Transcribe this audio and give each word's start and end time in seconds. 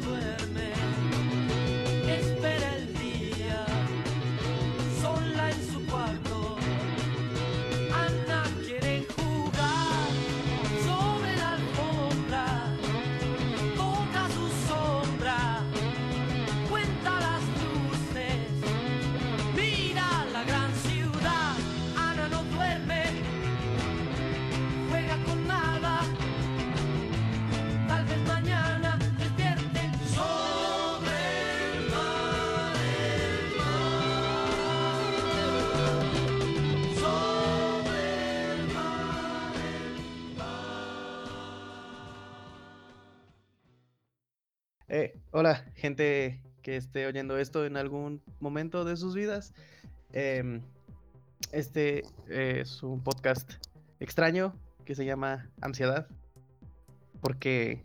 duerme, 0.00 0.29
que 45.96 46.76
esté 46.76 47.06
oyendo 47.06 47.38
esto 47.38 47.64
en 47.64 47.76
algún 47.76 48.22
momento 48.40 48.84
de 48.84 48.96
sus 48.96 49.14
vidas. 49.14 49.54
Em, 50.12 50.62
este 51.52 52.02
es 52.28 52.82
un 52.82 53.02
podcast 53.02 53.52
extraño 53.98 54.54
que 54.84 54.94
se 54.94 55.04
llama 55.04 55.48
Ansiedad, 55.60 56.06
porque 57.20 57.82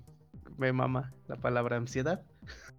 me 0.57 0.71
mama 0.71 1.13
la 1.27 1.35
palabra 1.35 1.77
ansiedad. 1.77 2.23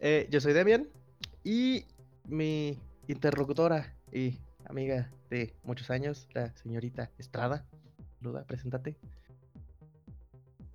Eh, 0.00 0.28
yo 0.30 0.40
soy 0.40 0.52
Demian 0.52 0.86
y 1.42 1.84
mi 2.24 2.78
interlocutora 3.08 3.92
y 4.12 4.38
amiga 4.66 5.10
de 5.28 5.52
muchos 5.64 5.90
años, 5.90 6.28
la 6.34 6.54
señorita 6.54 7.10
Estrada. 7.18 7.64
Saluda, 8.20 8.44
preséntate. 8.44 8.96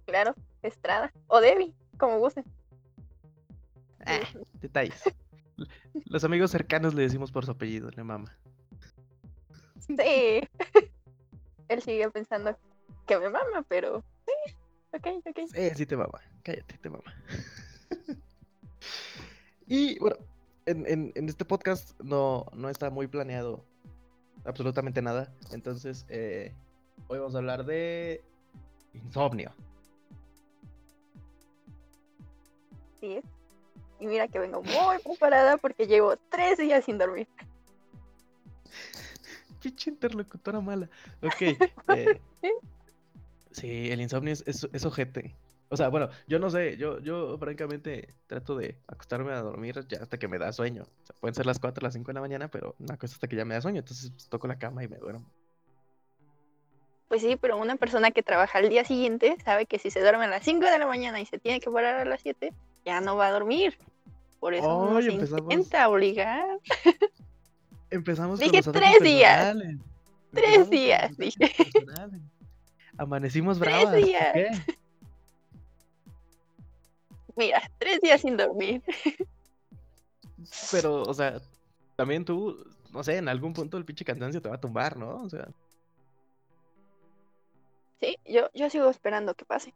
Claro, 0.05 0.35
Estrada. 0.61 1.13
O 1.27 1.39
Debbie, 1.39 1.73
como 2.03 2.19
gusten. 2.19 2.43
Ah, 4.05 4.19
detalles. 4.61 5.01
Los 6.05 6.25
amigos 6.25 6.51
cercanos 6.51 6.93
le 6.93 7.03
decimos 7.03 7.31
por 7.31 7.45
su 7.45 7.51
apellido, 7.51 7.89
le 7.91 8.03
mama. 8.03 8.35
Sí. 9.87 9.95
Él 11.69 11.81
sigue 11.81 12.09
pensando 12.11 12.57
que 13.07 13.17
me 13.17 13.29
mama, 13.29 13.63
pero 13.69 14.03
sí. 14.25 14.53
Ok, 14.91 15.07
ok. 15.25 15.39
Sí, 15.53 15.69
sí 15.75 15.85
te 15.85 15.95
mama. 15.95 16.19
Cállate, 16.43 16.77
te 16.77 16.89
mama. 16.89 17.03
y 19.67 19.97
bueno, 19.99 20.17
en, 20.65 20.85
en- 20.85 21.11
en 21.15 21.29
este 21.29 21.45
podcast 21.45 21.97
no, 22.01 22.45
no 22.53 22.69
está 22.69 22.89
muy 22.89 23.07
planeado 23.07 23.63
absolutamente 24.43 25.01
nada. 25.01 25.33
Entonces, 25.51 26.05
eh, 26.09 26.53
hoy 27.07 27.19
vamos 27.19 27.35
a 27.35 27.37
hablar 27.37 27.65
de 27.65 28.21
insomnio. 28.93 29.53
Es. 33.03 33.23
Y 33.99 34.07
mira 34.07 34.27
que 34.27 34.39
vengo 34.39 34.63
muy 34.63 34.97
preparada 35.03 35.57
porque 35.57 35.87
llevo 35.87 36.15
tres 36.29 36.57
días 36.57 36.85
sin 36.85 36.97
dormir. 36.97 37.27
Pinche 39.61 39.89
interlocutora 39.91 40.61
mala. 40.61 40.89
Ok. 41.21 41.41
eh, 41.95 42.21
sí, 43.51 43.91
el 43.91 44.01
insomnio 44.01 44.33
es, 44.33 44.43
es, 44.47 44.67
es 44.71 44.85
ojete. 44.85 45.35
O 45.69 45.75
sea, 45.75 45.89
bueno, 45.89 46.09
yo 46.27 46.37
no 46.37 46.49
sé, 46.49 46.77
yo, 46.77 46.99
yo 46.99 47.37
francamente 47.39 48.13
trato 48.27 48.55
de 48.55 48.77
acostarme 48.87 49.31
a 49.31 49.41
dormir 49.41 49.85
ya 49.87 49.99
hasta 50.03 50.19
que 50.19 50.27
me 50.27 50.37
da 50.37 50.53
sueño. 50.53 50.83
O 50.83 51.05
sea, 51.05 51.15
pueden 51.19 51.33
ser 51.35 51.45
las 51.45 51.59
4 51.59 51.81
o 51.81 51.83
las 51.83 51.93
5 51.93 52.07
de 52.07 52.13
la 52.13 52.21
mañana, 52.21 52.47
pero 52.49 52.75
una 52.79 52.95
cosa 52.97 53.15
hasta 53.15 53.27
que 53.27 53.35
ya 53.35 53.43
me 53.43 53.55
da 53.55 53.61
sueño. 53.61 53.79
Entonces 53.79 54.11
pues, 54.11 54.29
toco 54.29 54.47
la 54.47 54.59
cama 54.59 54.83
y 54.83 54.87
me 54.87 54.97
duermo. 54.97 55.29
Pues 57.13 57.21
sí, 57.21 57.35
pero 57.39 57.57
una 57.57 57.75
persona 57.75 58.09
que 58.09 58.23
trabaja 58.23 58.57
al 58.57 58.69
día 58.69 58.83
siguiente 58.85 59.37
sabe 59.45 59.67
que 59.67 59.77
si 59.77 59.91
se 59.91 59.99
duerme 59.99 60.25
a 60.25 60.29
las 60.29 60.43
5 60.43 60.65
de 60.65 60.79
la 60.79 60.87
mañana 60.87 61.21
y 61.21 61.27
se 61.27 61.37
tiene 61.37 61.59
que 61.59 61.69
parar 61.69 61.95
a 61.97 62.05
las 62.05 62.21
7, 62.21 62.51
ya 62.87 63.01
no 63.01 63.15
va 63.15 63.27
a 63.27 63.31
dormir. 63.31 63.77
Por 64.39 64.55
eso 64.55 64.97
Ay, 64.97 65.03
se 65.03 65.11
empezamos- 65.11 65.41
intenta 65.53 65.89
obligar. 65.89 66.43
Empezamos 67.91 68.39
Dije 68.39 68.63
con 68.63 68.73
tres 68.73 68.99
días. 69.03 69.55
Tres 70.31 70.71
días, 70.71 71.15
dije. 71.15 71.53
Amanecimos 72.97 73.59
Tres 73.59 73.75
bravas. 73.83 73.95
días. 74.03 74.33
¿qué? 74.33 74.49
Mira, 77.35 77.61
tres 77.77 78.01
días 78.01 78.21
sin 78.21 78.37
dormir. 78.37 78.81
Pero, 80.71 81.03
o 81.03 81.13
sea, 81.13 81.39
también 81.95 82.25
tú, 82.25 82.57
no 82.91 83.03
sé, 83.03 83.17
en 83.17 83.29
algún 83.29 83.53
punto 83.53 83.77
el 83.77 83.85
pinche 83.85 84.03
cansancio 84.03 84.41
te 84.41 84.49
va 84.49 84.55
a 84.55 84.59
tumbar, 84.59 84.97
¿no? 84.97 85.21
O 85.21 85.29
sea, 85.29 85.47
Sí, 88.03 88.19
yo, 88.25 88.49
yo 88.53 88.69
sigo 88.69 88.89
esperando 88.89 89.33
que 89.33 89.45
pase. 89.45 89.73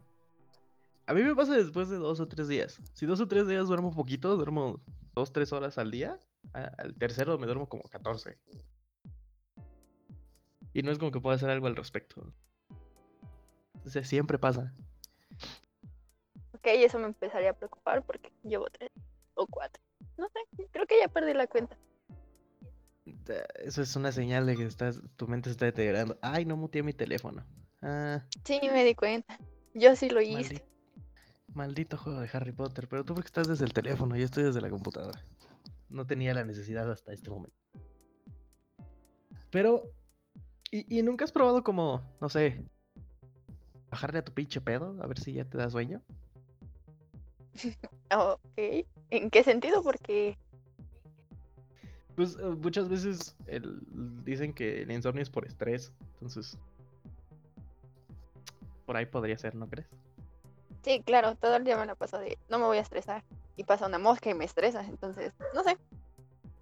a 1.05 1.13
mí 1.13 1.23
me 1.23 1.33
pasa 1.33 1.53
después 1.53 1.87
de 1.87 1.95
dos 1.95 2.19
o 2.19 2.27
tres 2.27 2.49
días. 2.49 2.77
Si 2.91 3.05
dos 3.05 3.21
o 3.21 3.27
tres 3.29 3.47
días 3.47 3.69
duermo 3.69 3.95
poquito, 3.95 4.35
duermo 4.35 4.81
dos, 5.15 5.31
tres 5.31 5.53
horas 5.53 5.77
al 5.77 5.91
día. 5.91 6.19
Al 6.51 6.93
tercero 6.95 7.37
me 7.37 7.45
duermo 7.45 7.69
como 7.69 7.83
14. 7.83 8.37
Y 10.73 10.81
no 10.81 10.91
es 10.91 10.99
como 10.99 11.11
que 11.11 11.21
pueda 11.21 11.37
hacer 11.37 11.49
algo 11.49 11.67
al 11.67 11.77
respecto. 11.77 12.33
Siempre 13.85 14.37
pasa. 14.37 14.73
Ok, 16.51 16.65
eso 16.65 16.99
me 16.99 17.05
empezaría 17.05 17.51
a 17.51 17.53
preocupar 17.53 18.03
porque 18.03 18.29
llevo 18.43 18.69
tres 18.69 18.91
o 19.35 19.47
cuatro. 19.47 19.81
No 20.17 20.27
sé, 20.27 20.67
creo 20.71 20.85
que 20.85 20.99
ya 20.99 21.07
perdí 21.07 21.33
la 21.33 21.47
cuenta. 21.47 21.77
Eso 23.55 23.81
es 23.81 23.95
una 23.95 24.11
señal 24.11 24.45
de 24.45 24.57
que 24.57 24.65
estás, 24.65 25.01
tu 25.15 25.29
mente 25.29 25.49
está 25.49 25.63
deteriorando. 25.63 26.17
Ay, 26.21 26.43
no 26.43 26.57
muteé 26.57 26.83
mi 26.83 26.91
teléfono. 26.91 27.45
Ah, 27.81 28.23
Sí, 28.43 28.59
me 28.71 28.83
di 28.83 28.95
cuenta. 28.95 29.37
Yo 29.73 29.95
sí 29.95 30.09
lo 30.09 30.21
hice. 30.21 30.55
maldi- 30.55 30.63
maldito 31.53 31.97
juego 31.97 32.19
de 32.21 32.29
Harry 32.33 32.51
Potter. 32.51 32.87
Pero 32.87 33.03
tú 33.03 33.13
porque 33.13 33.27
estás 33.27 33.47
desde 33.47 33.65
el 33.65 33.73
teléfono, 33.73 34.15
yo 34.15 34.25
estoy 34.25 34.43
desde 34.43 34.61
la 34.61 34.69
computadora. 34.69 35.21
No 35.89 36.05
tenía 36.05 36.33
la 36.33 36.43
necesidad 36.43 36.89
hasta 36.91 37.13
este 37.13 37.29
momento. 37.29 37.55
Pero, 39.51 39.83
¿y, 40.71 40.99
y 40.99 41.01
nunca 41.03 41.23
has 41.25 41.31
probado 41.31 41.63
como, 41.63 42.01
no 42.19 42.29
sé, 42.29 42.63
bajarle 43.89 44.19
a 44.19 44.25
tu 44.25 44.33
pinche 44.33 44.59
pedo? 44.59 44.97
A 45.01 45.07
ver 45.07 45.19
si 45.19 45.33
ya 45.33 45.45
te 45.45 45.57
da 45.57 45.69
sueño. 45.69 46.01
Ok. 48.15 48.39
¿En 49.09 49.29
qué 49.29 49.43
sentido? 49.43 49.83
Porque 49.83 50.37
Pues 52.15 52.37
eh, 52.39 52.43
muchas 52.45 52.87
veces 52.87 53.35
el- 53.47 53.79
dicen 54.23 54.53
que 54.53 54.81
el 54.83 54.91
insomnio 54.91 55.21
es 55.21 55.29
por 55.29 55.45
estrés. 55.45 55.91
Entonces, 56.13 56.57
por 58.87 58.97
ahí 58.97 59.05
podría 59.05 59.37
ser, 59.37 59.55
¿no 59.55 59.69
crees? 59.69 59.87
sí, 60.83 61.03
claro, 61.05 61.35
todo 61.35 61.57
el 61.57 61.65
día 61.65 61.77
me 61.77 61.85
la 61.85 61.95
paso 61.95 62.19
de 62.19 62.39
no 62.49 62.59
me 62.59 62.65
voy 62.65 62.79
a 62.79 62.81
estresar. 62.81 63.23
Y 63.57 63.65
pasa 63.65 63.87
una 63.87 63.99
mosca 63.99 64.29
y 64.31 64.35
me 64.35 64.45
estresa. 64.45 64.85
Entonces, 64.85 65.33
no 65.53 65.63
sé. 65.63 65.77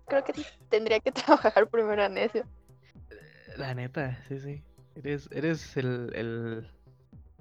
Creo 0.08 0.24
que 0.24 0.34
tendría 0.69 1.00
que 1.02 1.12
trabajar 1.14 1.69
primero 1.69 2.03
en 2.03 2.18
eso. 2.18 2.40
La 3.58 3.74
neta, 3.75 4.24
sí, 4.28 4.40
sí. 4.40 4.64
Eres, 4.96 5.30
eres 5.31 5.78
el, 5.78 6.12
el, 6.16 6.72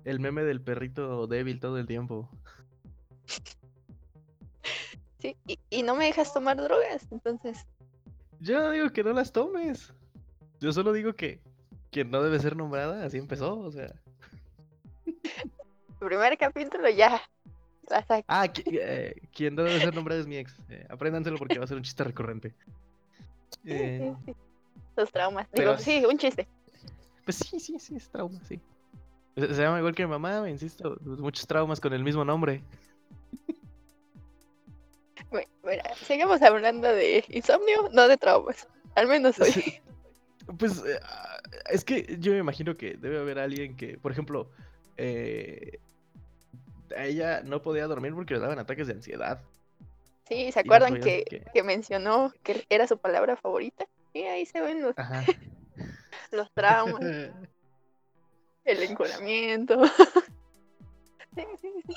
el 0.04 0.20
meme 0.20 0.44
del 0.44 0.60
perrito 0.62 1.26
débil 1.26 1.60
todo 1.60 1.78
el 1.78 1.86
tiempo. 1.86 2.30
Sí, 5.18 5.36
y, 5.46 5.58
y 5.70 5.82
no 5.82 5.94
me 5.96 6.06
dejas 6.06 6.32
tomar 6.34 6.56
drogas. 6.62 7.10
Entonces, 7.10 7.66
Yo 8.40 8.60
no 8.60 8.70
digo 8.72 8.90
que 8.92 9.04
no 9.04 9.12
las 9.12 9.32
tomes. 9.32 9.94
Yo 10.60 10.72
solo 10.72 10.92
digo 10.92 11.14
que, 11.14 11.42
que 11.90 12.04
no 12.04 12.22
debe 12.22 12.38
ser 12.40 12.56
nombrada, 12.56 13.04
así 13.06 13.18
empezó, 13.18 13.58
o 13.58 13.72
sea. 13.72 14.03
primer 15.98 16.36
capítulo 16.38 16.88
ya. 16.88 17.20
La 17.88 18.04
saqué. 18.04 18.24
Ah, 18.28 18.46
eh, 18.66 19.14
quien 19.32 19.56
debe 19.56 19.78
ser 19.78 19.94
nombrada 19.94 20.20
es 20.20 20.26
mi 20.26 20.36
ex. 20.36 20.58
Eh, 20.70 20.86
apréndanselo 20.88 21.36
porque 21.36 21.58
va 21.58 21.64
a 21.64 21.68
ser 21.68 21.76
un 21.76 21.82
chiste 21.82 22.02
recurrente. 22.04 22.54
Eh, 23.64 24.14
sí, 24.24 24.32
sí. 24.32 24.38
Los 24.96 25.12
traumas. 25.12 25.46
pero 25.50 25.72
Digo, 25.72 25.82
sí, 25.82 26.04
un 26.04 26.16
chiste. 26.16 26.48
pues 27.24 27.36
sí, 27.36 27.60
sí, 27.60 27.78
sí, 27.78 27.96
es 27.96 28.08
trauma, 28.08 28.40
sí. 28.48 28.60
Se, 29.36 29.54
se 29.54 29.62
llama 29.62 29.78
igual 29.78 29.94
que 29.94 30.04
mi 30.06 30.10
mamá, 30.10 30.40
me 30.40 30.50
insisto. 30.50 30.96
Muchos 31.02 31.46
traumas 31.46 31.80
con 31.80 31.92
el 31.92 32.02
mismo 32.04 32.24
nombre. 32.24 32.62
Bueno, 35.30 35.48
mira, 35.64 35.82
seguimos 35.96 36.40
hablando 36.42 36.86
de 36.86 37.24
insomnio, 37.28 37.90
no 37.92 38.06
de 38.06 38.16
traumas. 38.16 38.68
Al 38.94 39.08
menos 39.08 39.38
hoy. 39.40 39.80
Pues 40.58 40.76
eh, 40.84 41.00
ah, 41.02 41.38
es 41.70 41.86
que 41.86 42.18
yo 42.20 42.32
me 42.32 42.38
imagino 42.38 42.76
que 42.76 42.98
debe 42.98 43.18
haber 43.18 43.38
alguien 43.38 43.76
que, 43.76 43.96
por 43.96 44.12
ejemplo, 44.12 44.50
eh, 44.96 45.78
a 46.96 47.04
ella 47.04 47.42
no 47.42 47.62
podía 47.62 47.86
dormir 47.86 48.14
porque 48.14 48.34
le 48.34 48.40
daban 48.40 48.58
ataques 48.58 48.86
de 48.86 48.94
ansiedad. 48.94 49.40
Sí, 50.28 50.52
¿se 50.52 50.60
Y 50.60 50.64
no 50.64 50.74
acuerdan 50.74 51.00
que, 51.00 51.24
que- 51.24 51.42
que 51.52 51.62
mencionó 51.62 52.32
que 52.42 52.64
era 52.68 52.86
su 52.86 52.96
palabra 52.98 53.36
favorita? 53.36 53.86
Sí, 54.12 54.22
ahí 54.24 54.46
se 54.46 54.60
ven 54.60 54.82
los, 54.82 54.94
los 56.30 56.50
traumas, 56.52 57.00
el 58.64 58.82
enculamiento. 58.82 59.80
Sí, 61.36 61.42
sí, 61.60 61.68
sí. 61.88 61.94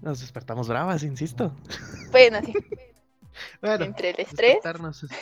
Nos 0.00 0.20
despertamos 0.20 0.66
bravas, 0.68 1.04
insisto. 1.04 1.54
Bueno, 2.10 2.40
sí, 2.44 2.52
Bueno, 3.60 3.84
entre 3.84 4.10
el 4.10 4.18
estrés 4.18 4.58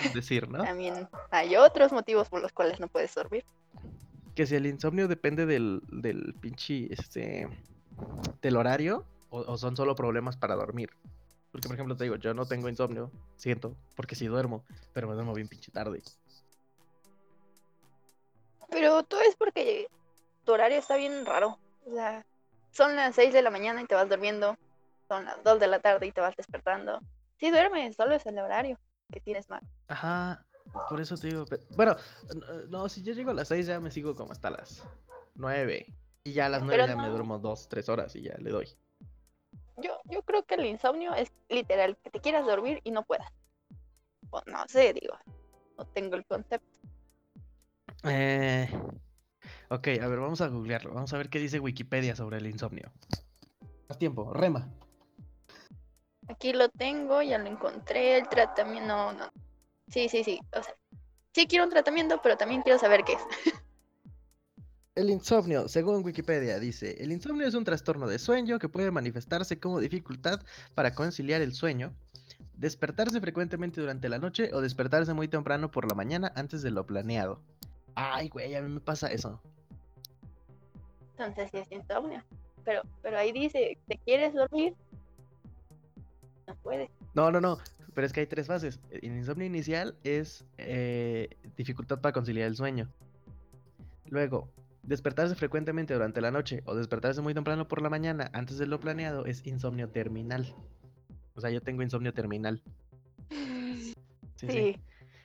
es 0.01 0.13
decir, 0.15 0.49
¿no? 0.49 0.65
también 0.65 1.07
hay 1.31 1.57
otros 1.57 1.93
motivos 1.93 2.31
por 2.31 2.41
los 2.41 2.53
cuales 2.53 2.81
no 2.81 2.89
puedes 2.89 3.15
dormir. 3.15 3.45
Que 4.35 4.47
si 4.47 4.55
el 4.55 4.67
insomnio 4.67 5.09
depende 5.09 5.47
del, 5.47 5.83
del 5.91 6.35
pinche, 6.41 6.93
este, 6.93 7.49
del 8.43 8.57
horario, 8.57 9.05
o, 9.31 9.41
o 9.41 9.59
son 9.59 9.77
solo 9.77 9.95
problemas 9.95 10.37
para 10.37 10.55
dormir. 10.55 10.91
Porque, 11.53 11.67
por 11.67 11.75
ejemplo, 11.75 11.97
te 11.97 12.05
digo, 12.05 12.17
yo 12.17 12.33
no 12.33 12.47
tengo 12.47 12.69
insomnio, 12.69 13.11
siento, 13.37 13.77
porque 13.97 14.15
sí 14.15 14.27
duermo, 14.27 14.65
pero 14.93 15.09
me 15.09 15.15
duermo 15.15 15.35
bien 15.35 15.49
pinche 15.49 15.73
tarde. 15.73 16.03
Pero 18.71 19.03
todo 19.03 19.21
es 19.23 19.35
porque 19.35 19.89
tu 20.45 20.53
horario 20.53 20.79
está 20.79 20.97
bien 20.97 21.27
raro. 21.27 21.59
O 21.87 21.93
sea, 21.93 22.25
son 22.71 22.95
las 22.95 23.17
6 23.17 23.33
de 23.33 23.43
la 23.43 23.51
mañana 23.51 23.83
y 23.83 23.87
te 23.87 23.95
vas 23.95 24.09
durmiendo. 24.09 24.57
Son 25.09 25.25
las 25.25 25.43
2 25.43 25.59
de 25.59 25.67
la 25.67 25.81
tarde 25.81 26.07
y 26.07 26.13
te 26.13 26.21
vas 26.21 26.37
despertando. 26.37 27.01
Sí 27.39 27.51
duermes, 27.51 27.97
solo 27.97 28.15
es 28.15 28.25
el 28.27 28.39
horario 28.39 28.79
que 29.11 29.21
tienes 29.21 29.49
mal. 29.49 29.63
Ajá, 29.89 30.45
por 30.89 31.01
eso 31.01 31.17
te 31.17 31.29
digo. 31.29 31.45
Bueno, 31.77 31.97
n- 32.31 32.67
no, 32.69 32.89
si 32.89 33.03
yo 33.03 33.13
llego 33.13 33.31
a 33.31 33.35
las 33.35 33.49
6 33.49 33.67
ya 33.67 33.81
me 33.81 33.91
sigo 33.91 34.15
como 34.15 34.33
hasta 34.33 34.51
las 34.51 34.83
9. 35.35 35.87
Y 36.25 36.33
ya 36.33 36.47
a 36.47 36.49
las 36.49 36.63
9 36.63 36.77
Pero 36.85 36.87
ya 36.89 36.97
me 37.03 37.09
duermo 37.09 37.39
2, 37.39 37.69
3 37.69 37.89
horas 37.89 38.15
y 38.17 38.23
ya 38.23 38.35
le 38.39 38.51
doy. 38.51 38.69
Yo, 39.79 39.99
yo 40.11 40.23
creo 40.23 40.45
que 40.45 40.57
el 40.57 40.67
insomnio 40.67 41.15
es 41.15 41.33
literal, 41.49 41.97
que 42.03 42.11
te 42.11 42.21
quieras 42.21 42.45
dormir 42.45 42.81
y 42.85 42.91
no 42.91 43.03
puedas. 43.05 43.33
O 44.31 44.43
no 44.47 44.69
sé, 44.69 44.93
digo. 44.93 45.15
No 45.79 45.87
tengo 45.87 46.17
el 46.17 46.27
concepto. 46.27 46.67
Eh, 48.05 48.69
ok, 49.71 49.89
a 50.03 50.07
ver, 50.09 50.19
vamos 50.21 50.41
a 50.43 50.49
googlearlo. 50.49 50.93
Vamos 50.95 51.13
a 51.13 51.17
ver 51.19 51.31
qué 51.31 51.39
dice 51.39 51.59
Wikipedia 51.61 52.15
sobre 52.15 52.37
el 52.39 52.47
insomnio. 52.47 52.93
Más 53.89 53.99
tiempo, 53.99 54.33
rema. 54.35 54.69
Aquí 56.29 56.53
lo 56.53 56.69
tengo, 56.69 57.23
ya 57.23 57.39
lo 57.39 57.47
encontré. 57.49 58.19
El 58.19 58.29
tratamiento. 58.29 58.87
No, 58.87 59.13
no. 59.13 59.31
Sí, 59.91 60.09
sí, 60.09 60.25
sí. 60.25 60.41
O 60.57 60.63
sea, 60.63 60.75
sí 61.33 61.47
quiero 61.47 61.65
un 61.65 61.71
tratamiento, 61.71 62.21
pero 62.23 62.37
también 62.37 62.63
quiero 62.63 62.79
saber 62.79 63.05
qué 63.05 63.15
es. 63.15 63.55
El 64.97 65.09
insomnio, 65.09 65.69
según 65.69 66.05
Wikipedia, 66.05 66.59
dice, 66.59 67.03
el 67.03 67.13
insomnio 67.13 67.47
es 67.47 67.55
un 67.55 67.65
trastorno 67.65 68.09
de 68.09 68.19
sueño 68.19 68.59
que 68.59 68.69
puede 68.69 68.91
manifestarse 68.91 69.59
como 69.59 69.79
dificultad 69.79 70.41
para 70.75 70.95
conciliar 70.95 71.41
el 71.43 71.55
sueño, 71.55 71.95
despertarse 72.55 73.21
frecuentemente 73.21 73.81
durante 73.81 74.09
la 74.09 74.19
noche 74.19 74.51
o 74.53 74.61
despertarse 74.61 75.15
muy 75.15 75.29
temprano 75.29 75.71
por 75.71 75.89
la 75.89 75.95
mañana 75.95 76.33
antes 76.35 76.63
de 76.63 76.71
lo 76.71 76.85
planeado. 76.87 77.41
Ay, 77.95 78.29
güey, 78.29 78.55
a 78.57 78.63
mí 78.63 78.69
me 78.69 78.81
pasa 78.81 79.11
eso. 79.13 79.41
Entonces 81.13 81.51
sí 81.53 81.59
es 81.59 81.73
insomnio. 81.73 82.23
Pero, 82.65 82.83
pero 83.01 83.17
ahí 83.17 83.33
dice, 83.33 83.79
¿te 83.87 83.97
quieres 83.99 84.35
dormir? 84.35 84.75
No 86.47 86.55
puedes. 86.57 86.91
No, 87.15 87.31
no, 87.31 87.41
no, 87.41 87.59
pero 87.95 88.07
es 88.07 88.13
que 88.13 88.21
hay 88.21 88.27
tres 88.27 88.47
fases. 88.47 88.81
El 88.91 89.17
insomnio 89.17 89.47
inicial 89.47 89.97
es 90.05 90.45
eh, 90.59 91.29
dificultad 91.57 92.01
para 92.01 92.13
conciliar 92.13 92.47
el 92.47 92.57
sueño. 92.57 92.89
Luego, 94.07 94.49
despertarse 94.83 95.35
frecuentemente 95.35 95.95
durante 95.95 96.21
la 96.21 96.31
noche 96.31 96.63
o 96.67 96.75
despertarse 96.75 97.21
muy 97.21 97.35
temprano 97.35 97.69
por 97.69 97.83
la 97.83 97.91
mañana 97.91 98.31
antes 98.33 98.59
de 98.59 98.67
lo 98.67 98.81
planeado 98.81 99.25
es 99.27 99.47
insomnio 99.47 99.89
terminal. 99.89 100.55
O 101.35 101.41
sea, 101.41 101.51
yo 101.51 101.61
tengo 101.63 101.83
insomnio 101.83 102.13
terminal. 102.13 102.63
Sí, 103.31 103.95
Sí, 104.37 104.47
sí. 104.49 104.81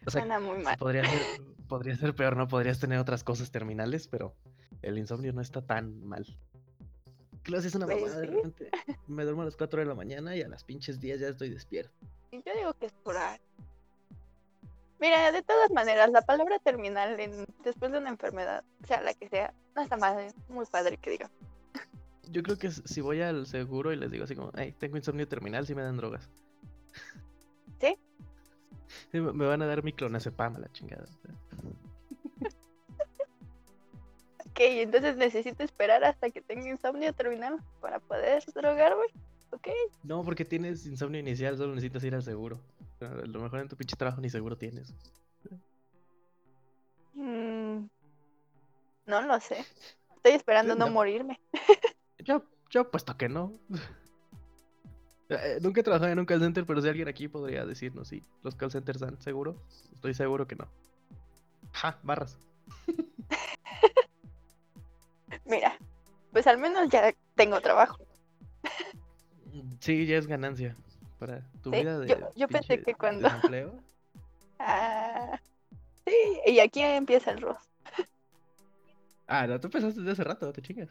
O 0.06 0.12
sea, 0.12 0.22
suena 0.22 0.40
muy 0.40 0.60
mal. 0.60 0.78
podría 0.78 1.04
ser, 1.06 1.22
podría 1.70 1.96
ser 1.96 2.14
peor, 2.16 2.36
¿no? 2.38 2.48
Podrías 2.48 2.80
tener 2.80 3.00
otras 3.00 3.24
cosas 3.24 3.50
terminales, 3.50 4.08
pero 4.08 4.36
el 4.82 4.98
insomnio 4.98 5.34
no 5.34 5.42
está 5.42 5.62
tan 5.62 6.04
mal. 6.06 6.26
Claro, 7.44 7.64
es 7.64 7.76
una 7.76 7.86
Pues 7.86 8.02
mamada, 8.02 8.20
de 8.22 8.28
repente 8.28 8.70
me 9.08 9.24
duermo 9.24 9.44
a 9.44 9.46
las 9.46 9.56
4 9.56 9.80
de 9.80 9.86
la 9.86 9.96
mañana 9.96 10.36
y 10.36 10.42
a 10.42 10.48
las 10.48 10.64
pinches 10.64 11.00
10 11.00 11.20
ya 11.22 11.28
estoy 11.30 11.50
despierto. 11.50 11.94
Yo 12.44 12.54
digo 12.56 12.74
que 12.74 12.88
es 12.88 12.94
ahí. 13.18 13.40
Mira, 15.00 15.32
de 15.32 15.44
todas 15.44 15.70
maneras, 15.72 16.10
la 16.10 16.22
palabra 16.22 16.58
terminal 16.60 17.20
en- 17.20 17.46
después 17.64 17.92
de 17.92 17.98
una 18.00 18.10
enfermedad, 18.10 18.64
sea 18.88 19.02
la 19.02 19.14
que 19.14 19.28
sea, 19.30 19.54
no 19.76 19.82
está 19.82 19.98
mal, 19.98 20.18
es 20.20 20.34
muy 20.50 20.66
padre 20.66 20.98
que 20.98 21.12
diga. 21.12 21.30
Yo 22.32 22.42
creo 22.42 22.58
que 22.58 22.72
si 22.72 23.02
voy 23.02 23.22
al 23.22 23.46
seguro 23.46 23.92
y 23.94 23.98
les 23.98 24.10
digo 24.10 24.24
así 24.24 24.36
como, 24.36 24.52
hey, 24.56 24.74
tengo 24.80 24.98
insomnio 24.98 25.28
terminal, 25.28 25.68
sí 25.68 25.76
me 25.76 25.84
dan 25.84 25.98
drogas. 25.98 26.30
¿Sí? 27.82 27.98
Sí, 29.12 29.20
me 29.20 29.46
van 29.46 29.62
a 29.62 29.68
dar 29.68 29.84
mi 29.84 29.92
clonazepam 29.94 30.56
a 30.56 30.60
la 30.60 30.72
chingada. 30.72 31.06
Ok, 34.40 34.62
entonces 34.62 35.18
necesito 35.18 35.64
esperar 35.64 36.04
hasta 36.06 36.30
que 36.30 36.42
tenga 36.42 36.70
insomnio 36.70 37.12
terminal 37.14 37.60
para 37.82 38.00
poder 38.00 38.42
drogarme. 38.54 39.04
Ok, 39.56 39.68
No, 40.04 40.24
porque 40.24 40.44
tienes 40.46 40.86
insomnio 40.86 41.20
inicial, 41.20 41.58
solo 41.58 41.74
necesitas 41.76 42.04
ir 42.04 42.14
al 42.16 42.24
seguro. 42.24 42.60
A 43.02 43.06
lo 43.26 43.40
mejor 43.40 43.60
en 43.62 43.70
tu 43.70 43.76
pinche 43.78 43.96
trabajo 43.96 44.20
ni 44.22 44.30
seguro 44.30 44.58
tienes. 44.58 44.94
mm, 47.14 47.86
no 49.06 49.22
lo 49.22 49.40
sé. 49.40 49.66
Estoy 50.18 50.34
esperando 50.34 50.74
Sí, 50.74 50.80
no 50.80 50.86
no. 50.88 50.92
morirme. 50.92 51.40
Yo, 52.20 52.44
yo 52.70 52.90
puesto 52.92 53.16
que 53.18 53.30
no. 53.30 53.54
Eh, 55.30 55.60
Nunca 55.62 55.82
he 55.82 55.84
trabajado 55.84 56.12
en 56.12 56.20
un 56.20 56.26
call 56.26 56.42
center, 56.42 56.66
pero 56.66 56.82
si 56.82 56.90
alguien 56.90 57.08
aquí 57.08 57.28
podría 57.28 57.66
decirnos 57.66 58.10
si 58.10 58.24
los 58.44 58.56
call 58.56 58.72
centers 58.72 59.00
dan 59.00 59.20
seguro. 59.22 59.56
Estoy 59.94 60.14
seguro 60.14 60.48
que 60.48 60.56
no. 60.56 60.68
Ja, 61.74 61.98
barras. 62.04 62.38
Mira, 65.46 65.78
pues 66.32 66.48
al 66.48 66.58
menos 66.58 66.90
ya 66.90 67.14
tengo 67.36 67.62
trabajo. 67.62 68.00
Sí, 69.86 70.08
ya 70.08 70.18
es 70.18 70.26
ganancia. 70.26 70.76
Para 71.20 71.42
tu 71.62 71.70
Sí, 71.72 71.78
vida 71.80 72.00
de. 72.00 72.08
yo- 72.08 72.30
yo 72.36 72.48
pensé 72.48 72.82
que 72.82 72.96
cuando-. 72.96 73.30
Ah, 74.58 75.40
sí, 76.06 76.14
y 76.48 76.60
aquí 76.60 76.82
empieza 76.82 77.30
el 77.32 77.42
ross. 77.42 77.60
Ah, 79.28 79.46
no, 79.46 79.60
tú 79.60 79.68
empezaste 79.68 80.00
desde 80.00 80.14
hace 80.14 80.24
rato, 80.24 80.52
te 80.52 80.62
chingas. 80.62 80.90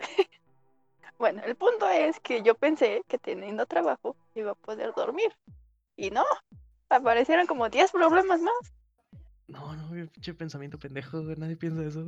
Bueno, 1.16 1.42
el 1.44 1.54
punto 1.54 1.88
es 1.88 2.18
que 2.18 2.42
yo 2.42 2.56
pensé 2.56 3.04
que 3.06 3.18
teniendo 3.18 3.66
trabajo 3.66 4.16
iba 4.34 4.50
a 4.50 4.54
poder 4.56 4.92
dormir. 4.96 5.32
Y 5.96 6.10
no, 6.10 6.24
aparecieron 6.88 7.46
como 7.46 7.68
10 7.68 7.92
problemas 7.92 8.40
más. 8.40 8.74
No, 9.46 9.76
no, 9.76 9.90
pinche 10.10 10.34
pensamiento 10.34 10.76
pendejo, 10.76 11.18
nadie 11.36 11.56
piensa 11.56 11.84
eso. 11.84 12.04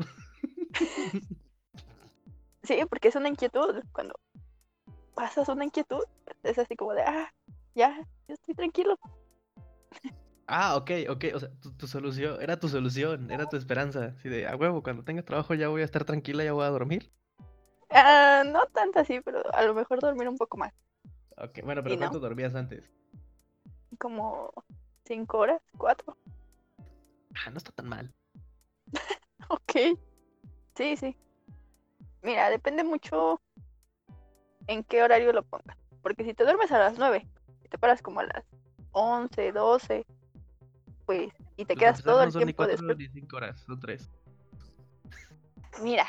Sí, 2.64 2.80
porque 2.88 3.08
es 3.08 3.14
una 3.14 3.28
inquietud. 3.28 3.80
Cuando 3.92 4.18
pasas 5.16 5.48
una 5.48 5.64
inquietud, 5.64 6.04
es 6.42 6.58
así 6.58 6.76
como 6.76 6.92
de, 6.92 7.02
ah, 7.02 7.32
ya, 7.74 8.06
yo 8.28 8.34
estoy 8.34 8.54
tranquilo. 8.54 8.96
Ah, 10.46 10.76
ok, 10.76 10.90
ok, 11.08 11.24
o 11.34 11.40
sea, 11.40 11.50
tu, 11.60 11.72
tu 11.72 11.88
solución, 11.88 12.40
era 12.40 12.60
tu 12.60 12.68
solución, 12.68 13.30
era 13.32 13.48
tu 13.48 13.56
esperanza. 13.56 14.14
Así 14.16 14.28
de, 14.28 14.46
a 14.46 14.54
huevo, 14.54 14.82
cuando 14.82 15.02
tenga 15.02 15.22
trabajo 15.22 15.54
ya 15.54 15.68
voy 15.68 15.82
a 15.82 15.84
estar 15.84 16.04
tranquila, 16.04 16.44
ya 16.44 16.52
voy 16.52 16.64
a 16.64 16.70
dormir. 16.70 17.10
Ah, 17.90 18.44
no 18.46 18.64
tanto 18.66 19.00
así, 19.00 19.20
pero 19.22 19.42
a 19.52 19.62
lo 19.62 19.74
mejor 19.74 20.00
dormir 20.00 20.28
un 20.28 20.36
poco 20.36 20.56
más. 20.56 20.72
Ok, 21.38 21.60
bueno, 21.64 21.82
pero. 21.82 21.98
¿cuánto 21.98 22.20
dormías 22.20 22.54
antes? 22.54 22.88
Como 23.98 24.52
5 25.04 25.38
horas, 25.38 25.62
4. 25.78 26.16
Ah, 27.34 27.50
no 27.50 27.56
está 27.56 27.72
tan 27.72 27.88
mal. 27.88 28.12
Ok. 29.48 29.98
Sí, 30.74 30.96
sí. 30.96 31.16
Mira, 32.22 32.50
depende 32.50 32.82
mucho 32.82 33.40
en 34.66 34.84
qué 34.84 35.02
horario 35.02 35.32
lo 35.32 35.42
pongas. 35.42 35.76
Porque 36.02 36.24
si 36.24 36.34
te 36.34 36.44
duermes 36.44 36.70
a 36.72 36.78
las 36.78 36.98
9 36.98 37.26
y 37.64 37.68
te 37.68 37.78
paras 37.78 38.02
como 38.02 38.20
a 38.20 38.24
las 38.24 38.44
11, 38.92 39.52
12, 39.52 40.06
pues, 41.04 41.32
y 41.56 41.64
te 41.64 41.76
quedas 41.76 42.02
todo 42.02 42.20
el 42.20 42.26
no 42.26 42.32
son 42.32 42.40
ni 42.40 42.46
tiempo 42.46 42.64
cuatro 42.64 42.72
despierto. 42.72 42.98
ni 42.98 43.08
cinco 43.08 43.36
horas, 43.36 43.60
son 43.60 43.80
tres. 43.80 44.10
Mira, 45.82 46.06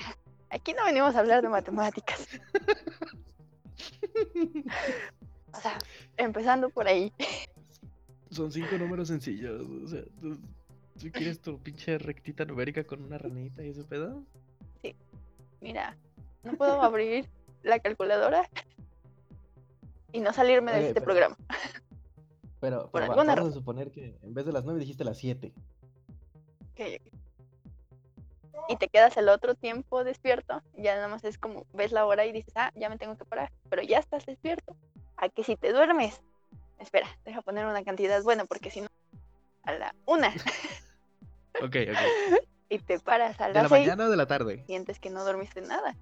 aquí 0.49 0.73
no 0.73 0.85
venimos 0.85 1.15
a 1.15 1.19
hablar 1.19 1.41
de 1.41 1.49
matemáticas. 1.49 2.27
O 5.53 5.59
sea, 5.59 5.77
empezando 6.17 6.69
por 6.69 6.87
ahí. 6.87 7.11
Son 8.29 8.51
cinco 8.51 8.77
números 8.77 9.07
sencillos, 9.07 9.65
o 9.83 9.87
sea, 9.87 10.03
¿tú, 10.19 10.37
tú 10.99 11.09
quieres 11.11 11.39
tu 11.39 11.57
pinche 11.59 11.97
rectita 11.97 12.43
numérica 12.43 12.83
con 12.83 13.01
una 13.01 13.17
ranita 13.17 13.63
y 13.63 13.69
ese 13.69 13.85
pedo? 13.85 14.23
Mira, 15.61 15.97
no 16.43 16.53
puedo 16.53 16.81
abrir 16.81 17.27
la 17.67 17.79
calculadora 17.79 18.49
y 20.11 20.19
no 20.21 20.33
salirme 20.33 20.71
de 20.73 20.79
este 20.79 20.93
pero- 20.95 21.05
programa. 21.05 21.37
Pero, 22.59 22.83
Por 22.89 22.91
pero 22.91 23.07
va- 23.07 23.13
alguna 23.13 23.15
vamos 23.15 23.29
a 23.29 23.35
razón. 23.35 23.53
suponer 23.53 23.91
que 23.91 24.17
en 24.23 24.33
vez 24.33 24.45
de 24.45 24.51
las 24.51 24.63
nueve 24.65 24.79
dijiste 24.79 25.03
las 25.03 25.17
siete. 25.17 25.53
Ok, 26.73 26.81
ok. 26.99 27.13
Y 28.69 28.75
te 28.77 28.89
quedas 28.89 29.15
el 29.17 29.29
otro 29.29 29.53
tiempo 29.55 30.03
despierto, 30.03 30.61
ya 30.75 30.95
nada 30.95 31.07
más 31.07 31.23
es 31.23 31.37
como 31.37 31.65
ves 31.73 31.91
la 31.91 32.05
hora 32.05 32.25
y 32.25 32.31
dices, 32.31 32.51
ah, 32.55 32.71
ya 32.75 32.89
me 32.89 32.97
tengo 32.97 33.15
que 33.15 33.25
parar, 33.25 33.51
pero 33.69 33.81
ya 33.83 33.99
estás 33.99 34.25
despierto. 34.25 34.75
A 35.17 35.29
que 35.29 35.43
si 35.43 35.55
te 35.55 35.71
duermes, 35.71 36.19
espera, 36.79 37.07
deja 37.23 37.41
poner 37.43 37.65
una 37.65 37.83
cantidad 37.83 38.21
buena, 38.23 38.45
porque 38.45 38.71
si 38.71 38.81
no, 38.81 38.87
a 39.63 39.73
la 39.73 39.95
una 40.05 40.29
Ok, 41.61 41.75
ok. 41.89 41.97
y 42.69 42.79
te 42.79 42.99
paras 42.99 43.39
a 43.39 43.47
¿De 43.47 43.53
la 43.53 43.61
seis, 43.69 43.71
mañana 43.71 44.05
o 44.07 44.09
de 44.09 44.17
la 44.17 44.25
tarde? 44.25 44.63
sientes 44.65 44.99
que 44.99 45.09
no 45.11 45.23
dormiste 45.23 45.61
nada. 45.61 45.95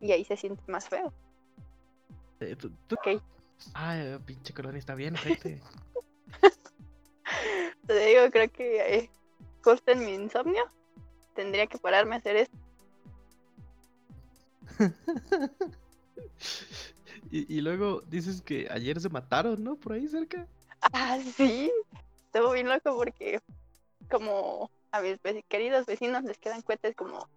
Y 0.00 0.12
ahí 0.12 0.24
se 0.24 0.36
siente 0.36 0.62
más 0.70 0.88
feo. 0.88 1.12
Eh, 2.40 2.54
tú- 2.56 2.70
tú- 2.86 2.96
Ok. 2.96 3.20
Ay, 3.74 4.16
pinche 4.24 4.54
colonia 4.54 4.78
está 4.78 4.94
bien, 4.94 5.14
gente. 5.16 5.60
Te 7.86 8.06
digo, 8.06 8.30
creo 8.30 8.50
que 8.52 8.96
eh, 8.96 9.10
en 9.86 10.04
mi 10.04 10.14
insomnio 10.14 10.62
tendría 11.34 11.66
que 11.66 11.78
pararme 11.78 12.14
a 12.14 12.18
hacer 12.18 12.36
esto. 12.36 12.56
y, 17.30 17.56
y 17.56 17.60
luego 17.60 18.02
dices 18.02 18.42
que 18.42 18.68
ayer 18.70 19.00
se 19.00 19.08
mataron, 19.08 19.62
¿no? 19.64 19.76
Por 19.76 19.92
ahí 19.94 20.06
cerca. 20.08 20.46
Ah, 20.92 21.18
sí. 21.36 21.72
Estuvo 22.26 22.52
bien 22.52 22.68
loco 22.68 22.94
porque 22.96 23.40
como 24.10 24.70
a 24.92 25.00
mis 25.00 25.18
queridos 25.48 25.86
vecinos 25.86 26.22
les 26.24 26.38
quedan 26.38 26.62
cohetes 26.62 26.94
como 26.94 27.28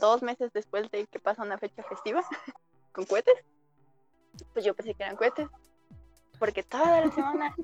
dos 0.00 0.22
meses 0.22 0.52
después 0.52 0.90
de 0.90 1.06
que 1.06 1.18
pasa 1.18 1.42
una 1.42 1.58
fecha 1.58 1.82
festiva 1.82 2.22
con 2.92 3.04
cohetes, 3.04 3.34
pues 4.52 4.64
yo 4.64 4.74
pensé 4.74 4.94
que 4.94 5.02
eran 5.02 5.16
cohetes. 5.16 5.48
Porque 6.38 6.62
toda 6.62 7.04
la 7.04 7.10
semana... 7.12 7.54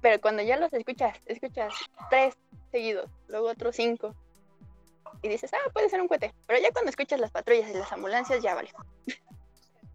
Pero 0.00 0.20
cuando 0.20 0.42
ya 0.42 0.56
los 0.56 0.72
escuchas, 0.72 1.18
escuchas 1.26 1.72
tres 2.10 2.36
seguidos, 2.72 3.08
luego 3.28 3.48
otros 3.48 3.76
cinco. 3.76 4.14
Y 5.22 5.28
dices, 5.28 5.52
ah, 5.54 5.70
puede 5.72 5.88
ser 5.88 6.00
un 6.00 6.08
cohete. 6.08 6.34
Pero 6.46 6.60
ya 6.60 6.72
cuando 6.72 6.90
escuchas 6.90 7.20
las 7.20 7.30
patrullas 7.30 7.70
y 7.70 7.74
las 7.74 7.92
ambulancias, 7.92 8.42
ya 8.42 8.54
vale. 8.54 8.70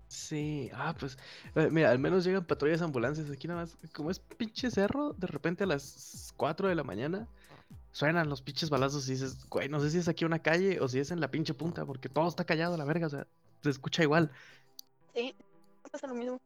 Sí, 0.07 0.71
ah, 0.73 0.95
pues, 0.97 1.17
eh, 1.55 1.67
mira, 1.69 1.91
al 1.91 1.99
menos 1.99 2.23
llegan 2.23 2.45
patrullas 2.45 2.81
ambulancias 2.81 3.29
aquí 3.29 3.47
nada 3.47 3.61
más. 3.61 3.77
Como 3.93 4.09
es 4.09 4.19
pinche 4.19 4.71
cerro, 4.71 5.13
de 5.13 5.27
repente 5.27 5.65
a 5.65 5.67
las 5.67 6.33
4 6.37 6.69
de 6.69 6.75
la 6.75 6.83
mañana 6.83 7.27
suenan 7.97 8.29
los 8.29 8.43
pinches 8.43 8.69
balazos 8.69 9.09
y 9.09 9.13
dices, 9.13 9.49
güey, 9.49 9.69
no 9.69 9.79
sé 9.79 9.89
si 9.89 9.97
es 9.97 10.07
aquí 10.07 10.23
una 10.23 10.37
calle 10.37 10.79
o 10.79 10.87
si 10.87 10.99
es 10.99 11.09
en 11.09 11.19
la 11.19 11.31
pinche 11.31 11.55
punta, 11.55 11.83
porque 11.83 12.09
todo 12.09 12.27
está 12.27 12.45
callado 12.45 12.75
a 12.75 12.77
la 12.77 12.85
verga, 12.85 13.07
o 13.07 13.09
sea, 13.09 13.25
se 13.63 13.71
escucha 13.71 14.03
igual. 14.03 14.29
Sí, 15.15 15.33
pasa 15.91 16.05
lo 16.05 16.13
mismo. 16.13 16.39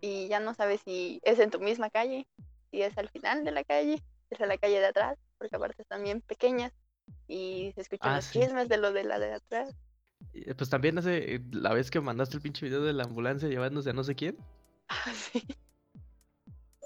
Y 0.00 0.28
ya 0.28 0.38
no 0.38 0.54
sabes 0.54 0.80
si 0.84 1.18
es 1.24 1.40
en 1.40 1.50
tu 1.50 1.58
misma 1.58 1.90
calle, 1.90 2.24
si 2.70 2.82
es 2.82 2.96
al 2.98 3.08
final 3.08 3.44
de 3.44 3.50
la 3.50 3.64
calle, 3.64 4.00
es 4.30 4.40
a 4.40 4.46
la 4.46 4.58
calle 4.58 4.78
de 4.78 4.86
atrás, 4.86 5.18
porque 5.38 5.56
aparte 5.56 5.82
están 5.82 6.04
bien 6.04 6.20
pequeñas 6.20 6.72
y 7.26 7.72
se 7.74 7.80
escuchan 7.80 8.12
Ah, 8.12 8.16
los 8.16 8.26
sí. 8.26 8.38
chismes 8.38 8.68
de 8.68 8.76
lo 8.76 8.92
de 8.92 9.02
la 9.02 9.18
de 9.18 9.32
atrás. 9.34 9.74
Eh, 10.34 10.54
Pues 10.54 10.70
también 10.70 10.98
hace 10.98 11.34
eh, 11.34 11.40
la 11.50 11.72
vez 11.74 11.90
que 11.90 12.00
mandaste 12.00 12.36
el 12.36 12.42
pinche 12.42 12.64
video 12.64 12.82
de 12.84 12.92
la 12.92 13.02
ambulancia 13.02 13.48
llevándose 13.48 13.90
a 13.90 13.92
no 13.92 14.04
sé 14.04 14.14
quién. 14.14 14.36
Ah, 14.88 15.12
sí. 15.12 15.44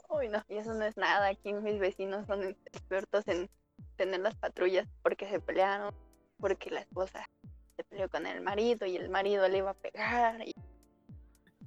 Uy, 0.08 0.28
no, 0.28 0.42
y 0.48 0.56
eso 0.56 0.72
no 0.72 0.84
es 0.86 0.96
nada. 0.96 1.28
Aquí 1.28 1.52
mis 1.52 1.78
vecinos 1.78 2.26
son 2.26 2.56
expertos 2.64 3.28
en 3.28 3.50
tener 3.96 4.20
las 4.20 4.34
patrullas 4.34 4.88
porque 5.02 5.28
se 5.28 5.40
pelearon, 5.40 5.94
porque 6.38 6.70
la 6.70 6.80
esposa 6.80 7.28
se 7.76 7.84
peleó 7.84 8.08
con 8.08 8.26
el 8.26 8.40
marido 8.40 8.86
y 8.86 8.96
el 8.96 9.08
marido 9.10 9.46
le 9.48 9.58
iba 9.58 9.70
a 9.70 9.74
pegar. 9.74 10.40
Y... 10.46 10.54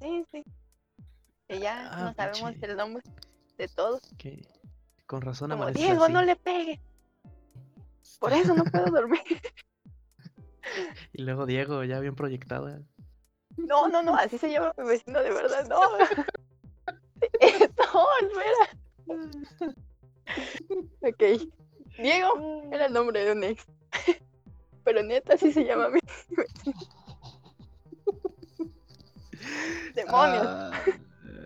Sí, 0.01 0.25
sí. 0.31 0.43
Y 1.49 1.59
ya 1.59 1.89
Ah, 1.91 2.03
no 2.05 2.13
sabemos 2.13 2.53
el 2.61 2.75
nombre 2.77 3.03
de 3.57 3.67
todos. 3.67 4.01
Con 5.05 5.21
razón 5.21 5.51
Como 5.51 5.69
Diego, 5.71 6.05
así. 6.05 6.13
no 6.13 6.21
le 6.23 6.35
pegue. 6.35 6.79
Por 8.19 8.33
eso 8.33 8.53
no 8.53 8.63
puedo 8.63 8.85
dormir. 8.85 9.21
Y 11.11 11.21
luego 11.23 11.45
Diego, 11.45 11.83
ya 11.83 11.99
bien 11.99 12.15
proyectada. 12.15 12.81
No, 13.57 13.87
no, 13.87 14.01
no, 14.01 14.15
así 14.15 14.37
se 14.37 14.49
llama 14.49 14.73
mi 14.77 14.85
vecino 14.87 15.19
de 15.21 15.31
verdad, 15.31 15.67
no. 15.67 15.79
Eh, 17.39 17.69
no, 17.77 18.05
espera. 18.21 19.73
Ok. 21.01 21.23
Diego 22.03 22.63
era 22.71 22.85
el 22.87 22.93
nombre 22.93 23.23
de 23.25 23.31
un 23.31 23.43
ex. 23.43 23.65
Pero 24.83 25.01
neta, 25.01 25.33
así 25.35 25.51
se 25.53 25.63
llama 25.65 25.89
mi. 25.89 25.99
Demonios. 29.95 30.47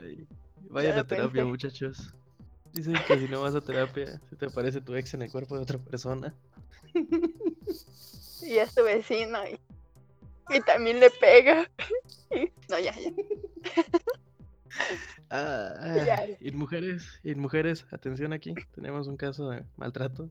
Ay, 0.03 0.27
Vayan 0.69 0.99
a 0.99 1.03
terapia, 1.07 1.45
muchachos. 1.45 2.13
Dicen 2.73 2.95
que 3.07 3.17
si 3.19 3.27
no 3.27 3.41
vas 3.41 3.55
a 3.55 3.61
terapia, 3.61 4.19
se 4.29 4.35
te 4.35 4.45
aparece 4.47 4.81
tu 4.81 4.95
ex 4.95 5.13
en 5.13 5.23
el 5.23 5.31
cuerpo 5.31 5.55
de 5.55 5.61
otra 5.63 5.77
persona. 5.79 6.33
Y 8.41 8.57
es 8.57 8.73
tu 8.75 8.83
vecino 8.83 9.39
y, 9.47 9.59
y 10.55 10.61
también 10.61 10.99
le 10.99 11.09
pega. 11.09 11.69
Y- 12.29 12.51
no, 12.69 12.77
ya, 12.77 12.93
ya. 12.93 13.11
Ah, 15.29 15.95
Ya. 16.05 16.25
y 16.41 16.51
mujeres, 16.51 17.07
y 17.23 17.35
mujeres, 17.35 17.85
atención 17.91 18.33
aquí, 18.33 18.53
tenemos 18.75 19.07
un 19.07 19.15
caso 19.15 19.49
de 19.49 19.63
maltrato. 19.77 20.29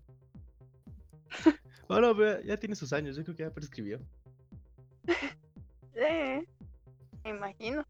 Bueno, 1.88 2.16
pero 2.16 2.40
ya 2.42 2.56
tiene 2.56 2.74
sus 2.74 2.92
años, 2.92 3.16
yo 3.16 3.22
creo 3.22 3.36
que 3.36 3.42
ya 3.44 3.50
prescribió. 3.50 4.00
Sí, 5.94 6.48
me 7.22 7.30
imagino. 7.30 7.84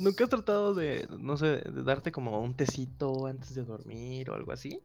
¿Nunca 0.00 0.24
has 0.24 0.30
tratado 0.30 0.74
de, 0.74 1.06
no 1.08 1.36
sé, 1.36 1.58
de 1.58 1.82
darte 1.84 2.10
como 2.10 2.40
un 2.40 2.56
tecito 2.56 3.26
antes 3.26 3.54
de 3.54 3.62
dormir 3.62 4.28
o 4.30 4.34
algo 4.34 4.50
así? 4.50 4.82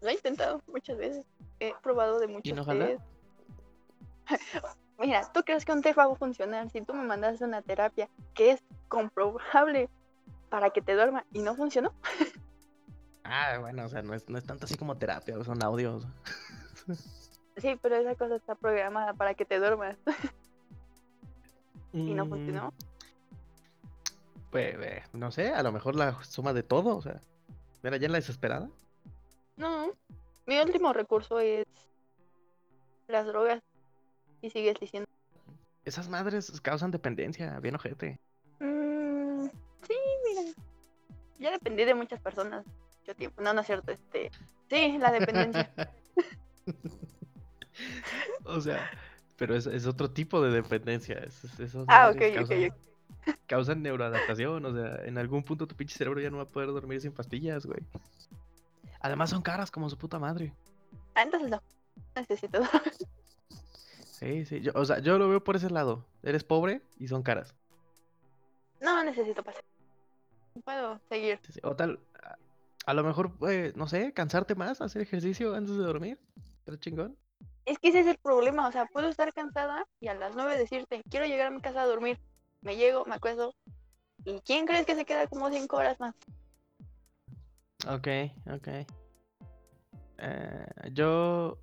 Lo 0.00 0.08
he 0.08 0.14
intentado 0.14 0.60
muchas 0.66 0.98
veces. 0.98 1.24
He 1.60 1.72
probado 1.82 2.18
de 2.18 2.26
muchos 2.26 2.56
no 2.56 2.64
jala? 2.64 2.86
tés. 2.86 3.00
Mira, 4.98 5.30
¿tú 5.32 5.42
crees 5.42 5.64
que 5.64 5.72
un 5.72 5.82
té 5.82 5.92
va 5.92 6.04
a 6.04 6.14
funcionar 6.14 6.70
si 6.70 6.80
tú 6.82 6.94
me 6.94 7.04
mandas 7.04 7.40
una 7.40 7.62
terapia 7.62 8.08
que 8.34 8.52
es 8.52 8.62
comprobable 8.88 9.88
para 10.48 10.70
que 10.70 10.82
te 10.82 10.94
duerma 10.94 11.24
y 11.32 11.40
no 11.40 11.54
funcionó? 11.54 11.92
Ah, 13.24 13.58
bueno, 13.60 13.84
o 13.84 13.88
sea, 13.88 14.02
no 14.02 14.14
es, 14.14 14.28
no 14.28 14.38
es 14.38 14.44
tanto 14.44 14.64
así 14.66 14.76
como 14.76 14.96
terapia, 14.98 15.42
son 15.44 15.62
audios. 15.62 16.06
Sí, 17.58 17.78
pero 17.82 17.96
esa 17.96 18.14
cosa 18.14 18.36
está 18.36 18.54
programada 18.54 19.12
para 19.12 19.34
que 19.34 19.44
te 19.44 19.58
duermas 19.58 19.98
y 21.92 22.14
no 22.14 22.24
Mm, 22.24 22.28
funcionó. 22.30 22.72
Pues, 24.50 24.74
eh, 24.80 25.02
no 25.12 25.30
sé, 25.30 25.50
a 25.50 25.62
lo 25.62 25.70
mejor 25.70 25.94
la 25.94 26.22
suma 26.24 26.54
de 26.54 26.62
todo, 26.62 26.96
o 26.96 27.02
sea, 27.02 27.20
mira, 27.82 27.98
ya 27.98 28.06
en 28.06 28.12
la 28.12 28.18
desesperada. 28.18 28.70
No, 29.56 29.92
mi 30.46 30.58
último 30.60 30.94
recurso 30.94 31.40
es 31.40 31.66
las 33.06 33.26
drogas 33.26 33.60
y 34.40 34.48
sigues 34.48 34.80
diciendo, 34.80 35.06
Esas 35.84 36.08
madres 36.08 36.58
causan 36.62 36.90
dependencia, 36.90 37.60
bien 37.60 37.74
ojete. 37.74 38.18
"Mm, 38.60 39.44
sí, 39.86 39.94
mira, 40.24 40.52
ya 41.38 41.50
dependí 41.50 41.84
de 41.84 41.94
muchas 41.94 42.18
personas 42.20 42.64
mucho 43.02 43.14
tiempo. 43.16 43.42
No, 43.42 43.52
no 43.52 43.60
es 43.60 43.66
cierto, 43.66 43.92
este, 43.92 44.30
sí, 44.70 44.98
la 44.98 45.10
dependencia. 45.12 45.70
o 48.44 48.60
sea, 48.60 48.90
pero 49.36 49.54
es, 49.56 49.66
es 49.66 49.86
otro 49.86 50.10
tipo 50.10 50.40
de 50.42 50.50
dependencia. 50.50 51.18
es- 51.18 51.58
es- 51.58 51.74
Ah, 51.88 52.10
madres 52.12 52.32
ok, 52.34 52.42
ok, 52.42 52.48
causan, 52.48 53.38
causan 53.46 53.82
neuroadaptación, 53.82 54.64
o 54.64 54.72
sea, 54.72 55.04
en 55.04 55.18
algún 55.18 55.42
punto 55.42 55.66
tu 55.66 55.74
pinche 55.76 55.96
cerebro 55.96 56.20
ya 56.20 56.30
no 56.30 56.36
va 56.38 56.44
a 56.44 56.48
poder 56.48 56.68
dormir 56.68 57.00
sin 57.00 57.12
pastillas, 57.12 57.66
güey. 57.66 57.80
Además 59.00 59.30
son 59.30 59.42
caras 59.42 59.70
como 59.70 59.90
su 59.90 59.98
puta 59.98 60.18
madre. 60.18 60.54
Ah, 61.14 61.22
entonces 61.22 61.50
no, 61.50 61.60
necesito 62.14 62.60
Sí, 64.12 64.44
sí, 64.44 64.60
yo, 64.60 64.70
o 64.76 64.84
sea, 64.84 65.00
yo 65.00 65.18
lo 65.18 65.28
veo 65.28 65.42
por 65.42 65.56
ese 65.56 65.68
lado. 65.70 66.06
Eres 66.22 66.44
pobre 66.44 66.82
y 66.98 67.08
son 67.08 67.24
caras. 67.24 67.56
No 68.80 69.02
necesito 69.02 69.42
pasar. 69.42 69.64
Puedo 70.64 71.00
seguir. 71.08 71.40
Sí, 71.44 71.54
sí, 71.54 71.60
O 71.64 71.74
tal, 71.74 71.98
a, 72.86 72.94
lo 72.94 73.04
mejor, 73.04 73.32
eh, 73.48 73.72
no 73.76 73.86
sé, 73.88 74.12
cansarte 74.12 74.54
más, 74.54 74.80
hacer 74.80 75.02
ejercicio 75.02 75.54
antes 75.54 75.76
de 75.76 75.82
dormir. 75.82 76.18
Pero 76.64 76.76
chingón. 76.76 77.16
Es 77.64 77.78
que 77.78 77.88
ese 77.88 78.00
es 78.00 78.06
el 78.06 78.18
problema. 78.18 78.68
O 78.68 78.72
sea, 78.72 78.86
puedo 78.86 79.08
estar 79.08 79.32
cansada 79.32 79.86
y 80.00 80.08
a 80.08 80.14
las 80.14 80.34
nueve 80.34 80.58
decirte, 80.58 81.02
quiero 81.10 81.26
llegar 81.26 81.48
a 81.48 81.50
mi 81.50 81.60
casa 81.60 81.82
a 81.82 81.86
dormir. 81.86 82.18
Me 82.60 82.76
llego, 82.76 83.04
me 83.04 83.14
acuesto. 83.14 83.54
¿Y 84.24 84.40
quién 84.40 84.66
crees 84.66 84.86
que 84.86 84.94
se 84.94 85.04
queda 85.04 85.26
como 85.26 85.50
cinco 85.50 85.76
horas 85.76 85.98
más? 85.98 86.14
Ok, 87.88 88.08
ok. 88.52 88.68
Eh, 90.18 90.66
yo, 90.92 91.58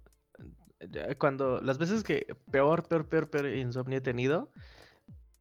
cuando, 1.17 1.61
las 1.61 1.77
veces 1.77 2.03
que 2.03 2.35
peor, 2.51 2.83
peor, 2.87 3.07
peor, 3.07 3.29
peor 3.29 3.47
insomnio 3.47 3.99
he 3.99 4.01
tenido, 4.01 4.51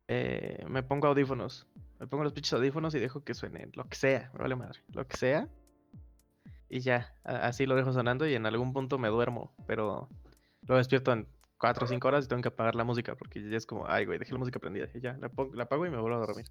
eh, 0.07 0.65
me 0.69 0.83
pongo 0.83 1.09
audífonos. 1.09 1.67
Me 1.99 2.07
pongo 2.07 2.23
los 2.23 2.33
pinches 2.33 2.53
audífonos 2.53 2.95
y 2.95 3.01
dejo 3.01 3.25
que 3.25 3.35
suene 3.35 3.69
lo 3.75 3.89
que 3.89 3.97
sea, 3.97 4.31
me 4.35 4.41
vale 4.41 4.55
madre, 4.55 4.81
lo 4.93 5.07
que 5.07 5.17
sea. 5.17 5.49
Y 6.69 6.81
ya, 6.81 7.15
así 7.25 7.67
lo 7.67 7.77
dejo 7.77 7.93
sonando 7.93 8.27
y 8.27 8.35
en 8.35 8.45
algún 8.45 8.73
punto 8.73 8.99
me 8.99 9.09
duermo, 9.09 9.53
pero 9.67 10.09
lo 10.67 10.77
despierto 10.77 11.13
en 11.13 11.27
4 11.59 11.85
o 11.85 11.89
5 11.89 12.09
horas 12.09 12.25
y 12.25 12.29
tengo 12.29 12.43
que 12.43 12.49
apagar 12.49 12.75
la 12.75 12.85
música 12.85 13.15
porque 13.15 13.49
ya 13.49 13.57
es 13.57 13.67
como, 13.67 13.87
ay, 13.89 14.05
güey, 14.05 14.19
dejé 14.19 14.33
la 14.33 14.39
música 14.39 14.59
prendida. 14.59 14.89
Y 14.95 15.01
ya, 15.01 15.17
la, 15.19 15.31
la 15.55 15.65
apago 15.65 15.87
y 15.87 15.91
me 15.91 15.99
vuelvo 15.99 16.17
a 16.17 16.27
dormir. 16.27 16.47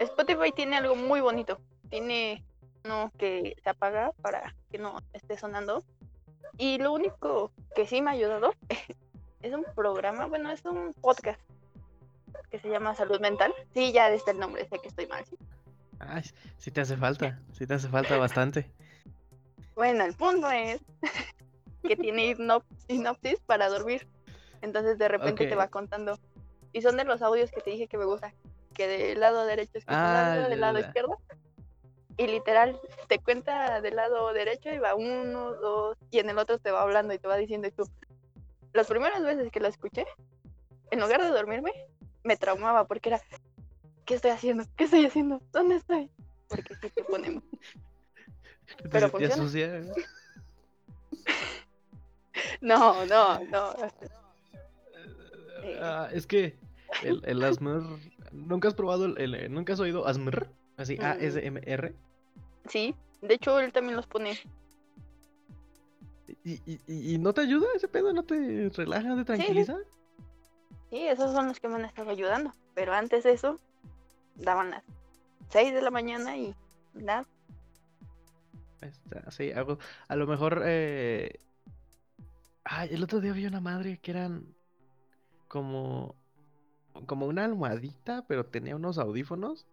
Spotify 0.00 0.52
tiene 0.54 0.76
algo 0.76 0.96
muy 0.96 1.20
bonito. 1.20 1.60
Tiene 1.90 2.44
uno 2.84 3.12
que 3.18 3.56
se 3.62 3.70
apaga 3.70 4.12
para 4.22 4.54
que 4.70 4.78
no 4.78 4.98
esté 5.12 5.36
sonando. 5.36 5.84
Y 6.58 6.78
lo 6.78 6.92
único 6.92 7.52
que 7.74 7.86
sí 7.86 8.02
me 8.02 8.10
ha 8.10 8.14
ayudado 8.14 8.54
es 9.42 9.54
un 9.54 9.64
programa, 9.74 10.26
bueno, 10.26 10.50
es 10.50 10.64
un 10.64 10.92
podcast 10.94 11.40
que 12.50 12.58
se 12.58 12.68
llama 12.68 12.94
Salud 12.94 13.20
Mental. 13.20 13.52
Sí, 13.74 13.92
ya 13.92 14.08
está 14.10 14.30
el 14.30 14.38
nombre, 14.38 14.66
sé 14.68 14.78
que 14.78 14.88
estoy 14.88 15.06
mal. 15.06 15.24
¿sí? 15.24 15.36
Ay, 15.98 16.22
sí 16.58 16.70
te 16.70 16.80
hace 16.80 16.96
falta, 16.96 17.40
sí 17.52 17.66
te 17.66 17.74
hace 17.74 17.88
falta 17.88 18.16
bastante. 18.16 18.70
Bueno, 19.74 20.04
el 20.04 20.14
punto 20.14 20.50
es 20.50 20.80
que 21.82 21.96
tiene 21.96 22.26
hipnosis 22.26 23.40
para 23.46 23.68
dormir. 23.68 24.06
Entonces 24.60 24.98
de 24.98 25.08
repente 25.08 25.46
te 25.46 25.56
va 25.56 25.68
contando 25.68 26.18
Y 26.72 26.82
son 26.82 26.96
de 26.96 27.04
los 27.04 27.20
audios 27.22 27.50
que 27.50 27.60
te 27.60 27.70
dije 27.70 27.88
que 27.88 27.98
me 27.98 28.04
gusta. 28.04 28.32
Que 28.74 28.86
del 28.86 29.20
lado 29.20 29.44
derecho 29.44 29.78
es 29.78 29.84
Ah, 29.88 30.46
del 30.48 30.60
lado 30.60 30.78
izquierdo. 30.78 31.18
Y 32.16 32.26
literal, 32.26 32.78
te 33.08 33.18
cuenta 33.18 33.80
del 33.80 33.96
lado 33.96 34.32
derecho 34.32 34.70
y 34.70 34.78
va 34.78 34.94
uno, 34.94 35.54
dos, 35.54 35.96
y 36.10 36.18
en 36.18 36.28
el 36.28 36.38
otro 36.38 36.58
te 36.58 36.70
va 36.70 36.82
hablando 36.82 37.14
y 37.14 37.18
te 37.18 37.26
va 37.26 37.36
diciendo 37.36 37.68
y 37.68 37.70
tú. 37.70 37.84
Las 38.74 38.86
primeras 38.86 39.22
veces 39.22 39.50
que 39.50 39.60
lo 39.60 39.68
escuché, 39.68 40.06
en 40.90 41.00
lugar 41.00 41.22
de 41.22 41.28
dormirme, 41.28 41.72
me 42.22 42.36
traumaba 42.36 42.86
porque 42.86 43.08
era, 43.08 43.20
¿qué 44.04 44.14
estoy 44.14 44.30
haciendo? 44.30 44.64
¿Qué 44.76 44.84
estoy 44.84 45.06
haciendo? 45.06 45.40
¿Dónde 45.52 45.76
estoy? 45.76 46.10
Porque 46.48 46.74
sí 46.76 46.90
te 46.90 47.02
ponemos. 47.04 47.42
Pero 48.90 49.08
funciona. 49.10 49.36
sucia. 49.36 49.80
No, 52.60 53.04
no, 53.06 53.40
no. 53.46 53.74
Ah, 55.80 56.08
es 56.12 56.26
que 56.26 56.56
el, 57.02 57.20
el 57.24 57.42
ASMR. 57.42 57.82
¿Nunca 58.32 58.68
has 58.68 58.74
probado 58.74 59.04
el, 59.06 59.18
el- 59.34 59.52
¿Nunca 59.52 59.72
has 59.74 59.80
oído 59.80 60.06
ASMR? 60.06 60.48
Así, 60.76 60.96
Mm. 60.96 61.02
ASMR. 61.04 61.94
Sí, 62.68 62.94
de 63.20 63.34
hecho 63.34 63.58
él 63.60 63.72
también 63.72 63.96
los 63.96 64.06
pone. 64.06 64.38
¿Y, 66.44 66.52
y, 66.64 66.80
y- 67.14 67.18
no 67.18 67.32
te 67.34 67.42
ayuda 67.42 67.66
ese 67.74 67.88
pedo? 67.88 68.12
¿No 68.12 68.22
te 68.24 68.70
relaja, 68.74 69.14
te 69.16 69.24
tranquiliza? 69.24 69.76
Sí, 70.90 71.06
esos 71.06 71.32
son 71.32 71.48
los 71.48 71.60
que 71.60 71.68
me 71.68 71.74
han 71.76 71.84
estado 71.84 72.10
ayudando. 72.10 72.52
Pero 72.74 72.92
antes 72.94 73.24
de 73.24 73.32
eso, 73.32 73.58
daban 74.36 74.70
las 74.70 74.82
6 75.50 75.74
de 75.74 75.82
la 75.82 75.90
mañana 75.90 76.36
y 76.36 76.54
nada. 76.94 77.26
Está, 78.82 79.30
sí, 79.30 79.52
hago. 79.52 79.78
A 80.08 80.16
lo 80.16 80.26
mejor. 80.26 80.62
Eh... 80.64 81.38
Ay, 82.64 82.90
el 82.92 83.02
otro 83.02 83.20
día 83.20 83.32
vi 83.32 83.46
una 83.46 83.60
madre 83.60 83.98
que 83.98 84.10
eran 84.10 84.46
como. 85.48 86.14
Como 87.06 87.26
una 87.26 87.44
almohadita, 87.46 88.24
pero 88.28 88.44
tenía 88.44 88.76
unos 88.76 88.98
audífonos. 88.98 89.66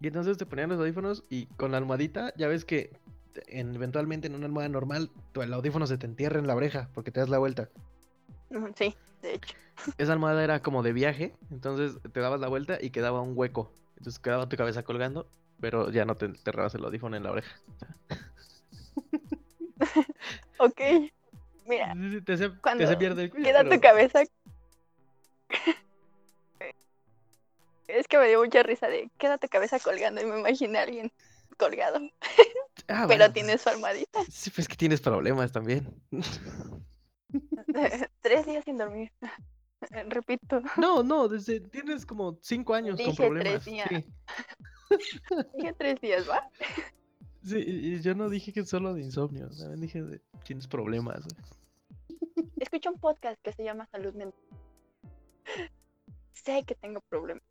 Y 0.00 0.06
entonces 0.08 0.38
te 0.38 0.46
ponían 0.46 0.70
los 0.70 0.78
audífonos 0.78 1.24
y 1.30 1.46
con 1.46 1.72
la 1.72 1.78
almohadita, 1.78 2.32
ya 2.36 2.48
ves 2.48 2.64
que 2.64 2.98
en- 3.46 3.74
eventualmente 3.74 4.26
en 4.26 4.34
una 4.34 4.46
almohada 4.46 4.68
normal, 4.68 5.10
tu- 5.32 5.42
el 5.42 5.52
audífono 5.52 5.86
se 5.86 5.98
te 5.98 6.06
entierra 6.06 6.38
en 6.38 6.46
la 6.46 6.54
oreja 6.54 6.88
porque 6.94 7.10
te 7.10 7.20
das 7.20 7.28
la 7.28 7.38
vuelta. 7.38 7.68
Sí, 8.74 8.94
de 9.22 9.34
hecho. 9.34 9.54
Esa 9.98 10.12
almohada 10.14 10.42
era 10.44 10.60
como 10.62 10.82
de 10.82 10.92
viaje, 10.92 11.34
entonces 11.50 11.98
te 12.12 12.20
dabas 12.20 12.40
la 12.40 12.48
vuelta 12.48 12.78
y 12.80 12.90
quedaba 12.90 13.20
un 13.20 13.32
hueco. 13.36 13.72
Entonces 13.98 14.18
quedaba 14.18 14.48
tu 14.48 14.56
cabeza 14.56 14.82
colgando, 14.82 15.28
pero 15.60 15.90
ya 15.90 16.04
no 16.04 16.16
te 16.16 16.26
enterrabas 16.26 16.74
el 16.74 16.84
audífono 16.84 17.16
en 17.16 17.22
la 17.24 17.32
oreja. 17.32 17.56
Ok. 20.58 20.80
Mira, 21.66 21.92
Te 21.94 22.20
te 22.22 22.32
hace 22.32 22.48
perder 22.50 23.18
el 23.18 23.30
queda 23.30 23.68
tu 23.68 23.78
cabeza. 23.80 24.20
Es 27.88 28.08
que 28.08 28.18
me 28.18 28.26
dio 28.28 28.42
mucha 28.42 28.62
risa 28.64 28.88
de 28.88 29.08
queda 29.16 29.38
tu 29.38 29.46
cabeza 29.48 29.78
colgando 29.78 30.20
y 30.20 30.24
me 30.26 30.40
imaginé 30.40 30.78
a 30.78 30.82
alguien 30.82 31.12
colgado, 31.56 31.98
Ah, 32.88 33.04
pero 33.06 33.18
bueno, 33.18 33.32
tiene 33.32 33.58
su 33.58 33.68
almohadita. 33.68 34.20
Sí, 34.30 34.50
pues 34.50 34.66
que 34.68 34.76
tienes 34.76 35.00
problemas 35.00 35.50
también. 35.52 35.88
Tres 38.20 38.46
días 38.46 38.64
sin 38.64 38.78
dormir. 38.78 39.10
Repito, 40.08 40.62
No, 40.76 41.02
no, 41.02 41.26
desde 41.28 41.60
tienes 41.60 42.04
como 42.06 42.38
cinco 42.42 42.74
años 42.74 42.96
con 42.96 43.06
Dije 43.06 43.16
tres 43.16 43.28
problemas. 43.28 43.64
días. 43.64 43.88
Sí, 43.88 44.04
dije 45.54 45.72
tres 45.78 46.00
días, 46.00 46.28
¿va? 46.28 46.48
sí, 47.42 47.58
y 47.58 48.00
yo 48.00 48.14
no 48.14 48.28
dije 48.28 48.52
que 48.52 48.64
solo 48.64 48.94
de 48.94 49.02
insomnio, 49.02 49.48
también 49.50 49.80
dije 49.80 50.02
de 50.02 50.20
tienes 50.44 50.66
problemas. 50.66 51.24
Escucho 52.56 52.90
un 52.90 52.98
podcast 52.98 53.40
que 53.42 53.52
se 53.52 53.64
llama 53.64 53.86
Salud 53.86 54.14
Mental. 54.14 54.40
Sé 56.32 56.64
que 56.66 56.74
tengo 56.74 57.00
problemas. 57.08 57.42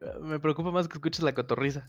Ah, 0.00 0.18
Me 0.20 0.38
preocupa 0.40 0.70
más 0.70 0.88
que 0.88 0.94
escuches 0.94 1.22
la 1.22 1.34
cotorriza. 1.34 1.86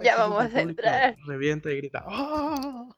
Ya 0.00 0.16
vamos 0.16 0.54
a 0.54 0.60
entrar. 0.60 1.16
Revienta 1.26 1.70
y 1.70 1.76
grita. 1.76 2.04
¡Ah! 2.06 2.88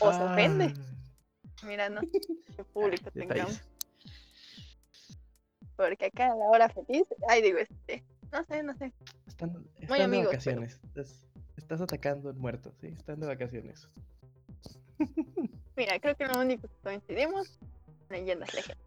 O 0.00 0.12
se 0.12 0.22
ofende. 0.22 0.74
Ah, 0.76 1.66
Mira, 1.66 1.88
no 1.88 2.00
qué 2.00 2.64
público 2.64 3.10
tengamos. 3.10 3.62
Porque 5.76 6.06
acá 6.06 6.32
a 6.32 6.36
la 6.36 6.44
hora 6.46 6.68
feliz, 6.68 7.04
ay, 7.28 7.42
digo, 7.42 7.58
este, 7.58 8.02
no 8.32 8.44
sé, 8.44 8.62
no 8.62 8.74
sé. 8.76 8.92
Están, 9.26 9.64
están 9.80 9.98
de 9.98 10.04
amigos, 10.04 10.26
pero- 10.26 10.30
vacaciones. 10.60 10.80
Estás, 10.84 11.26
estás 11.56 11.80
atacando 11.80 12.30
al 12.30 12.36
muerto, 12.36 12.72
sí, 12.80 12.88
están 12.88 13.20
de 13.20 13.26
vacaciones. 13.26 13.88
Mira, 15.76 15.98
creo 16.00 16.16
que 16.16 16.26
lo 16.26 16.40
único 16.40 16.68
que 16.68 16.74
coincidimos, 16.82 17.58
leyendas 18.08 18.52
legendarias. 18.54 18.86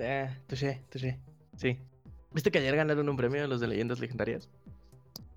Ah, 0.00 0.36
touché, 0.46 0.82
touché. 0.90 1.18
Sí. 1.56 1.78
¿Viste 2.32 2.50
que 2.50 2.58
ayer 2.58 2.76
ganaron 2.76 3.08
un 3.08 3.16
premio 3.16 3.46
los 3.46 3.60
de 3.60 3.68
leyendas 3.68 4.00
legendarias? 4.00 4.48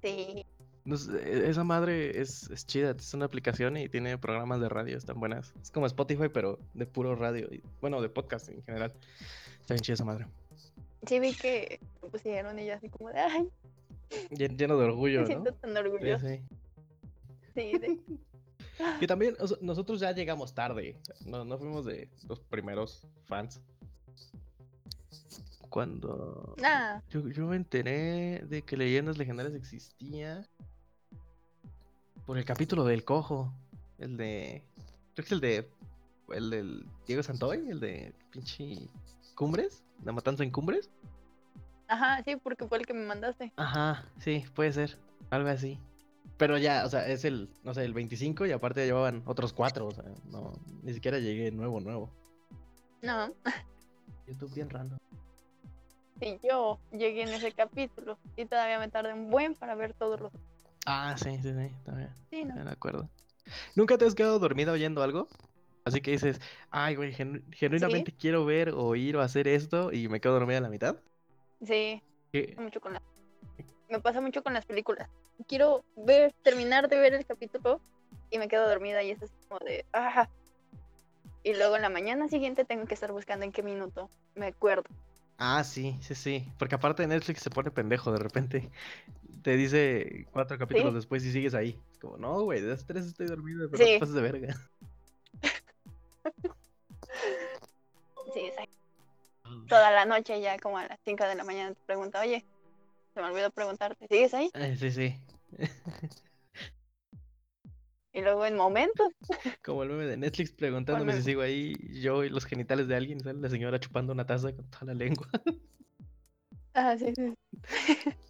Sí, 0.02 0.46
No 0.84 0.96
e- 0.96 1.50
esa 1.50 1.64
madre 1.64 2.20
es, 2.20 2.50
es 2.50 2.66
chida, 2.66 2.92
es 2.92 3.14
una 3.14 3.26
aplicación 3.26 3.78
y 3.78 3.88
tiene 3.88 4.18
programas 4.18 4.60
de 4.60 4.68
radio, 4.70 4.98
están 4.98 5.20
buenas. 5.20 5.54
Es 5.62 5.72
como 5.72 5.86
Spotify, 5.86 6.28
pero 6.34 6.60
de 6.74 6.86
puro 6.86 7.16
radio. 7.16 7.48
y- 7.52 7.64
bueno, 7.82 8.02
de 8.02 8.10
podcast 8.10 8.50
en 8.50 8.64
general. 8.64 8.94
Está 9.72 9.74
bien 9.74 9.82
chida 9.84 9.94
esa 9.96 10.06
madre. 10.06 10.28
sí 11.08 11.20
vi 11.20 11.34
que 11.34 11.80
pusieron 12.12 12.58
yo 12.58 12.74
así 12.74 12.90
como 12.90 13.10
de, 13.10 13.20
ay, 13.20 13.50
Llen- 14.32 14.58
Lleno 14.58 14.78
de 14.78 14.86
orgullo, 14.86 15.22
me 15.22 15.22
¿no? 15.22 15.28
siento 15.28 15.54
tan 15.54 15.72
Sí, 15.72 15.78
orgullosa. 15.80 16.28
sí. 16.28 16.42
Sí, 17.56 17.78
de- 17.80 18.00
Que 19.00 19.08
también 19.08 19.36
o 19.40 19.48
sea, 19.48 19.58
nosotros 19.62 20.00
ya 20.00 20.12
llegamos 20.12 20.54
tarde. 20.56 20.98
No, 21.26 21.46
no 21.46 21.58
fuimos 21.58 21.86
de 21.86 22.10
los 22.28 22.40
primeros 22.40 23.06
fans. 23.26 23.62
Cuando 25.70 26.56
Nah, 26.58 27.00
yo, 27.10 27.28
yo 27.30 27.46
me 27.48 27.56
enteré 27.56 28.44
de 28.50 28.62
que 28.64 28.76
Leyendas 28.76 29.18
Legendarias 29.18 29.56
existía 29.56 30.46
por 32.26 32.38
el 32.38 32.44
capítulo 32.46 32.84
del 32.84 33.06
cojo. 33.06 33.54
El 33.98 34.18
de. 34.18 34.64
Creo 35.14 35.16
que 35.16 35.22
es 35.22 35.32
el 35.32 35.40
de. 35.42 35.70
El 36.30 36.50
del 36.50 36.86
Diego 37.08 37.24
Santoy, 37.24 37.70
el 37.70 37.80
de 37.80 38.14
pinche 38.32 38.78
Cumbres, 39.42 39.84
la 40.04 40.12
matanza 40.12 40.44
en 40.44 40.52
Cumbres. 40.52 40.92
ajá, 41.88 42.22
sí, 42.24 42.36
porque 42.36 42.68
fue 42.68 42.78
el 42.78 42.86
que 42.86 42.94
me 42.94 43.04
mandaste. 43.08 43.52
Ajá, 43.56 44.06
sí, 44.20 44.46
puede 44.54 44.72
ser. 44.72 45.00
Algo 45.32 45.50
así. 45.50 45.80
Pero 46.38 46.60
ya, 46.60 46.86
o 46.86 46.90
sea, 46.90 47.08
es 47.08 47.26
el, 47.26 47.50
no 47.64 47.74
sé, 47.74 47.84
el 47.84 47.94
25 47.96 48.46
y 48.46 48.52
aparte 48.52 48.86
llevaban 48.86 49.24
otros 49.26 49.52
cuatro, 49.52 49.88
o 49.88 49.92
sea, 49.92 50.04
no, 50.30 50.54
ni 50.84 50.94
siquiera 50.94 51.18
llegué 51.18 51.50
nuevo, 51.52 51.80
nuevo. 51.80 52.12
No, 53.02 53.34
YouTube 54.28 54.54
bien 54.54 54.70
random. 54.70 55.00
sí, 56.20 56.40
yo 56.48 56.80
llegué 56.92 57.24
en 57.24 57.30
ese 57.30 57.52
capítulo 57.52 58.20
y 58.38 58.46
todavía 58.46 58.78
me 58.78 58.90
tardé 58.90 59.12
un 59.14 59.32
buen 59.32 59.56
para 59.56 59.74
ver 59.74 59.96
todos 59.96 60.20
los. 60.20 60.32
Ah, 60.86 61.16
sí, 61.18 61.32
sí, 61.42 61.52
sí, 61.52 61.76
también, 61.84 62.10
Sí, 62.30 62.46
no. 62.46 62.54
me 62.64 62.70
acuerdo. 62.70 63.10
¿Nunca 63.76 63.98
te 63.98 64.06
has 64.06 64.14
quedado 64.14 64.38
dormida 64.38 64.72
oyendo 64.72 65.02
algo? 65.02 65.28
Así 65.84 66.02
que 66.02 66.12
dices, 66.12 66.40
ay, 66.70 66.96
güey, 66.96 67.14
genu- 67.14 67.44
genuinamente 67.54 68.14
quiero 68.14 68.46
ver, 68.46 68.70
oír 68.70 69.16
o 69.18 69.22
hacer 69.22 69.48
esto 69.48 69.92
y 69.92 70.08
me 70.10 70.20
quedo 70.22 70.34
dormida 70.34 70.60
a 70.60 70.62
la 70.62 70.70
mitad. 70.70 70.98
Sí, 71.66 72.02
¿Qué? 72.32 72.56
mucho 72.58 72.80
con 72.82 72.94
la... 72.94 73.02
Me 73.90 74.00
pasa 74.00 74.22
mucho 74.22 74.44
con 74.44 74.54
las 74.54 74.66
películas. 74.66 75.10
Quiero 75.48 75.84
ver, 75.96 76.34
terminar 76.44 76.88
de 76.88 76.98
ver 76.98 77.14
el 77.14 77.26
capítulo 77.26 77.82
y 78.30 78.38
me 78.38 78.48
quedo 78.48 78.68
dormida 78.70 79.04
y 79.04 79.12
es 79.12 79.22
así 79.24 79.34
como 79.48 79.60
de... 79.66 79.86
"Ah". 79.94 80.30
Y 81.44 81.54
luego 81.56 81.76
en 81.76 81.82
la 81.82 81.90
mañana 81.90 82.28
siguiente 82.30 82.66
tengo 82.66 82.86
que 82.86 82.94
estar 82.94 83.12
buscando 83.12 83.46
en 83.46 83.52
qué 83.52 83.64
minuto 83.64 84.10
me 84.36 84.48
acuerdo. 84.48 84.84
Ah, 85.38 85.64
sí, 85.64 85.98
sí, 86.02 86.14
sí. 86.14 86.48
Porque 86.60 86.76
aparte 86.76 87.02
de 87.02 87.08
Netflix 87.08 87.42
se 87.42 87.50
pone 87.50 87.72
pendejo 87.72 88.12
de 88.12 88.20
repente. 88.20 88.70
Te 89.42 89.58
dice 89.58 90.28
cuatro 90.32 90.58
capítulos 90.60 90.92
Sí. 90.92 90.96
después 90.98 91.26
y 91.26 91.32
sigues 91.32 91.56
ahí. 91.56 91.80
Es 91.92 91.98
como, 91.98 92.18
no, 92.18 92.44
güey, 92.44 92.62
de 92.62 92.68
las 92.68 92.86
tres 92.86 93.08
estoy 93.08 93.26
dormido, 93.28 93.68
pero 93.72 93.84
no 93.84 93.88
Sí. 93.88 93.94
te 93.94 94.00
pases 94.00 94.16
de 94.16 94.22
verga. 94.22 94.56
Toda 99.72 99.90
la 99.92 100.06
noche 100.06 100.42
ya 100.42 100.60
como 100.60 100.78
a 100.78 100.86
las 100.86 101.00
5 101.06 101.24
de 101.24 101.36
la 101.36 101.46
mañana 101.46 101.74
te 101.74 101.82
pregunta, 101.86 102.20
oye, 102.20 102.46
se 103.14 103.22
me 103.22 103.28
olvidó 103.28 103.50
preguntarte, 103.52 104.06
¿sigues 104.08 104.34
ahí? 104.34 104.52
Eh, 104.54 104.76
sí, 104.78 104.92
sí. 104.92 105.16
Y 108.14 108.22
luego 108.22 108.46
en 108.46 108.58
momentos, 108.58 109.14
Como 109.64 109.84
el 109.84 109.90
meme 109.90 110.06
de 110.06 110.18
Netflix 110.18 110.52
preguntándome 110.52 111.14
si 111.14 111.22
sigo 111.22 111.42
ahí, 111.42 111.74
yo 112.02 112.26
y 112.26 112.30
los 112.30 112.44
genitales 112.44 112.90
de 112.90 112.96
alguien, 112.96 113.22
sale 113.22 113.40
la 113.40 113.50
señora 113.50 113.80
chupando 113.80 114.12
una 114.12 114.26
taza 114.26 114.54
con 114.54 114.70
toda 114.70 114.88
la 114.88 114.94
lengua. 114.94 115.28
ah, 116.74 116.98
sí, 116.98 117.14
sí. 117.16 117.34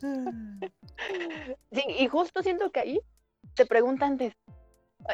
Sí, 1.72 1.84
y 2.00 2.08
justo 2.08 2.44
siento 2.44 2.72
que 2.72 2.80
ahí 2.80 3.02
te 3.56 3.66
pregunta 3.66 4.06
antes. 4.06 4.34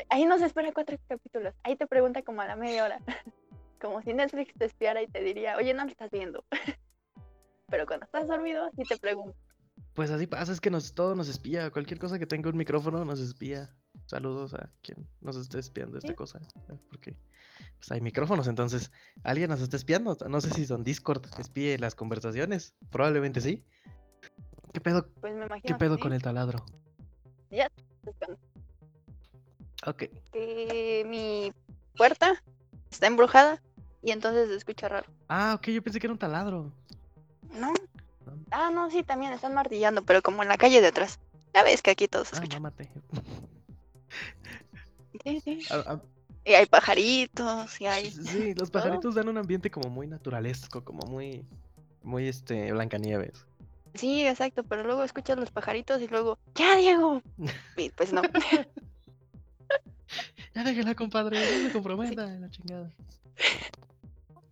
Ahí 0.10 0.26
no 0.26 0.38
se 0.38 0.46
espera 0.46 0.74
cuatro 0.74 0.98
capítulos. 1.08 1.54
Ahí 1.64 1.78
te 1.78 1.88
pregunta 1.88 2.22
como 2.24 2.42
a 2.42 2.48
la 2.48 2.58
media 2.58 2.84
hora. 2.84 3.00
Como 3.80 4.02
si 4.02 4.14
Netflix 4.14 4.54
te 4.58 4.66
espiara 4.66 5.02
y 5.02 5.08
te 5.08 5.22
diría, 5.22 5.58
oye, 5.58 5.74
no 5.74 5.84
lo 5.86 5.92
estás 5.92 6.10
viendo. 6.12 6.44
Pero 7.68 7.86
cuando 7.86 8.06
estás 8.06 8.28
dormido, 8.28 8.70
sí 8.76 8.84
te 8.84 8.98
pregunta. 8.98 9.38
Pues 9.94 10.12
así 10.12 10.28
pasa, 10.28 10.52
es 10.52 10.62
que 10.62 10.70
nos, 10.70 10.94
todo 10.94 11.16
nos 11.16 11.28
espía. 11.28 11.70
Cualquier 11.72 12.00
cosa 12.00 12.20
que 12.20 12.28
tenga 12.28 12.50
un 12.50 12.58
micrófono 12.58 13.04
nos 13.04 13.20
espía. 13.20 13.76
Saludos 14.06 14.54
a 14.54 14.72
quien 14.82 15.08
nos 15.22 15.36
esté 15.36 15.60
espiando 15.60 15.98
esta 15.98 16.10
Sí. 16.10 16.16
cosa. 16.16 16.40
Porque 16.90 17.18
pues, 17.78 17.92
hay 17.92 18.00
micrófonos, 18.02 18.48
entonces 18.48 18.92
alguien 19.24 19.50
nos 19.50 19.62
está 19.62 19.76
espiando. 19.76 20.16
No 20.30 20.40
sé 20.40 20.52
si 20.52 20.66
son 20.66 20.84
Discord 20.84 21.26
espíe 21.40 21.78
las 21.78 21.96
conversaciones. 21.96 22.76
Probablemente 22.92 23.42
sí. 23.42 23.66
¿Qué 24.72 24.82
pedo, 24.82 25.10
Pues 25.20 25.34
me 25.34 25.62
qué 25.62 25.74
pedo 25.76 25.96
sí, 25.96 26.02
con 26.02 26.14
el 26.14 26.22
taladro? 26.22 26.64
buscando 28.04 28.38
Ok. 29.86 30.04
Que 30.32 31.04
mi 31.08 31.52
puerta 31.96 32.42
está 32.92 33.08
embrujada 33.08 33.62
y 34.08 34.12
entonces 34.12 34.48
se 34.48 34.56
escucha 34.56 34.88
raro. 34.88 35.06
Ah, 35.28 35.54
ok, 35.58 35.68
yo 35.68 35.84
pensé 35.84 36.00
que 36.00 36.08
era 36.08 36.14
un 36.14 36.18
taladro. 36.18 36.72
No. 37.52 37.74
Ah, 38.52 38.72
no, 38.74 38.90
sí, 38.90 39.04
también 39.04 39.34
están 39.34 39.54
martillando, 39.54 40.02
pero 40.06 40.22
como 40.22 40.44
en 40.44 40.48
la 40.48 40.56
calle 40.58 40.80
de 40.80 40.88
atrás. 40.88 41.20
Ya 41.54 41.64
ves 41.64 41.82
que 41.82 41.92
aquí 41.92 42.08
todo 42.08 42.24
se 42.24 42.36
Ah, 42.36 42.40
escucha. 42.40 42.58
mámate. 42.58 42.90
Sí, 45.26 45.42
sí. 45.42 45.60
Ah, 45.72 45.84
ah, 45.88 46.02
Y 46.46 46.54
hay 46.54 46.66
pajaritos, 46.68 47.82
y 47.82 47.86
hay. 47.86 48.10
sí, 48.10 48.54
los 48.54 48.72
pajaritos 48.72 49.14
dan 49.14 49.28
un 49.28 49.38
ambiente 49.38 49.70
como 49.70 49.90
muy 49.90 50.08
naturalesco, 50.08 50.82
como 50.86 51.06
muy, 51.06 51.44
muy 52.02 52.30
este, 52.30 52.72
Blancanieves. 52.72 53.46
Sí, 53.96 54.26
exacto, 54.26 54.64
pero 54.64 54.84
luego 54.84 55.04
escuchas 55.04 55.38
los 55.38 55.52
pajaritos 55.52 56.02
y 56.02 56.08
luego, 56.08 56.38
¡ya, 56.56 56.78
Diego! 56.78 57.22
Y 57.76 57.90
pues 57.90 58.14
no. 58.14 58.22
Ya 60.56 60.64
déjela, 60.64 60.96
compadre, 60.96 61.38
no 61.40 61.68
se 61.68 61.72
comprometa, 61.74 62.26
la 62.26 62.50
chingada. 62.50 62.90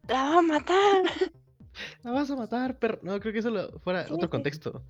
¡La 0.07 0.23
va 0.23 0.37
a 0.39 0.41
matar! 0.41 1.03
La 2.03 2.11
vas 2.11 2.29
a 2.31 2.35
matar, 2.35 2.77
pero 2.79 2.99
no, 3.01 3.19
creo 3.19 3.33
que 3.33 3.39
eso 3.39 3.49
lo- 3.49 3.79
fuera 3.79 4.05
Sí, 4.07 4.13
otro 4.13 4.27
sí. 4.27 4.31
contexto. 4.31 4.83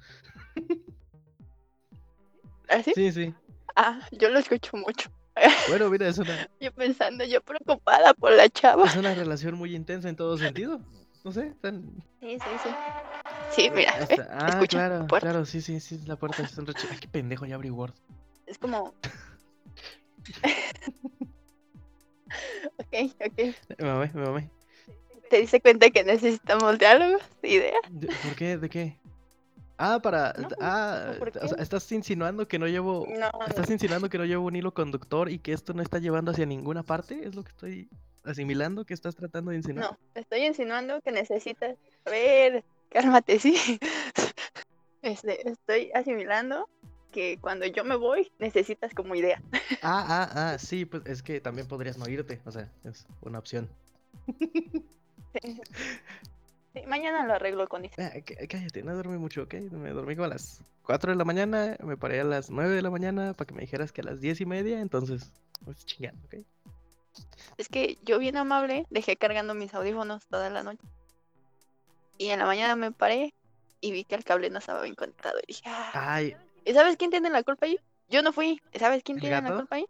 ¿Así? 2.69 2.91
Sí, 2.93 3.11
sí. 3.11 3.33
Ah, 3.75 3.99
yo 4.11 4.29
lo 4.29 4.39
escucho 4.39 4.77
mucho. 4.77 5.09
Bueno, 5.67 5.89
mira, 5.89 6.07
es 6.07 6.17
una, 6.17 6.47
Yo 6.61 6.71
pensando, 6.71 7.23
yo 7.25 7.41
preocupada 7.41 8.13
por 8.13 8.31
la 8.33 8.47
chava. 8.49 8.85
es 8.85 8.95
una 8.95 9.13
relación 9.15 9.55
muy 9.55 9.75
intensa 9.75 10.09
en 10.09 10.15
todo 10.15 10.37
sentido. 10.37 10.79
No 11.23 11.31
sé, 11.31 11.53
tan... 11.61 11.83
Sí, 12.21 12.39
sí, 12.39 12.49
sí. 12.59 12.69
Sí, 13.51 13.69
mira, 13.73 13.91
¿eh? 14.09 14.15
Ah, 14.29 14.59
escucha, 14.59 14.67
claro, 14.87 15.07
claro, 15.07 15.45
sí, 15.45 15.61
sí, 15.61 15.79
sí, 15.79 15.99
la 16.05 16.15
puerta 16.17 16.43
es 16.43 16.57
un 16.57 16.67
reche- 16.67 16.87
Ay, 16.91 16.97
qué 16.99 17.07
pendejo, 17.07 17.45
ya 17.45 17.55
abrí 17.55 17.69
Word. 17.71 17.93
Es 18.45 18.57
como. 18.59 18.93
ok, 22.77 22.93
ok. 23.25 23.37
Me 23.79 23.85
mamé, 23.85 24.11
me 24.13 24.21
mamé. 24.21 24.49
¿Te 25.29 25.37
diste 25.37 25.61
cuenta 25.61 25.89
que 25.89 26.03
necesitamos 26.03 26.77
diálogos? 26.77 27.21
¿Idea? 27.41 27.79
¿De- 27.89 28.07
¿Por 28.07 28.35
qué? 28.35 28.57
¿De 28.57 28.69
qué? 28.69 28.97
Ah, 29.77 29.99
para... 30.01 30.33
No, 30.33 30.47
ah, 30.61 31.13
¿por 31.19 31.29
o 31.29 31.47
sea, 31.47 31.57
estás 31.61 31.91
insinuando 31.91 32.47
que 32.47 32.57
no 32.59 32.67
llevo... 32.67 33.05
No, 33.09 33.29
¿Estás 33.47 33.69
insinuando 33.69 34.09
que 34.09 34.17
no 34.17 34.25
llevo 34.25 34.45
un 34.45 34.55
hilo 34.55 34.73
conductor 34.73 35.29
y 35.29 35.39
que 35.39 35.51
esto 35.51 35.73
no 35.73 35.81
está 35.81 35.99
llevando 35.99 36.31
hacia 36.31 36.45
ninguna 36.45 36.83
parte? 36.83 37.27
¿Es 37.27 37.35
lo 37.35 37.43
que 37.43 37.49
estoy 37.49 37.89
asimilando 38.23 38.85
que 38.85 38.93
estás 38.93 39.15
tratando 39.15 39.51
de 39.51 39.57
insinuar? 39.57 39.91
no. 39.91 39.97
Estoy 40.15 40.45
insinuando 40.45 41.01
que 41.01 41.11
necesitas. 41.11 41.75
A 42.05 42.09
ver, 42.09 42.63
cálmate, 42.89 43.39
sí. 43.39 43.55
Este, 45.01 45.47
estoy 45.47 45.91
asimilando 45.93 46.67
que 47.11 47.37
cuando 47.39 47.67
yo 47.67 47.83
me 47.83 47.95
voy 47.95 48.31
necesitas 48.39 48.91
como 48.95 49.13
idea. 49.13 49.39
Ah, 49.83 50.03
ah, 50.07 50.29
ah, 50.33 50.57
sí, 50.57 50.85
pues 50.85 51.05
es 51.05 51.21
que 51.21 51.39
también 51.39 51.67
podrías 51.67 51.99
no 51.99 52.09
irte, 52.09 52.41
o 52.43 52.51
sea, 52.51 52.71
es 52.83 53.05
una 53.21 53.37
opción. 53.37 53.69
Sí. 55.41 55.61
Sí, 56.73 56.81
mañana 56.87 57.25
lo 57.25 57.33
arreglo 57.33 57.67
con. 57.69 57.85
Ah, 57.97 58.11
cá- 58.25 58.47
cállate, 58.49 58.83
no 58.83 58.95
dormí 58.95 59.17
mucho, 59.17 59.43
¿ok? 59.43 59.53
Me 59.71 59.91
dormí 59.91 60.15
como 60.15 60.25
a 60.25 60.29
las 60.29 60.61
4 60.83 61.11
de 61.11 61.17
la 61.17 61.23
mañana, 61.25 61.77
me 61.81 61.95
paré 61.95 62.19
a 62.19 62.25
las 62.25 62.49
9 62.49 62.75
de 62.75 62.81
la 62.81 62.89
mañana 62.89 63.33
para 63.33 63.47
que 63.47 63.53
me 63.53 63.61
dijeras 63.61 63.91
que 63.93 64.01
a 64.01 64.03
las 64.03 64.19
10 64.19 64.41
y 64.41 64.45
media, 64.45 64.81
entonces, 64.81 65.31
pues 65.63 65.85
chingando, 65.85 66.25
¿ok? 66.25 66.35
Es 67.57 67.69
que 67.69 67.97
yo 68.03 68.19
bien 68.19 68.35
amable 68.35 68.85
dejé 68.89 69.15
cargando 69.15 69.53
mis 69.53 69.73
audífonos 69.73 70.25
toda 70.27 70.49
la 70.49 70.63
noche. 70.63 70.81
Y 72.17 72.29
en 72.29 72.39
la 72.39 72.45
mañana 72.45 72.75
me 72.75 72.91
paré 72.91 73.33
y 73.79 73.91
vi 73.91 74.03
que 74.03 74.15
el 74.15 74.23
cable 74.25 74.49
no 74.49 74.59
estaba 74.59 74.81
bien 74.81 74.95
conectado. 74.95 75.37
Y 75.43 75.47
dije, 75.47 75.63
ah. 75.65 75.91
Ay, 75.93 76.35
¿Y 76.65 76.73
sabes 76.73 76.97
quién 76.97 77.11
tiene 77.11 77.29
la 77.29 77.43
culpa 77.43 77.67
ahí? 77.67 77.79
Yo 78.09 78.21
no 78.21 78.33
fui. 78.33 78.61
¿Y 78.73 78.79
¿Sabes 78.79 79.01
quién 79.03 79.17
¿El 79.17 79.21
tiene 79.21 79.35
gato? 79.39 79.49
la 79.53 79.55
culpa 79.59 79.75
ahí? 79.77 79.85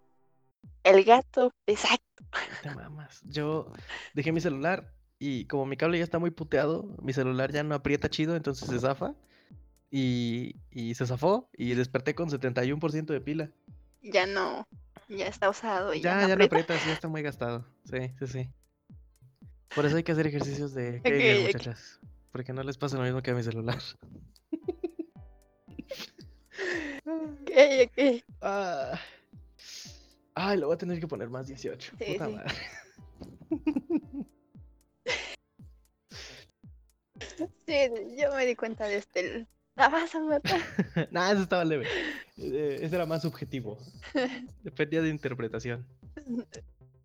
El 0.83 1.03
gato, 1.03 1.51
exacto. 1.65 2.23
te 2.61 2.69
mamas. 2.75 3.21
Yo 3.25 3.71
dejé 4.13 4.31
mi 4.31 4.41
celular 4.41 4.91
y 5.19 5.45
como 5.45 5.65
mi 5.65 5.77
cable 5.77 5.97
ya 5.97 6.03
está 6.03 6.19
muy 6.19 6.31
puteado, 6.31 6.95
mi 7.01 7.13
celular 7.13 7.51
ya 7.51 7.63
no 7.63 7.75
aprieta 7.75 8.09
chido, 8.09 8.35
entonces 8.35 8.67
se 8.69 8.79
zafa. 8.79 9.13
Y, 9.91 10.55
y 10.71 10.95
se 10.95 11.05
zafó 11.05 11.49
y 11.55 11.73
desperté 11.73 12.15
con 12.15 12.29
71% 12.29 13.05
de 13.13 13.21
pila. 13.21 13.49
Ya 14.01 14.25
no, 14.25 14.67
ya 15.07 15.27
está 15.27 15.49
usado 15.49 15.93
y 15.93 16.01
ya, 16.01 16.09
Ya, 16.09 16.15
no 16.15 16.21
ya 16.21 16.35
no 16.35 16.43
aprieta. 16.43 16.55
aprieta, 16.57 16.79
sí, 16.79 16.89
está 16.91 17.07
muy 17.07 17.21
gastado. 17.21 17.65
Sí, 17.89 18.11
sí, 18.19 18.27
sí. 18.27 18.49
Por 19.73 19.85
eso 19.85 19.95
hay 19.95 20.03
que 20.03 20.11
hacer 20.11 20.27
ejercicios 20.27 20.73
de 20.73 20.97
Ok, 20.97 21.03
Kegel, 21.03 21.37
ok. 21.37 21.43
muchachas. 21.45 21.99
Porque 22.31 22.51
no 22.51 22.63
les 22.63 22.77
pasa 22.77 22.97
lo 22.97 23.03
mismo 23.03 23.21
que 23.21 23.31
a 23.31 23.35
mi 23.35 23.43
celular. 23.43 23.79
Ok, 27.07 27.51
ok. 27.85 28.23
Ah. 28.41 28.99
Ay, 30.33 30.57
lo 30.57 30.67
voy 30.67 30.75
a 30.75 30.77
tener 30.77 30.99
que 30.99 31.07
poner 31.07 31.29
más 31.29 31.47
18. 31.47 31.93
Sí, 31.97 32.05
Puta 32.13 32.27
sí. 32.27 32.33
madre. 32.33 32.53
Sí, 37.37 37.89
yo 38.17 38.33
me 38.35 38.45
di 38.45 38.55
cuenta 38.55 38.85
de 38.85 38.97
este. 38.97 39.47
La 39.75 39.89
vas 39.89 40.15
a 40.15 40.19
matar. 40.21 40.59
nah, 41.11 41.31
eso 41.31 41.41
estaba 41.41 41.65
leve. 41.65 41.85
Eh, 42.37 42.79
Ese 42.81 42.95
era 42.95 43.05
más 43.05 43.23
subjetivo. 43.23 43.77
Dependía 44.63 45.01
de 45.01 45.09
interpretación. 45.09 45.85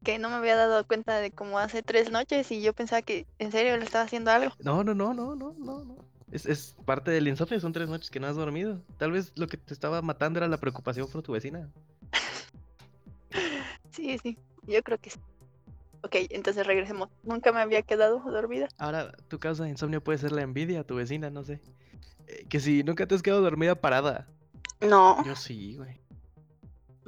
Que 0.05 0.19
no 0.19 0.29
me 0.29 0.37
había 0.37 0.55
dado 0.55 0.87
cuenta 0.87 1.19
de 1.19 1.31
como 1.33 1.59
hace 1.59 1.83
tres 1.83 2.11
noches 2.11 2.51
y 2.53 2.62
yo 2.62 2.73
pensaba 2.73 3.03
que 3.03 3.27
en 3.38 3.51
serio 3.51 3.77
le 3.77 3.85
estaba 3.85 4.05
haciendo 4.05 4.31
algo. 4.31 4.55
No, 4.61 4.85
no, 4.85 4.95
no, 4.95 5.12
no, 5.12 5.35
no, 5.35 5.53
no, 5.59 5.85
no. 5.85 5.97
Es, 6.31 6.47
es 6.47 6.77
parte 6.85 7.11
del 7.11 7.27
insomnio, 7.27 7.59
son 7.59 7.73
tres 7.73 7.88
noches 7.88 8.09
que 8.09 8.21
no 8.21 8.29
has 8.29 8.37
dormido. 8.37 8.81
Tal 8.99 9.11
vez 9.11 9.33
lo 9.35 9.49
que 9.49 9.57
te 9.57 9.75
estaba 9.75 10.01
matando 10.01 10.38
era 10.38 10.47
la 10.47 10.59
preocupación 10.59 11.09
por 11.09 11.23
tu 11.23 11.33
vecina. 11.33 11.69
Sí, 13.90 14.16
sí, 14.23 14.38
yo 14.69 14.83
creo 14.83 14.99
que 14.99 15.11
sí. 15.11 15.19
Ok, 16.03 16.17
entonces 16.31 16.67
regresemos. 16.67 17.09
Nunca 17.23 17.53
me 17.53 17.61
había 17.61 17.83
quedado 17.83 18.21
dormida. 18.21 18.69
Ahora, 18.79 19.13
tu 19.29 19.39
causa 19.39 19.65
de 19.65 19.71
insomnio 19.71 20.03
puede 20.03 20.19
ser 20.19 20.33
la 20.33 20.43
envidia 20.43 20.81
a 20.81 20.85
tu 20.85 20.97
vecina, 20.97 21.31
no 21.31 21.45
sé. 21.45 21.61
Eh, 22.27 22.47
que 22.49 22.61
si 22.61 22.83
nunca 22.83 23.07
te 23.07 23.15
has 23.15 23.23
quedado 23.23 23.43
dormida 23.43 23.75
parada. 23.75 24.27
No, 24.81 25.23
Yo 25.27 25.37
sí, 25.37 25.77
güey. 25.77 26.01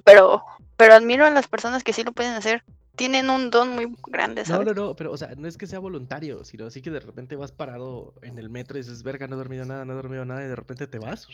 pero, 0.04 0.44
pero 0.76 0.92
admiro 0.94 1.24
a 1.24 1.30
las 1.30 1.48
personas 1.48 1.82
que 1.84 1.94
sí 1.94 2.02
lo 2.04 2.12
pueden 2.12 2.34
hacer. 2.34 2.62
Tienen 2.96 3.30
un 3.30 3.48
don 3.48 3.70
muy 3.70 3.90
grande, 4.08 4.42
No, 4.42 4.46
¿sabes? 4.46 4.66
no, 4.66 4.74
no, 4.74 4.94
pero, 4.94 5.10
o 5.12 5.16
sea, 5.16 5.30
no 5.38 5.48
es 5.48 5.56
que 5.56 5.66
sea 5.66 5.78
voluntario, 5.78 6.44
sino 6.44 6.66
así 6.66 6.82
que 6.82 6.90
de 6.90 7.00
repente 7.00 7.34
vas 7.36 7.50
parado 7.50 8.12
en 8.20 8.38
el 8.38 8.50
metro 8.50 8.76
y 8.76 8.82
dices, 8.82 9.02
verga, 9.02 9.26
no 9.26 9.36
he 9.36 9.38
dormido 9.38 9.64
nada, 9.64 9.86
no 9.86 9.94
he 9.94 9.96
dormido 9.96 10.26
nada, 10.26 10.44
y 10.44 10.48
de 10.48 10.56
repente 10.56 10.86
te 10.86 10.98
vas. 10.98 11.26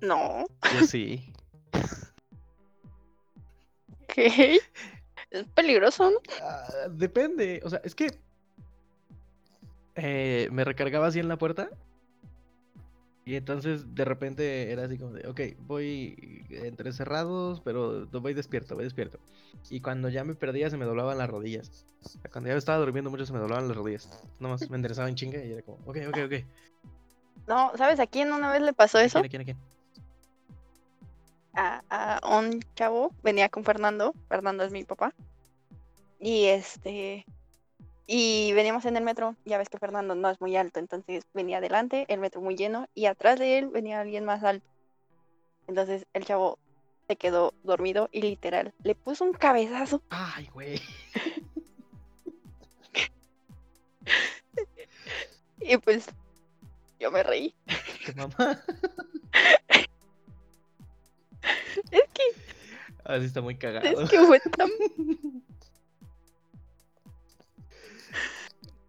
No, 0.00 0.46
Yo 0.72 0.86
sí. 0.86 1.30
¿qué? 4.08 4.58
Es 5.30 5.46
peligroso, 5.48 6.10
¿no? 6.10 6.18
Ah, 6.42 6.88
depende, 6.90 7.60
o 7.64 7.70
sea, 7.70 7.80
es 7.84 7.94
que 7.94 8.18
eh, 9.96 10.48
me 10.52 10.64
recargaba 10.64 11.06
así 11.06 11.18
en 11.18 11.28
la 11.28 11.38
puerta 11.38 11.68
y 13.26 13.34
entonces 13.34 13.92
de 13.94 14.04
repente 14.04 14.70
era 14.70 14.84
así 14.84 14.98
como 14.98 15.12
de, 15.12 15.26
ok, 15.28 15.40
voy 15.66 16.46
entre 16.48 16.92
cerrados, 16.92 17.60
pero 17.64 18.06
voy 18.06 18.34
despierto, 18.34 18.76
voy 18.76 18.84
despierto. 18.84 19.18
Y 19.68 19.80
cuando 19.80 20.08
ya 20.08 20.22
me 20.22 20.36
perdía 20.36 20.70
se 20.70 20.76
me 20.76 20.84
doblaban 20.84 21.18
las 21.18 21.28
rodillas. 21.28 21.84
O 22.04 22.08
sea, 22.08 22.30
cuando 22.30 22.50
ya 22.50 22.56
estaba 22.56 22.78
durmiendo 22.78 23.10
mucho 23.10 23.26
se 23.26 23.32
me 23.32 23.40
doblaban 23.40 23.66
las 23.66 23.76
rodillas. 23.76 24.08
Nomás 24.38 24.70
me 24.70 24.76
enderezaba 24.76 25.08
en 25.08 25.16
chinga 25.16 25.42
y 25.44 25.52
era 25.52 25.62
como, 25.62 25.78
ok, 25.86 25.98
ok, 26.08 26.18
ok. 26.26 26.32
No, 27.48 27.72
¿sabes 27.76 27.98
a 27.98 28.06
quién 28.06 28.32
una 28.32 28.52
vez 28.52 28.62
le 28.62 28.72
pasó 28.72 28.98
¿A 28.98 29.02
eso? 29.02 29.20
quién, 29.20 29.26
a 29.26 29.28
quién, 29.28 29.42
a 29.42 29.44
quién? 29.44 29.75
A, 31.56 32.20
a 32.20 32.38
un 32.38 32.60
chavo, 32.74 33.12
venía 33.22 33.48
con 33.48 33.64
Fernando, 33.64 34.14
Fernando 34.28 34.64
es 34.64 34.72
mi 34.72 34.84
papá, 34.84 35.14
y 36.20 36.46
este, 36.46 37.24
y 38.06 38.52
veníamos 38.52 38.84
en 38.84 38.96
el 38.96 39.02
metro, 39.02 39.34
ya 39.44 39.58
ves 39.58 39.68
que 39.68 39.78
Fernando 39.78 40.14
no 40.14 40.30
es 40.30 40.40
muy 40.40 40.56
alto, 40.56 40.78
entonces 40.78 41.24
venía 41.34 41.58
adelante, 41.58 42.06
el 42.08 42.20
metro 42.20 42.40
muy 42.40 42.56
lleno, 42.56 42.88
y 42.94 43.06
atrás 43.06 43.38
de 43.38 43.58
él 43.58 43.68
venía 43.68 44.00
alguien 44.00 44.24
más 44.24 44.44
alto. 44.44 44.66
Entonces 45.66 46.06
el 46.12 46.24
chavo 46.24 46.58
se 47.08 47.16
quedó 47.16 47.52
dormido 47.64 48.08
y 48.12 48.22
literal, 48.22 48.72
le 48.82 48.94
puso 48.94 49.24
un 49.24 49.32
cabezazo, 49.32 50.02
Ay, 50.10 50.48
güey. 50.52 50.80
y 55.60 55.76
pues 55.78 56.06
yo 57.00 57.10
me 57.10 57.22
reí. 57.22 57.54
¿Qué 58.04 58.12
mamá? 58.14 58.60
Es 61.90 62.02
que, 62.12 62.22
Así 63.04 63.26
está 63.26 63.40
muy 63.40 63.56
cagado. 63.56 64.00
es 64.02 64.10
que 64.10 64.18
fue 64.20 64.40
tan... 64.40 64.68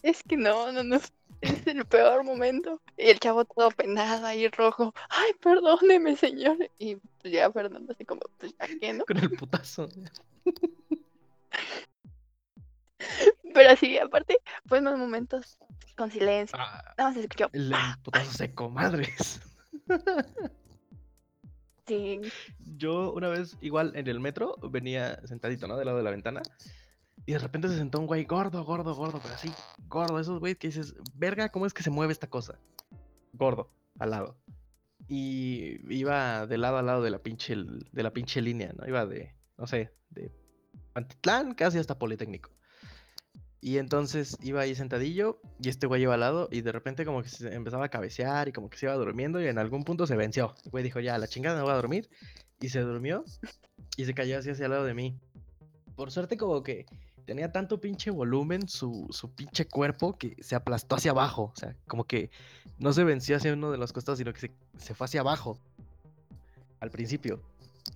Es 0.03 0.23
que 0.23 0.37
no, 0.37 0.71
no, 0.71 0.83
no. 0.83 0.95
Es 1.41 1.67
el 1.67 1.85
peor 1.85 2.23
momento. 2.23 2.81
Y 2.97 3.09
el 3.09 3.19
chavo 3.19 3.45
todo 3.45 3.69
penado 3.71 4.25
ahí 4.25 4.47
rojo. 4.47 4.93
Ay, 5.09 5.33
perdóneme, 5.41 6.15
señor. 6.15 6.57
Y 6.79 6.97
ya 7.23 7.51
Fernando 7.51 7.91
así 7.93 8.05
como, 8.05 8.21
pues 8.37 8.53
ya 8.57 8.67
que 8.79 8.93
no. 8.93 9.05
Con 9.05 9.17
el 9.17 9.29
putazo. 9.31 9.87
Pero 13.53 13.75
sí, 13.75 13.97
aparte, 13.97 14.37
fue 14.65 14.81
más 14.81 14.97
momentos 14.97 15.57
con 15.95 16.09
silencio. 16.11 16.57
Ah, 16.59 16.83
Nada 16.97 17.09
más 17.09 17.13
se 17.15 17.21
escuchó. 17.21 17.49
el, 17.53 17.71
el 17.71 17.99
putazo 18.03 18.31
seco, 18.31 18.69
madres. 18.69 19.39
Yo 22.77 23.13
una 23.13 23.29
vez, 23.29 23.57
igual 23.61 23.93
en 23.95 24.07
el 24.07 24.19
metro, 24.19 24.55
venía 24.69 25.19
sentadito, 25.25 25.67
¿no? 25.67 25.77
Del 25.77 25.85
lado 25.85 25.97
de 25.97 26.03
la 26.03 26.11
ventana. 26.11 26.41
Y 27.25 27.33
de 27.33 27.39
repente 27.39 27.67
se 27.67 27.77
sentó 27.77 27.99
un 27.99 28.07
güey 28.07 28.25
gordo, 28.25 28.63
gordo, 28.63 28.95
gordo, 28.95 29.19
pero 29.21 29.35
así, 29.35 29.51
gordo. 29.87 30.19
Esos 30.19 30.39
güeyes 30.39 30.57
que 30.57 30.67
dices, 30.67 30.95
verga, 31.15 31.49
¿cómo 31.49 31.65
es 31.65 31.73
que 31.73 31.83
se 31.83 31.89
mueve 31.89 32.13
esta 32.13 32.29
cosa? 32.29 32.59
Gordo, 33.33 33.69
al 33.99 34.11
lado. 34.11 34.37
Y 35.07 35.93
iba 35.93 36.45
de 36.47 36.57
lado 36.57 36.77
a 36.77 36.81
lado 36.81 37.01
de 37.01 37.11
la 37.11 37.19
pinche, 37.19 37.55
de 37.55 38.03
la 38.03 38.11
pinche 38.11 38.41
línea, 38.41 38.73
¿no? 38.77 38.87
Iba 38.87 39.05
de, 39.05 39.33
no 39.57 39.67
sé, 39.67 39.93
de 40.09 40.31
Pantitlán 40.93 41.53
casi 41.53 41.77
hasta 41.79 41.99
Politécnico. 41.99 42.51
Y 43.59 43.79
entonces 43.79 44.37
iba 44.43 44.61
ahí 44.61 44.75
sentadillo 44.75 45.39
y 45.59 45.69
este 45.69 45.87
güey 45.87 46.03
iba 46.03 46.13
al 46.13 46.19
lado 46.19 46.47
y 46.51 46.61
de 46.61 46.71
repente 46.71 47.05
como 47.05 47.23
que 47.23 47.29
se 47.29 47.53
empezaba 47.53 47.85
a 47.85 47.89
cabecear 47.89 48.47
y 48.47 48.51
como 48.51 48.69
que 48.69 48.77
se 48.77 48.85
iba 48.85 48.93
durmiendo 48.93 49.41
y 49.41 49.47
en 49.47 49.57
algún 49.57 49.83
punto 49.83 50.05
se 50.05 50.15
venció. 50.15 50.53
El 50.65 50.71
güey 50.71 50.83
dijo, 50.83 50.99
ya, 50.99 51.17
la 51.17 51.27
chingada, 51.27 51.57
me 51.57 51.63
voy 51.63 51.71
a 51.71 51.75
dormir. 51.75 52.09
Y 52.59 52.69
se 52.69 52.79
durmió 52.81 53.23
y 53.97 54.05
se 54.05 54.13
cayó 54.13 54.37
así 54.37 54.49
hacia 54.49 54.65
el 54.65 54.71
lado 54.71 54.85
de 54.85 54.93
mí. 54.93 55.19
Por 55.95 56.11
suerte 56.11 56.37
como 56.37 56.61
que 56.61 56.85
tenía 57.25 57.51
tanto 57.51 57.81
pinche 57.81 58.09
volumen 58.09 58.67
su, 58.67 59.07
su 59.09 59.29
pinche 59.31 59.65
cuerpo 59.65 60.17
que 60.17 60.35
se 60.39 60.55
aplastó 60.55 60.95
hacia 60.95 61.11
abajo. 61.11 61.51
O 61.53 61.59
sea, 61.59 61.75
como 61.87 62.05
que 62.05 62.29
no 62.79 62.93
se 62.93 63.03
venció 63.03 63.37
hacia 63.37 63.53
uno 63.53 63.71
de 63.71 63.77
los 63.77 63.91
costados, 63.91 64.19
sino 64.19 64.33
que 64.33 64.39
se, 64.39 64.51
se 64.77 64.93
fue 64.93 65.05
hacia 65.05 65.21
abajo. 65.21 65.59
Al 66.79 66.91
principio. 66.91 67.41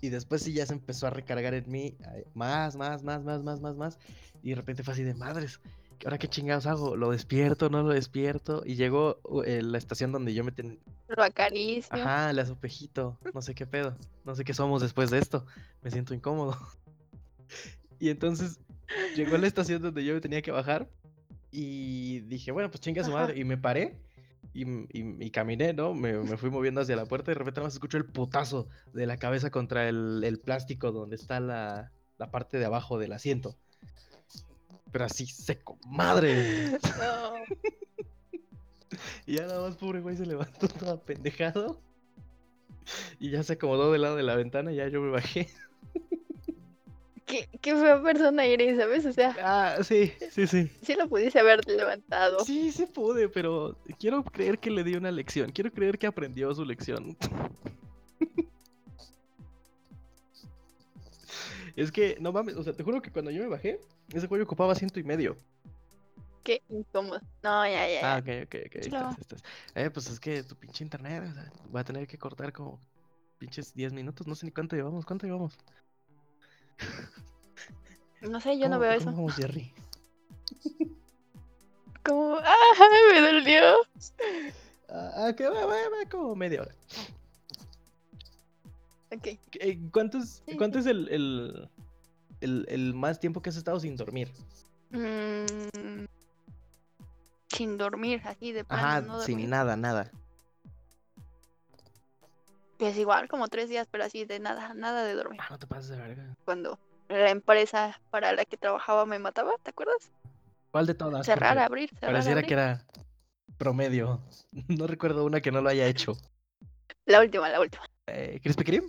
Y 0.02 0.10
después 0.10 0.42
sí 0.42 0.54
ya 0.54 0.66
se 0.66 0.74
empezó 0.74 1.08
a 1.08 1.12
recargar 1.12 1.54
en 1.54 1.70
mí. 1.70 1.96
Más, 2.34 2.76
más, 2.76 3.04
más, 3.04 3.24
más, 3.24 3.44
más, 3.44 3.62
más, 3.62 3.76
más. 3.76 4.00
Y 4.44 4.50
de 4.50 4.56
repente 4.56 4.84
fue 4.84 4.94
así 4.94 5.04
de 5.04 5.14
madres. 5.14 5.60
¿que 6.00 6.08
¿Ahora 6.08 6.18
qué 6.18 6.28
chingados 6.28 6.66
hago? 6.66 6.96
¿Lo 6.96 7.12
despierto? 7.12 7.70
¿No 7.70 7.84
lo 7.84 7.94
despierto? 7.94 8.64
Y 8.66 8.74
llegó 8.74 9.20
eh, 9.46 9.62
la 9.62 9.78
estación 9.78 10.12
donde 10.12 10.34
yo 10.34 10.44
me 10.44 10.52
tenía... 10.52 10.78
Lo 11.08 11.24
acaricio. 11.24 11.96
Ajá, 11.96 12.34
le 12.34 12.44
pejito. 12.56 13.20
No 13.34 13.42
sé 13.44 13.54
qué 13.54 13.68
pedo. 13.68 13.96
No 14.26 14.34
sé 14.34 14.44
qué 14.44 14.56
somos 14.56 14.82
después 14.82 15.12
de 15.12 15.20
esto. 15.20 15.46
Me 15.82 15.92
siento 15.92 16.14
incómodo. 16.14 16.58
Y 18.00 18.10
entonces 18.10 18.60
llegó 19.16 19.38
la 19.38 19.46
estación 19.46 19.80
donde 19.80 20.04
yo 20.04 20.16
me 20.16 20.22
tenía 20.22 20.42
que 20.42 20.50
bajar. 20.50 20.90
Y 21.52 22.22
dije, 22.22 22.52
bueno, 22.52 22.72
pues 22.72 22.82
chinga 22.82 23.04
su 23.04 23.12
Ajá. 23.12 23.20
madre. 23.20 23.40
Y 23.40 23.44
me 23.44 23.58
paré. 23.58 23.96
Y, 24.54 24.66
y 25.26 25.32
caminé, 25.32 25.74
¿no? 25.74 25.94
Me, 25.94 26.14
me 26.14 26.36
fui 26.38 26.50
moviendo 26.50 26.82
hacia 26.82 26.96
la 26.96 27.06
puerta 27.06 27.32
y 27.32 27.34
de 27.34 27.40
repente 27.40 27.60
nada 27.60 27.68
más 27.68 27.74
escucho 27.74 27.98
el 27.98 28.06
putazo 28.06 28.68
de 28.94 29.06
la 29.06 29.18
cabeza 29.18 29.50
contra 29.50 29.88
el, 29.88 30.22
el 30.26 30.40
plástico 30.40 30.92
donde 30.92 31.16
está 31.16 31.40
la, 31.40 31.92
la 32.18 32.32
parte 32.32 32.60
de 32.60 32.66
abajo 32.66 33.00
del 33.00 33.14
asiento. 33.14 33.56
Pero 34.92 35.06
así 35.06 35.26
seco, 35.26 35.78
madre. 35.88 36.78
No. 37.00 37.34
Y 39.26 39.36
ya 39.38 39.48
nada 39.48 39.62
más, 39.62 39.78
pobre 39.78 40.02
güey, 40.02 40.18
se 40.18 40.26
levantó 40.26 40.68
todo 40.80 41.00
pendejado. 41.02 41.82
Y 43.20 43.32
ya 43.32 43.44
se 43.44 43.54
acomodó 43.54 43.92
del 43.92 44.02
lado 44.02 44.16
de 44.16 44.24
la 44.24 44.36
ventana 44.36 44.72
y 44.72 44.76
ya 44.76 44.88
yo 44.90 45.02
me 45.02 45.12
bajé. 45.12 45.48
¿Qué, 47.32 47.48
qué 47.62 47.76
fea 47.76 48.04
persona 48.04 48.44
eres, 48.44 48.78
¿sabes? 48.78 49.06
O 49.06 49.14
sea, 49.14 49.34
Ah, 49.42 49.78
sí, 49.84 50.12
sí, 50.32 50.46
sí. 50.48 50.70
sí 50.84 50.96
lo 50.96 51.08
pudiste 51.08 51.40
haber 51.40 51.66
levantado. 51.66 52.44
Sí, 52.44 52.74
sí 52.74 52.86
pude, 52.86 53.30
pero 53.30 53.78
quiero 53.98 54.22
creer 54.22 54.60
que 54.60 54.70
le 54.70 54.84
di 54.84 54.96
una 54.96 55.12
lección. 55.12 55.50
Quiero 55.50 55.72
creer 55.72 55.98
que 55.98 56.08
aprendió 56.08 56.54
su 56.54 56.66
lección. 56.66 57.18
Es 61.78 61.90
que, 61.90 62.18
no 62.20 62.34
mames, 62.34 62.58
o 62.58 62.64
sea, 62.64 62.74
te 62.74 62.84
juro 62.84 63.02
que 63.02 63.12
cuando 63.12 63.32
yo 63.32 63.42
me 63.42 63.48
bajé, 63.48 63.80
ese 64.14 64.28
güey 64.28 64.42
ocupaba 64.42 64.76
ciento 64.76 65.00
y 65.00 65.04
medio. 65.04 65.38
Qué 66.44 66.62
incómodo. 66.68 67.22
No, 67.42 67.66
ya, 67.66 67.88
ya. 67.88 68.02
ya. 68.02 68.16
Ah, 68.16 68.20
ok, 68.20 68.28
ok, 68.46 68.56
ok. 68.68 68.76
estás, 68.76 69.18
estás. 69.20 69.44
Eh, 69.74 69.90
pues 69.90 70.10
es 70.10 70.20
que 70.20 70.44
tu 70.44 70.56
pinche 70.58 70.84
internet, 70.84 71.24
o 71.30 71.34
sea, 71.34 71.50
voy 71.70 71.80
a 71.80 71.84
tener 71.86 72.08
que 72.08 72.18
cortar 72.18 72.52
como 72.52 72.78
pinches 73.38 73.74
10 73.74 73.94
minutos, 73.94 74.28
no 74.28 74.36
sé 74.36 74.46
ni 74.46 74.52
cuánto 74.52 74.76
llevamos, 74.76 75.06
¿cuánto 75.06 75.26
llevamos? 75.26 75.58
No 78.22 78.40
sé, 78.40 78.58
yo 78.60 78.70
no 78.70 78.76
¿Cómo- 78.78 78.80
veo 78.82 78.98
cómo 79.00 79.10
eso. 79.10 79.18
vamos, 79.18 79.36
Jerry? 79.36 79.74
Como, 82.04 82.36
¡ah! 82.38 82.90
Me 83.14 83.22
dolió. 83.22 83.76
Ah, 84.90 85.12
ah, 85.28 85.34
que 85.36 85.48
va, 85.48 85.66
va, 85.66 85.76
va, 85.76 86.10
como 86.10 86.36
media 86.36 86.62
hora. 86.62 86.76
Ok. 89.12 89.28
Eh, 89.60 89.80
¿Cuánto 89.92 90.18
es, 90.18 90.42
Sí, 90.48 90.58
cuánto 90.58 90.80
es 90.80 90.86
el, 90.88 91.08
el, 91.10 91.70
el, 92.42 92.66
el 92.70 92.94
más 92.94 93.20
tiempo 93.20 93.42
que 93.42 93.50
has 93.50 93.56
estado 93.56 93.80
sin 93.80 93.96
dormir? 93.96 94.32
Mm, 94.90 96.06
sin 97.50 97.78
dormir, 97.78 98.22
así 98.26 98.52
de 98.52 98.64
plano. 98.64 98.84
Ajá, 98.84 99.02
no 99.02 99.20
sin 99.22 99.34
dormir. 99.36 99.50
nada, 99.50 99.76
nada. 99.78 100.12
Pues 102.82 102.98
igual, 102.98 103.28
como 103.28 103.48
tres 103.48 103.70
días, 103.70 103.88
pero 103.92 104.04
así 104.06 104.26
de 104.26 104.40
nada, 104.40 104.74
nada 104.74 105.04
de 105.04 105.14
dormir. 105.14 105.40
Ah, 105.44 105.50
no 105.52 105.60
te 105.60 105.68
pases 105.68 105.90
de 105.90 105.98
verga. 105.98 106.36
Cuando 106.46 106.80
la 107.10 107.30
empresa 107.30 108.02
para 108.10 108.34
la 108.34 108.44
que 108.44 108.58
trabajaba 108.58 109.06
me 109.06 109.20
mataba, 109.20 109.52
¿te 109.62 109.70
acuerdas? 109.70 110.12
¿Cuál 110.72 110.88
de 110.88 110.96
todas? 110.96 111.24
Cerrar, 111.24 111.50
Porque 111.54 111.64
abrir, 111.64 111.90
cerrar, 111.92 112.12
Pareciera 112.14 112.40
abrir. 112.40 112.48
que 112.48 112.54
era 112.56 112.84
promedio. 113.60 114.20
No 114.68 114.88
recuerdo 114.88 115.24
una 115.26 115.42
que 115.42 115.52
no 115.52 115.62
lo 115.62 115.70
haya 115.70 115.86
hecho. 115.86 116.18
La 117.06 117.20
última, 117.22 117.50
la 117.50 117.60
última. 117.62 117.86
Eh, 118.08 118.40
¿Krispy 118.42 118.64
Kreme? 118.64 118.88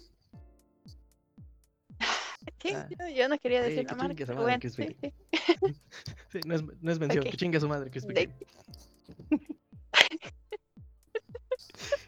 Sí, 2.62 2.72
Ah. 2.74 2.88
yo, 2.88 3.08
yo 3.14 3.28
no 3.28 3.36
quería 3.38 3.62
Sí, 3.62 3.70
decir 3.70 3.86
que 3.86 3.94
la 3.94 4.02
marca. 4.02 4.24
su 4.24 4.32
madre, 4.32 4.42
bueno, 4.42 4.58
sí, 4.62 4.70
sí. 4.70 4.96
Sí, 6.32 6.40
no 6.46 6.54
es, 6.54 6.62
no 6.80 6.92
es 6.92 6.98
mención. 6.98 7.24
Ok. 7.26 7.30
Que 7.32 7.36
chingue 7.36 7.58
a 7.58 7.60
su 7.60 7.68
madre, 7.68 7.90
Krispy 7.90 8.14
De- 8.14 8.28
Kreme. 9.28 9.46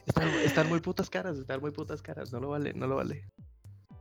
Están, 0.07 0.29
están 0.45 0.69
muy 0.69 0.81
putas 0.81 1.09
caras, 1.11 1.39
están 1.39 1.61
muy 1.61 1.71
putas 1.71 2.03
caras. 2.03 2.33
No 2.33 2.41
lo 2.41 2.49
vale, 2.51 2.73
no 2.75 2.87
lo 2.87 2.97
vale. 2.97 3.25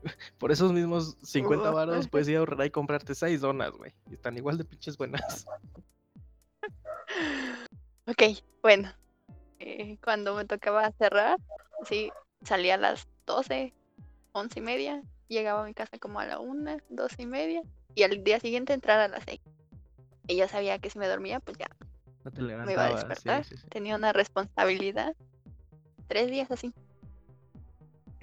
Por 0.37 0.51
esos 0.51 0.71
mismos 0.73 1.17
50 1.23 1.69
Uf. 1.69 1.75
varos 1.75 2.07
puedes 2.09 2.27
ir 2.27 2.35
a 2.35 2.39
ahorrar 2.39 2.65
y 2.65 2.71
comprarte 2.71 3.15
6 3.15 3.41
donas, 3.41 3.71
güey. 3.71 3.93
Y 4.09 4.13
están 4.15 4.37
igual 4.37 4.57
de 4.57 4.65
pinches 4.65 4.97
buenas. 4.97 5.45
Ok, 8.07 8.21
bueno. 8.61 8.91
eh, 9.59 9.97
cuando 10.03 10.35
me 10.35 10.45
tocaba 10.45 10.91
cerrar, 10.91 11.37
sí, 11.87 12.11
salía 12.43 12.75
a 12.75 12.77
las 12.77 13.07
12, 13.25 13.73
11 14.33 14.59
y 14.59 14.61
media. 14.61 15.01
Llegaba 15.29 15.61
a 15.63 15.65
mi 15.65 15.73
casa 15.73 15.97
como 15.99 16.19
a 16.19 16.25
la 16.25 16.39
1, 16.39 16.77
12 16.89 17.21
y 17.21 17.25
media. 17.25 17.61
Y 17.95 18.03
al 18.03 18.23
día 18.23 18.39
siguiente 18.39 18.73
entrar 18.73 18.99
a 18.99 19.07
las 19.07 19.23
6. 19.25 19.39
Y 20.27 20.35
ya 20.35 20.47
sabía 20.47 20.79
que 20.79 20.89
si 20.89 20.99
me 20.99 21.07
dormía, 21.07 21.39
pues 21.39 21.57
ya 21.57 21.67
No 22.23 22.31
te 22.31 22.41
me 22.41 22.73
iba 22.73 22.85
a 22.85 22.89
sí, 22.89 22.95
despertar. 22.95 23.45
sí, 23.45 23.55
sí. 23.57 23.67
Tenía 23.69 23.95
una 23.95 24.11
responsabilidad. 24.13 25.15
Tres 26.07 26.29
días 26.29 26.49
así. 26.51 26.73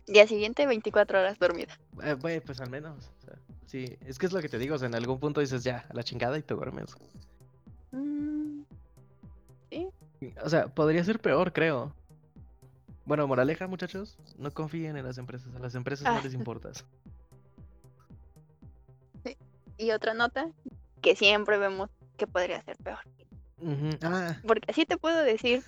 Día 0.07 0.27
siguiente, 0.27 0.67
24 0.67 1.19
horas 1.21 1.39
dormida. 1.39 1.79
Eh, 2.03 2.41
pues 2.45 2.61
al 2.61 2.71
menos. 2.71 3.11
o 3.23 3.27
sea, 3.27 3.35
sí, 3.67 3.97
es 4.07 4.19
que 4.19 4.27
es 4.27 4.33
lo 4.33 4.41
que 4.41 4.49
te 4.49 4.59
digo. 4.59 4.75
O 4.75 4.79
sea, 4.79 4.89
en 4.89 4.95
algún 4.95 5.19
punto 5.21 5.41
dices 5.41 5.63
ya, 5.65 5.87
a 5.89 5.95
la 5.95 6.03
chingada 6.03 6.37
y 6.39 6.43
te 6.43 6.55
duermes. 6.55 6.95
Mm, 7.93 8.63
O 10.45 10.49
sea, 10.51 10.67
podría 10.69 11.03
ser 11.05 11.21
peor, 11.21 11.53
creo. 11.53 11.95
Bueno, 13.07 13.27
moraleja, 13.27 13.67
muchachos, 13.67 14.19
no 14.39 14.51
confíen 14.53 14.97
en 14.97 15.05
las 15.05 15.19
empresas. 15.19 15.55
A 15.55 15.59
las 15.59 15.75
empresas 15.75 16.05
no 16.05 16.19
Ah. 16.19 16.21
les 16.23 16.35
importas. 16.35 16.85
Y 19.79 19.93
otra 19.93 20.13
nota 20.13 20.47
que 21.01 21.17
siempre 21.17 21.57
vemos 21.57 21.89
que 22.19 22.27
podría 22.27 22.61
ser 22.63 22.77
peor. 22.77 22.99
Ah, 24.03 24.37
Porque 24.47 24.71
así 24.71 24.85
te 24.85 24.99
puedo 24.99 25.23
decir, 25.23 25.63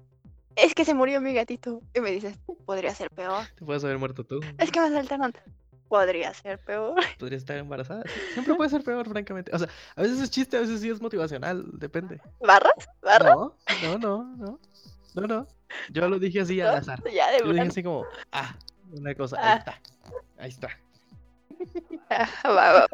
es 0.57 0.75
que 0.75 0.85
se 0.85 0.95
murió 0.95 1.21
mi 1.21 1.33
gatito. 1.35 1.81
Y 1.95 2.01
me 2.01 2.11
dices, 2.11 2.37
podría 2.67 2.95
ser 2.95 3.11
peor. 3.11 3.45
te 3.57 3.65
puedes 3.65 3.83
haber 3.85 3.99
muerto 3.99 4.25
tú. 4.25 4.41
Es 4.59 4.71
que 4.71 4.81
me 4.81 4.91
saltaron. 4.91 5.33
Podría 5.89 6.33
ser 6.33 6.59
peor. 6.59 6.95
Podrías 7.19 7.43
estar 7.43 7.57
embarazada. 7.59 8.03
Siempre 8.33 8.55
puede 8.55 8.71
ser 8.71 8.83
peor, 8.83 9.07
francamente. 9.09 9.55
O 9.55 9.59
sea, 9.59 9.69
a 9.95 10.03
veces 10.03 10.21
es 10.21 10.31
chiste, 10.31 10.57
a 10.57 10.61
veces 10.61 10.81
sí 10.81 10.89
es 10.89 11.01
motivacional. 11.03 11.65
Depende. 11.79 12.21
¿Barras? 12.41 12.89
¿Barras? 13.03 13.35
No, 13.37 13.55
no, 13.83 13.99
no, 13.99 14.37
no. 14.37 14.59
No, 15.15 15.27
no. 15.27 15.47
Yo 15.91 16.09
lo 16.09 16.19
dije 16.19 16.41
así 16.41 16.61
al 16.63 16.73
¿No? 16.73 16.79
azar. 16.79 17.03
Ya 17.13 17.31
de 17.31 17.41
Yo 17.41 17.45
lo 17.47 17.53
dije 17.53 17.67
así 17.69 17.83
como, 17.83 18.05
ah, 18.33 18.57
una 18.93 19.15
cosa, 19.15 19.37
Ah. 19.39 19.53
ahí 19.53 19.59
está. 19.59 19.81
Ahí 20.39 20.49
está. 20.51 20.69
Ah, 22.11 22.29
va, 22.49 22.73
va. 22.73 22.87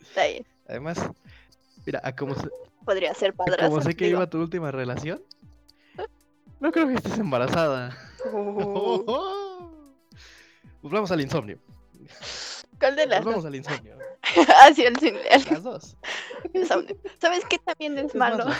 Está 0.00 0.26
bien. 0.26 0.46
Además, 0.68 0.98
mira, 1.86 2.00
a 2.04 2.14
como, 2.14 2.34
se- 2.34 2.48
Podría 2.84 3.14
ser 3.14 3.34
padrastro. 3.34 3.68
como 3.70 3.80
sé 3.82 3.94
que 3.96 4.06
digo. 4.06 4.18
iba 4.18 4.28
tu 4.30 4.38
última 4.40 4.70
relación, 4.70 5.22
no 6.60 6.72
creo 6.72 6.88
que 6.88 6.94
estés 6.94 7.18
embarazada. 7.18 7.96
Vamos 10.82 11.10
al 11.10 11.20
insomnio. 11.20 11.58
¿Cuál 12.78 12.96
de 12.96 13.06
las 13.06 13.18
Pues 13.22 13.26
vamos 13.26 13.42
dos? 13.42 13.46
al 13.46 13.54
insomnio. 13.56 13.98
Hacia 14.62 14.88
el 14.88 14.96
cine. 14.98 15.20
Las 15.50 15.62
dos. 15.62 15.96
¿Sabes 17.20 17.44
qué 17.48 17.58
también 17.58 17.98
es 17.98 18.14
malo? 18.14 18.44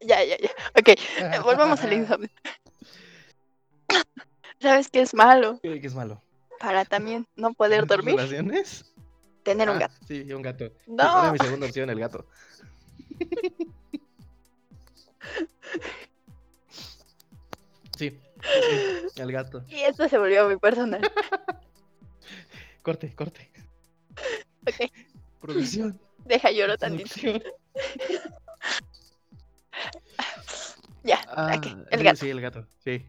Ya, 0.00 0.22
ya, 0.24 0.36
ya. 0.36 0.50
Ok, 0.78 0.88
eh, 0.88 0.98
volvamos 1.44 1.80
al 1.82 1.92
insomnio. 1.92 2.28
¿Sabes 4.60 4.88
qué 4.88 5.00
es 5.00 5.14
malo? 5.14 5.58
¿Qué, 5.62 5.80
es 5.82 5.94
malo? 5.94 6.20
Para 6.58 6.84
también 6.84 7.26
no 7.36 7.52
poder 7.52 7.86
¿Tener 7.86 7.88
dormir, 7.88 8.16
¿Relaciones? 8.16 8.92
tener 9.44 9.68
un 9.70 9.76
Ah, 9.76 9.80
gato. 9.80 9.94
Sí, 10.06 10.32
un 10.32 10.42
gato. 10.42 10.72
No. 10.86 11.20
Era 11.22 11.32
mi 11.32 11.38
segunda 11.38 11.66
opción, 11.66 11.90
el 11.90 11.98
gato. 12.00 12.26
Sí, 17.98 18.18
el 19.16 19.32
gato. 19.32 19.64
Y 19.68 19.80
esto 19.80 20.08
se 20.08 20.18
volvió 20.18 20.46
muy 20.46 20.56
personal. 20.58 21.00
Corte, 22.82 23.14
corte. 23.14 23.50
Ok, 24.66 24.90
Producción. 25.40 26.00
deja 26.24 26.50
lloro 26.50 26.76
tantito. 26.78 27.10
producción. 27.14 27.42
Ya, 31.04 31.20
Ah, 31.28 31.60
el 31.90 32.02
gato. 32.04 32.16
Sí, 32.20 32.30
el 32.30 32.40
gato, 32.40 32.66
sí. 32.84 33.04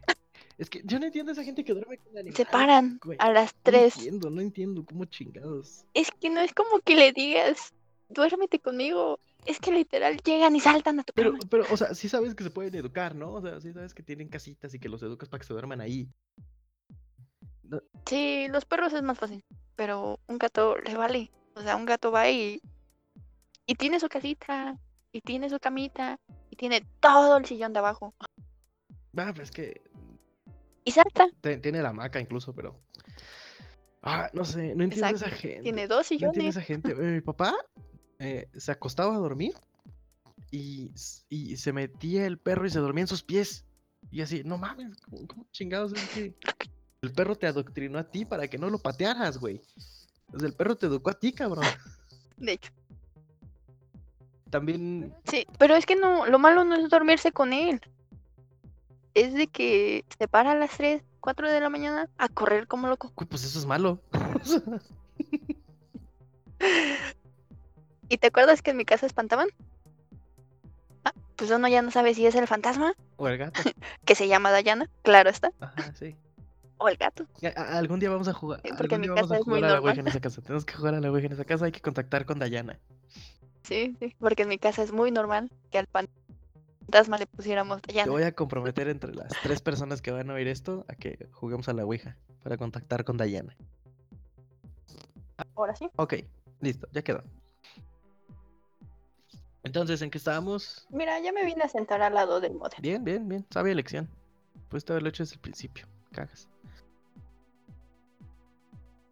Es 0.58 0.70
que 0.70 0.82
yo 0.84 0.98
no 1.00 1.06
entiendo 1.06 1.30
a 1.30 1.34
esa 1.34 1.42
gente 1.44 1.64
que 1.64 1.72
duerme 1.72 1.98
con 1.98 2.08
animales. 2.16 2.36
Se 2.36 2.44
paran 2.46 2.98
güey. 3.02 3.16
a 3.20 3.30
las 3.32 3.52
No 3.54 3.60
3. 3.64 3.96
entiendo, 3.96 4.30
no 4.30 4.40
entiendo 4.40 4.84
cómo 4.84 5.04
chingados. 5.04 5.84
Es 5.94 6.10
que 6.20 6.30
no 6.30 6.40
es 6.40 6.52
como 6.54 6.78
que 6.80 6.94
le 6.94 7.12
digas, 7.12 7.72
duérmete 8.08 8.60
conmigo. 8.60 9.18
Es 9.46 9.58
que 9.60 9.72
literal 9.72 10.16
llegan 10.22 10.56
y 10.56 10.60
saltan 10.60 11.00
a 11.00 11.04
tu 11.04 11.12
Pero, 11.14 11.32
cama. 11.32 11.44
pero, 11.50 11.64
o 11.70 11.76
sea, 11.76 11.94
sí 11.94 12.08
sabes 12.08 12.34
que 12.34 12.44
se 12.44 12.50
pueden 12.50 12.74
educar, 12.74 13.14
¿no? 13.14 13.32
O 13.32 13.42
sea, 13.42 13.60
sí 13.60 13.72
sabes 13.72 13.92
que 13.94 14.02
tienen 14.02 14.28
casitas 14.28 14.72
y 14.74 14.78
que 14.78 14.88
los 14.88 15.02
educas 15.02 15.28
para 15.28 15.40
que 15.40 15.46
se 15.46 15.52
duerman 15.52 15.80
ahí. 15.80 16.08
Sí, 18.06 18.46
los 18.48 18.64
perros 18.64 18.92
es 18.92 19.02
más 19.02 19.18
fácil, 19.18 19.42
pero 19.76 20.20
un 20.28 20.38
gato 20.38 20.76
le 20.78 20.94
vale. 20.96 21.30
O 21.56 21.62
sea, 21.62 21.76
un 21.76 21.84
gato 21.86 22.10
va 22.10 22.28
y, 22.30 22.60
y 23.66 23.74
tiene 23.74 23.98
su 24.00 24.08
casita, 24.08 24.78
y 25.12 25.20
tiene 25.20 25.48
su 25.50 25.58
camita, 25.58 26.18
y 26.50 26.56
tiene 26.56 26.86
todo 27.00 27.36
el 27.36 27.46
sillón 27.46 27.72
de 27.72 27.78
abajo. 27.78 28.14
Ah, 29.16 29.30
pero 29.32 29.42
es 29.42 29.50
que 29.50 29.82
Y 30.84 30.90
salta. 30.90 31.28
tiene 31.40 31.82
la 31.82 31.90
hamaca 31.90 32.20
incluso, 32.20 32.54
pero. 32.54 32.80
Ah, 34.02 34.28
no 34.34 34.44
sé, 34.44 34.74
no 34.74 34.84
entiendo 34.84 35.08
Exacto, 35.08 35.26
esa 35.26 35.30
gente. 35.36 35.62
Tiene 35.62 35.86
dos 35.88 36.10
No 36.10 36.14
entiendo 36.14 36.32
sillones. 36.34 36.56
esa 36.56 36.60
gente. 36.64 36.92
Eh, 36.92 37.12
Mi 37.12 37.20
papá 37.22 37.54
eh, 38.24 38.48
se 38.56 38.72
acostaba 38.72 39.14
a 39.14 39.18
dormir 39.18 39.54
y, 40.50 40.90
y 41.28 41.56
se 41.56 41.72
metía 41.72 42.26
el 42.26 42.38
perro 42.38 42.66
y 42.66 42.70
se 42.70 42.78
dormía 42.78 43.02
en 43.02 43.08
sus 43.08 43.22
pies. 43.22 43.64
Y 44.10 44.22
así, 44.22 44.42
no 44.44 44.58
mames, 44.58 44.96
¿cómo, 45.02 45.26
cómo 45.26 45.46
chingados 45.50 45.92
es 45.92 46.08
que 46.10 46.34
el 47.02 47.12
perro 47.12 47.36
te 47.36 47.46
adoctrinó 47.46 47.98
a 47.98 48.10
ti 48.10 48.24
para 48.24 48.48
que 48.48 48.58
no 48.58 48.70
lo 48.70 48.78
patearas, 48.78 49.38
güey? 49.38 49.60
Sea, 50.38 50.48
el 50.48 50.54
perro 50.54 50.76
te 50.76 50.86
educó 50.86 51.10
a 51.10 51.18
ti, 51.18 51.32
cabrón. 51.32 51.64
De 52.36 52.52
hecho, 52.52 52.72
También, 54.50 55.14
sí, 55.24 55.46
pero 55.58 55.76
es 55.76 55.86
que 55.86 55.96
no, 55.96 56.26
lo 56.26 56.38
malo 56.38 56.64
no 56.64 56.76
es 56.76 56.88
dormirse 56.88 57.32
con 57.32 57.52
él. 57.52 57.80
Es 59.14 59.34
de 59.34 59.46
que 59.46 60.04
se 60.18 60.26
para 60.26 60.52
a 60.52 60.56
las 60.56 60.76
3, 60.76 61.02
4 61.20 61.50
de 61.50 61.60
la 61.60 61.70
mañana 61.70 62.08
a 62.18 62.28
correr 62.28 62.66
como 62.66 62.88
loco. 62.88 63.12
pues 63.28 63.44
eso 63.44 63.58
es 63.58 63.66
malo. 63.66 64.00
¿Y 68.08 68.18
te 68.18 68.26
acuerdas 68.28 68.62
que 68.62 68.70
en 68.72 68.76
mi 68.76 68.84
casa 68.84 69.06
espantaban? 69.06 69.48
Ah, 71.04 71.12
pues 71.36 71.50
uno 71.50 71.68
ya 71.68 71.82
no 71.82 71.90
sabe 71.90 72.14
si 72.14 72.26
es 72.26 72.34
el 72.34 72.46
fantasma, 72.46 72.94
o 73.16 73.28
el 73.28 73.38
gato. 73.38 73.60
que 74.04 74.14
se 74.14 74.28
llama 74.28 74.50
Dayana, 74.50 74.88
claro 75.02 75.30
está, 75.30 75.52
Ajá, 75.60 75.92
sí. 75.94 76.16
o 76.78 76.88
el 76.88 76.96
gato. 76.96 77.26
Algún 77.56 78.00
día 78.00 78.10
vamos 78.10 78.28
a 78.28 78.32
jugar. 78.32 78.60
Sí, 78.64 78.70
porque 78.76 78.98
mi 78.98 79.08
casa 79.08 79.38
es 79.38 79.46
muy 79.46 79.58
a 79.58 79.62
la 79.62 79.68
normal. 79.74 79.98
en 79.98 80.08
esa 80.08 80.20
casa. 80.20 80.42
Tenemos 80.42 80.64
que 80.64 80.74
jugar 80.74 80.94
a 80.94 81.00
la 81.00 81.10
Ouija 81.10 81.26
en 81.26 81.32
esa 81.32 81.44
casa. 81.44 81.64
Hay 81.66 81.72
que 81.72 81.80
contactar 81.80 82.24
con 82.26 82.38
Dayana. 82.38 82.78
Sí, 83.62 83.96
sí, 83.98 84.14
porque 84.18 84.42
en 84.42 84.48
mi 84.50 84.58
casa 84.58 84.82
es 84.82 84.92
muy 84.92 85.10
normal 85.10 85.50
que 85.70 85.78
al 85.78 85.86
fantasma 85.86 87.16
le 87.18 87.26
pusiéramos 87.26 87.80
Te 87.80 87.92
Dayana. 87.92 88.12
voy 88.12 88.22
a 88.24 88.32
comprometer 88.32 88.88
entre 88.88 89.14
las 89.14 89.32
tres 89.42 89.62
personas 89.62 90.02
que 90.02 90.10
van 90.10 90.30
a 90.30 90.34
oír 90.34 90.48
esto 90.48 90.84
a 90.88 90.94
que 90.94 91.28
juguemos 91.32 91.68
a 91.68 91.72
la 91.72 91.84
Ouija 91.86 92.16
para 92.42 92.58
contactar 92.58 93.04
con 93.04 93.16
Dayana. 93.16 93.56
Ahora 95.56 95.74
sí. 95.74 95.88
Ok, 95.96 96.14
listo, 96.60 96.86
ya 96.92 97.02
quedó. 97.02 97.22
Entonces, 99.64 100.02
¿en 100.02 100.10
qué 100.10 100.18
estábamos? 100.18 100.86
Mira, 100.90 101.18
ya 101.20 101.32
me 101.32 101.44
vine 101.44 101.62
a 101.64 101.68
sentar 101.68 102.02
al 102.02 102.14
lado 102.14 102.38
del 102.40 102.54
modelo. 102.54 102.80
Bien, 102.80 103.02
bien, 103.02 103.26
bien. 103.26 103.46
Sabia 103.50 103.72
elección. 103.72 104.08
Pudiste 104.68 104.92
haberlo 104.92 105.08
hecho 105.08 105.22
desde 105.22 105.34
el 105.34 105.40
principio. 105.40 105.86
Cagas. 106.12 106.48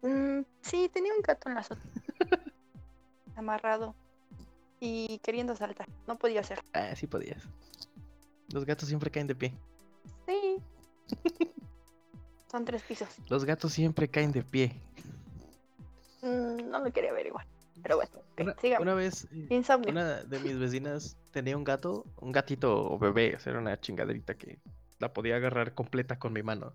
Mm, 0.03 0.41
sí, 0.61 0.89
tenía 0.93 1.13
un 1.13 1.21
gato 1.21 1.49
en 1.49 1.55
la 1.55 1.61
azotea. 1.61 1.83
amarrado. 3.35 3.95
Y 4.79 5.17
queriendo 5.19 5.55
saltar. 5.55 5.87
No 6.07 6.19
podía 6.19 6.41
hacerlo. 6.41 6.63
Ah, 6.73 6.95
sí 6.95 7.07
podías. 7.07 7.43
Los 8.53 8.65
gatos 8.65 8.87
siempre 8.87 9.09
caen 9.09 9.27
de 9.27 9.35
pie. 9.35 9.53
Sí. 10.27 10.57
Son 12.51 12.63
tres 12.63 12.83
pisos. 12.83 13.09
Los 13.27 13.43
gatos 13.45 13.73
siempre 13.73 14.07
caen 14.07 14.31
de 14.31 14.43
pie. 14.43 14.79
Mm, 16.21 16.69
no 16.69 16.79
lo 16.79 16.93
quería 16.93 17.11
ver 17.11 17.25
igual. 17.25 17.47
Pero 17.81 17.97
bueno, 17.97 18.11
ok, 18.15 18.41
Una, 18.41 18.55
sigamos. 18.59 18.81
una 18.83 18.93
vez 18.93 19.27
eh, 19.31 19.47
Insomnio. 19.49 19.91
Una 19.91 20.23
de 20.23 20.39
mis 20.39 20.57
vecinas 20.57 21.17
tenía 21.31 21.57
un 21.57 21.63
gato, 21.63 22.05
un 22.17 22.31
gatito 22.31 22.91
o 22.91 22.97
bebé, 22.99 23.35
o 23.35 23.39
sea, 23.39 23.51
era 23.51 23.59
una 23.59 23.79
chingaderita 23.79 24.35
que 24.35 24.59
la 24.99 25.11
podía 25.11 25.35
agarrar 25.35 25.73
completa 25.73 26.19
con 26.19 26.33
mi 26.33 26.43
mano. 26.43 26.73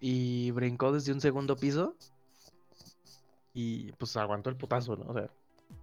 Y 0.00 0.50
brincó 0.50 0.92
desde 0.92 1.12
un 1.12 1.20
segundo 1.20 1.56
piso 1.56 1.96
y 3.54 3.92
pues 3.92 4.16
aguantó 4.16 4.50
el 4.50 4.56
putazo, 4.56 4.96
¿no? 4.96 5.10
O 5.10 5.14
sea, 5.14 5.30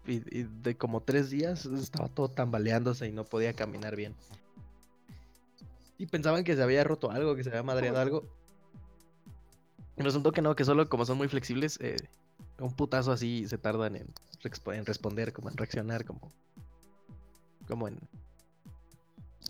y, 0.05 0.15
y 0.39 0.43
de 0.61 0.77
como 0.77 1.01
tres 1.01 1.29
días 1.31 1.65
estaba 1.65 2.07
todo 2.07 2.29
tambaleándose 2.29 3.07
y 3.07 3.11
no 3.11 3.23
podía 3.25 3.53
caminar 3.53 3.95
bien. 3.95 4.13
Y 5.97 6.05
pensaban 6.07 6.43
que 6.43 6.55
se 6.55 6.61
había 6.61 6.83
roto 6.83 7.09
algo, 7.09 7.35
que 7.35 7.43
se 7.43 7.49
había 7.49 7.63
madreado 7.63 7.99
algo. 7.99 8.23
Y 9.97 10.01
resultó 10.03 10.31
que 10.31 10.41
no, 10.41 10.55
que 10.55 10.65
solo 10.65 10.89
como 10.89 11.05
son 11.05 11.17
muy 11.17 11.27
flexibles, 11.27 11.79
eh, 11.81 11.95
un 12.59 12.73
putazo 12.73 13.11
así 13.11 13.47
se 13.47 13.57
tardan 13.57 13.95
en, 13.95 14.07
resp- 14.41 14.75
en 14.75 14.85
responder, 14.85 15.33
como 15.33 15.49
en 15.49 15.57
reaccionar, 15.57 16.05
como, 16.05 16.31
como 17.67 17.87
en, 17.87 17.97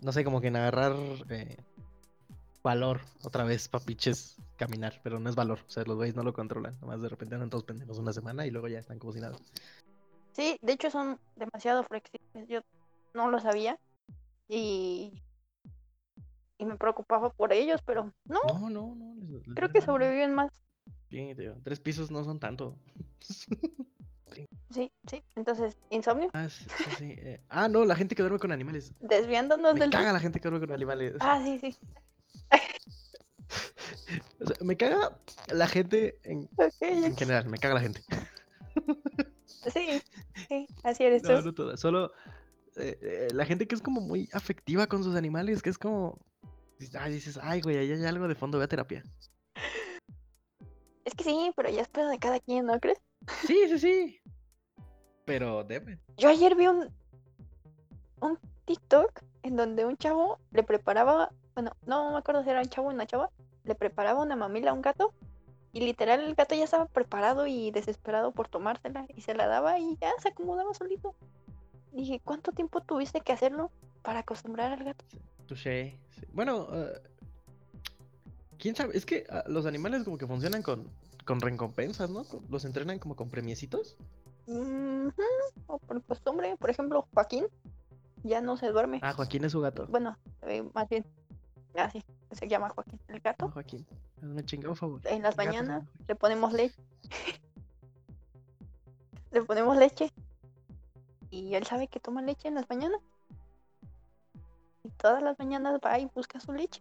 no 0.02 0.12
sé, 0.12 0.24
como 0.24 0.40
que 0.40 0.48
en 0.48 0.56
agarrar 0.56 0.94
eh, 1.30 1.56
valor 2.62 3.00
otra 3.22 3.44
vez, 3.44 3.68
papiches, 3.68 4.36
caminar, 4.56 5.00
pero 5.02 5.18
no 5.20 5.28
es 5.28 5.36
valor, 5.36 5.58
o 5.66 5.70
sea, 5.70 5.84
los 5.84 5.96
güeyes 5.96 6.16
no 6.16 6.22
lo 6.22 6.32
controlan, 6.32 6.78
nomás 6.80 7.00
de 7.00 7.08
repente 7.08 7.34
andan 7.34 7.50
todos 7.50 7.64
pendejos 7.64 7.98
una 7.98 8.12
semana 8.12 8.46
y 8.46 8.50
luego 8.50 8.68
ya 8.68 8.78
están 8.78 8.98
nada. 9.20 9.36
Sí, 10.32 10.58
de 10.62 10.72
hecho 10.72 10.90
son 10.90 11.20
demasiado 11.36 11.84
flexibles. 11.84 12.48
Yo 12.48 12.60
no 13.14 13.30
lo 13.30 13.38
sabía. 13.38 13.78
Y. 14.48 15.22
Y 16.58 16.64
me 16.64 16.76
preocupaba 16.76 17.30
por 17.30 17.52
ellos, 17.52 17.80
pero 17.86 18.12
no. 18.24 18.40
No, 18.44 18.68
no, 18.70 18.94
no. 18.96 19.14
les 19.28 19.54
Creo 19.54 19.70
que 19.70 19.80
sobreviven 19.80 20.34
más. 20.34 20.50
Sí, 21.14 21.32
tío, 21.36 21.54
tres 21.62 21.78
pisos 21.78 22.10
no 22.10 22.24
son 22.24 22.40
tanto. 22.40 22.76
Sí, 24.72 24.90
sí. 25.08 25.22
Entonces, 25.36 25.76
insomnio. 25.90 26.28
Ah, 26.32 26.48
sí, 26.48 26.64
sí, 26.76 26.90
sí, 26.98 27.14
eh, 27.18 27.40
ah, 27.50 27.68
no, 27.68 27.84
la 27.84 27.94
gente 27.94 28.16
que 28.16 28.22
duerme 28.22 28.40
con 28.40 28.50
animales. 28.50 28.92
Desviándonos 28.98 29.74
Me 29.74 29.80
del. 29.80 29.90
caga 29.90 30.12
la 30.12 30.18
gente 30.18 30.40
que 30.40 30.48
duerme 30.48 30.66
con 30.66 30.74
animales. 30.74 31.14
Ah, 31.20 31.40
sí, 31.44 31.60
sí. 31.60 31.76
O 34.40 34.46
sea, 34.46 34.56
me 34.62 34.76
caga 34.76 35.16
la 35.52 35.68
gente 35.68 36.18
en, 36.24 36.48
en 36.80 37.16
general, 37.16 37.48
me 37.48 37.58
caga 37.58 37.74
la 37.74 37.80
gente. 37.80 38.02
Sí, 39.72 40.02
sí, 40.48 40.66
así 40.82 41.04
eres 41.04 41.22
No, 41.22 41.38
tú. 41.38 41.44
no 41.46 41.54
toda, 41.54 41.76
solo 41.76 42.10
eh, 42.76 42.98
eh, 43.00 43.28
la 43.32 43.46
gente 43.46 43.68
que 43.68 43.76
es 43.76 43.80
como 43.80 44.00
muy 44.00 44.28
afectiva 44.32 44.88
con 44.88 45.04
sus 45.04 45.14
animales, 45.14 45.62
que 45.62 45.70
es 45.70 45.78
como, 45.78 46.18
ay, 46.98 47.12
dices, 47.12 47.38
ay, 47.40 47.60
güey, 47.60 47.78
ahí 47.78 47.92
hay 47.92 48.04
algo 48.04 48.26
de 48.26 48.34
fondo, 48.34 48.58
ve 48.58 48.64
a 48.64 48.68
terapia. 48.68 49.04
Es 51.04 51.14
que 51.14 51.24
sí, 51.24 51.52
pero 51.54 51.68
ya 51.70 51.82
es 51.82 51.88
pedo 51.88 52.08
de 52.08 52.18
cada 52.18 52.40
quien, 52.40 52.66
¿no 52.66 52.78
crees? 52.80 53.00
Sí, 53.46 53.58
sí, 53.68 53.78
sí. 53.78 54.20
Pero 55.24 55.64
debe. 55.64 55.98
Yo 56.16 56.28
ayer 56.28 56.54
vi 56.54 56.66
un, 56.66 56.90
un 58.20 58.38
TikTok 58.64 59.22
en 59.42 59.56
donde 59.56 59.84
un 59.84 59.96
chavo 59.96 60.38
le 60.50 60.62
preparaba, 60.62 61.30
bueno, 61.54 61.72
no 61.86 62.12
me 62.12 62.18
acuerdo 62.18 62.42
si 62.42 62.50
era 62.50 62.60
un 62.60 62.68
chavo 62.68 62.88
o 62.88 62.90
una 62.90 63.06
chava, 63.06 63.30
le 63.64 63.74
preparaba 63.74 64.22
una 64.22 64.36
mamila 64.36 64.70
a 64.70 64.74
un 64.74 64.82
gato 64.82 65.12
y 65.72 65.80
literal 65.80 66.20
el 66.20 66.34
gato 66.34 66.54
ya 66.54 66.64
estaba 66.64 66.86
preparado 66.86 67.46
y 67.46 67.70
desesperado 67.70 68.32
por 68.32 68.48
tomársela 68.48 69.06
y 69.14 69.22
se 69.22 69.34
la 69.34 69.46
daba 69.46 69.78
y 69.78 69.96
ya 70.00 70.12
se 70.22 70.28
acomodaba 70.28 70.72
solito. 70.72 71.14
Dije, 71.92 72.20
¿cuánto 72.24 72.52
tiempo 72.52 72.80
tuviste 72.80 73.20
que 73.20 73.32
hacerlo 73.32 73.70
para 74.02 74.20
acostumbrar 74.20 74.72
al 74.72 74.84
gato? 74.84 75.04
Touché. 75.46 75.98
sí. 76.10 76.26
Bueno, 76.32 76.68
eh, 76.72 77.00
quién 78.58 78.74
sabe, 78.76 78.96
es 78.96 79.04
que 79.06 79.26
ah, 79.30 79.44
los 79.46 79.66
animales 79.66 80.04
como 80.04 80.18
que 80.18 80.26
funcionan 80.26 80.62
con, 80.62 80.88
con 81.24 81.40
recompensas, 81.40 82.10
¿no? 82.10 82.24
Los 82.48 82.64
entrenan 82.64 82.98
como 82.98 83.16
con 83.16 83.28
premiecitos. 83.30 83.96
Ujú, 84.46 85.12
O 85.66 85.78
por 85.78 86.02
costumbre, 86.02 86.56
por 86.58 86.70
ejemplo, 86.70 87.06
Joaquín 87.14 87.46
ya 88.22 88.40
no 88.40 88.56
se 88.56 88.68
duerme. 88.68 89.00
Ah, 89.02 89.12
Joaquín 89.12 89.44
es 89.44 89.52
su 89.52 89.60
gato. 89.60 89.86
Bueno, 89.86 90.16
eh, 90.42 90.62
más 90.74 90.88
bien, 90.88 91.04
así 91.74 92.02
se 92.32 92.48
llama 92.48 92.68
Joaquín, 92.70 92.98
el 93.08 93.16
Ah, 93.16 93.20
gato. 93.24 93.48
Joaquín. 93.50 93.86
Me 94.20 94.44
chingado 94.44 94.74
favor. 94.74 95.00
En 95.04 95.22
las 95.22 95.36
mañanas 95.36 95.84
le 96.08 96.14
ponemos 96.14 96.52
leche. 96.52 96.76
le 99.30 99.42
ponemos 99.42 99.76
leche. 99.76 100.10
Y 101.30 101.54
él 101.54 101.64
sabe 101.66 101.88
que 101.88 102.00
toma 102.00 102.22
leche 102.22 102.48
en 102.48 102.54
las 102.54 102.68
mañanas. 102.68 103.00
Y 104.84 104.88
todas 104.90 105.22
las 105.22 105.38
mañanas 105.38 105.78
va 105.84 105.98
y 105.98 106.06
busca 106.14 106.40
su 106.40 106.52
leche. 106.52 106.80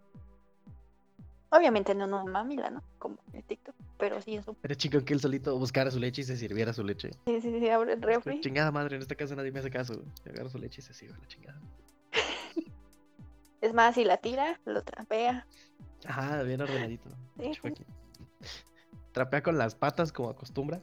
Obviamente 1.56 1.94
no 1.94 2.08
no 2.08 2.26
mamila, 2.26 2.72
¿no? 2.72 2.82
Como 2.98 3.18
en 3.30 3.36
el 3.38 3.44
TikTok. 3.44 3.76
Pero 4.00 4.20
sí 4.22 4.34
en 4.36 4.44
su... 4.44 4.58
Era 4.64 4.74
chingón 4.76 5.06
que 5.06 5.14
él 5.14 5.20
solito 5.20 5.56
buscara 5.60 5.92
su 5.92 6.00
leche 6.00 6.22
y 6.22 6.24
se 6.24 6.36
sirviera 6.36 6.74
su 6.74 6.84
leche. 6.84 7.12
Sí, 7.28 7.42
sí, 7.42 7.60
sí, 7.60 7.70
abre 7.70 7.94
el 7.94 8.02
refri. 8.02 8.42
Chingada 8.42 8.72
madre, 8.72 8.96
en 8.96 9.04
esta 9.04 9.14
casa 9.14 9.36
nadie 9.36 9.52
me 9.52 9.60
hace 9.60 9.70
caso. 9.70 10.04
Se 10.24 10.32
agarra 10.32 10.50
su 10.50 10.58
leche 10.58 10.82
y 10.82 10.84
se 10.84 10.94
sirve 10.96 11.16
la 11.20 11.28
chingada. 11.28 11.62
Es 13.62 13.74
más, 13.74 13.96
si 13.96 14.04
la 14.04 14.18
tira, 14.18 14.60
lo 14.66 14.82
trapea. 14.82 15.46
Ajá, 16.06 16.42
bien 16.44 16.60
ordenadito. 16.60 17.10
Sí. 17.40 17.52
Trapea 19.12 19.44
con 19.44 19.58
las 19.58 19.76
patas 19.76 20.12
como 20.12 20.30
acostumbra. 20.30 20.82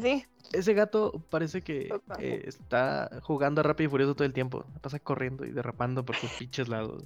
sí. 0.00 0.24
Ese 0.52 0.72
gato 0.72 1.12
parece 1.28 1.60
que 1.62 1.90
eh, 2.18 2.42
está 2.46 3.20
jugando 3.22 3.60
a 3.60 3.64
rápido 3.64 3.88
y 3.88 3.90
furioso 3.90 4.14
todo 4.14 4.24
el 4.24 4.32
tiempo. 4.32 4.64
Pasa 4.80 4.98
corriendo 4.98 5.44
y 5.44 5.50
derrapando 5.50 6.04
por 6.06 6.16
sus 6.16 6.30
pinches 6.38 6.68
lados. 6.68 7.04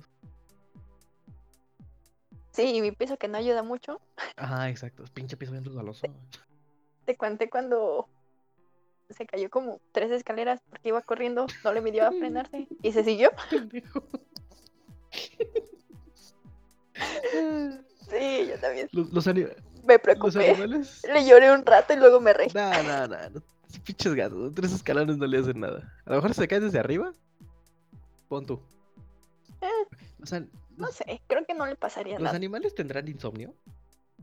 Sí, 2.53 2.77
y 2.77 2.81
mi 2.83 2.93
piso 2.93 3.17
que 3.17 3.29
no 3.29 3.39
ayuda 3.39 3.63
mucho. 3.63 4.01
Ajá, 4.37 4.69
exacto. 4.69 5.05
Pinche 5.15 5.37
piso 5.37 5.53
bien 5.53 5.65
resbaloso. 5.65 6.07
Te 7.07 7.17
conté 7.17 7.49
cuando 7.51 8.09
se 9.11 9.27
cayó 9.27 9.51
como 9.51 9.81
tres 9.93 10.11
escaleras 10.11 10.61
porque 10.71 10.89
iba 10.89 11.01
corriendo, 11.03 11.47
no 11.65 11.73
le 11.73 11.81
midió 11.81 12.07
a 12.07 12.13
frenarse 12.13 12.67
y 12.83 12.93
se 12.93 13.05
siguió. 13.05 13.31
Sí, 18.11 18.47
yo 18.49 18.59
también 18.61 18.89
Los, 18.93 19.11
los, 19.13 19.27
me 19.27 19.35
los 19.95 20.01
preocupé. 20.03 20.51
animales. 20.51 21.03
Le 21.11 21.27
lloré 21.27 21.51
un 21.53 21.65
rato 21.65 21.95
y 21.95 21.97
luego 21.97 22.21
me 22.21 22.33
reí. 22.33 22.49
No, 22.55 22.83
no, 22.83 23.09
no, 23.09 23.43
Pinches 23.85 24.15
gatos. 24.15 24.53
Tres 24.55 24.73
escalones 24.73 25.17
no 25.17 25.27
le 25.27 25.39
hacen 25.39 25.61
nada. 25.61 25.91
A 26.05 26.11
lo 26.11 26.17
mejor 26.17 26.35
se 26.35 26.47
cae 26.47 26.61
desde 26.61 26.79
arriba. 26.79 27.13
Pon 28.29 28.45
tú. 28.45 28.61
Eh. 29.63 29.97
O 30.23 30.27
sea, 30.27 30.45
No 30.77 30.87
los, 30.87 30.95
sé, 30.97 31.23
creo 31.27 31.45
que 31.47 31.55
no 31.55 31.67
le 31.67 31.77
pasaría 31.77 32.15
los 32.15 32.23
nada. 32.23 32.37
animales 32.37 32.75
tendrán 32.75 33.09
insomnio. 33.09 33.55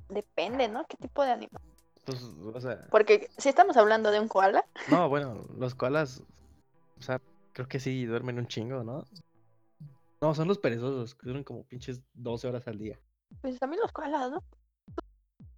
Depende, 0.09 0.67
¿no? 0.67 0.85
¿Qué 0.87 0.97
tipo 0.97 1.23
de 1.23 1.31
animal? 1.31 1.61
Pues, 2.05 2.23
o 2.23 2.59
sea, 2.61 2.87
Porque 2.89 3.29
si 3.37 3.49
estamos 3.49 3.77
hablando 3.77 4.09
de 4.11 4.19
un 4.19 4.27
koala, 4.27 4.65
no, 4.89 5.09
bueno, 5.09 5.45
los 5.57 5.75
koalas. 5.75 6.23
O 6.97 7.01
sea, 7.01 7.21
creo 7.53 7.67
que 7.67 7.79
sí 7.79 8.05
duermen 8.05 8.39
un 8.39 8.47
chingo, 8.47 8.83
¿no? 8.83 9.05
No, 10.21 10.33
son 10.35 10.47
los 10.47 10.57
perezosos, 10.57 11.15
que 11.15 11.25
duermen 11.25 11.43
como 11.43 11.63
pinches 11.63 12.01
12 12.13 12.47
horas 12.47 12.67
al 12.67 12.77
día. 12.77 12.99
pues 13.41 13.57
también 13.59 13.81
los 13.81 13.91
koalas, 13.91 14.31
¿no? 14.31 14.43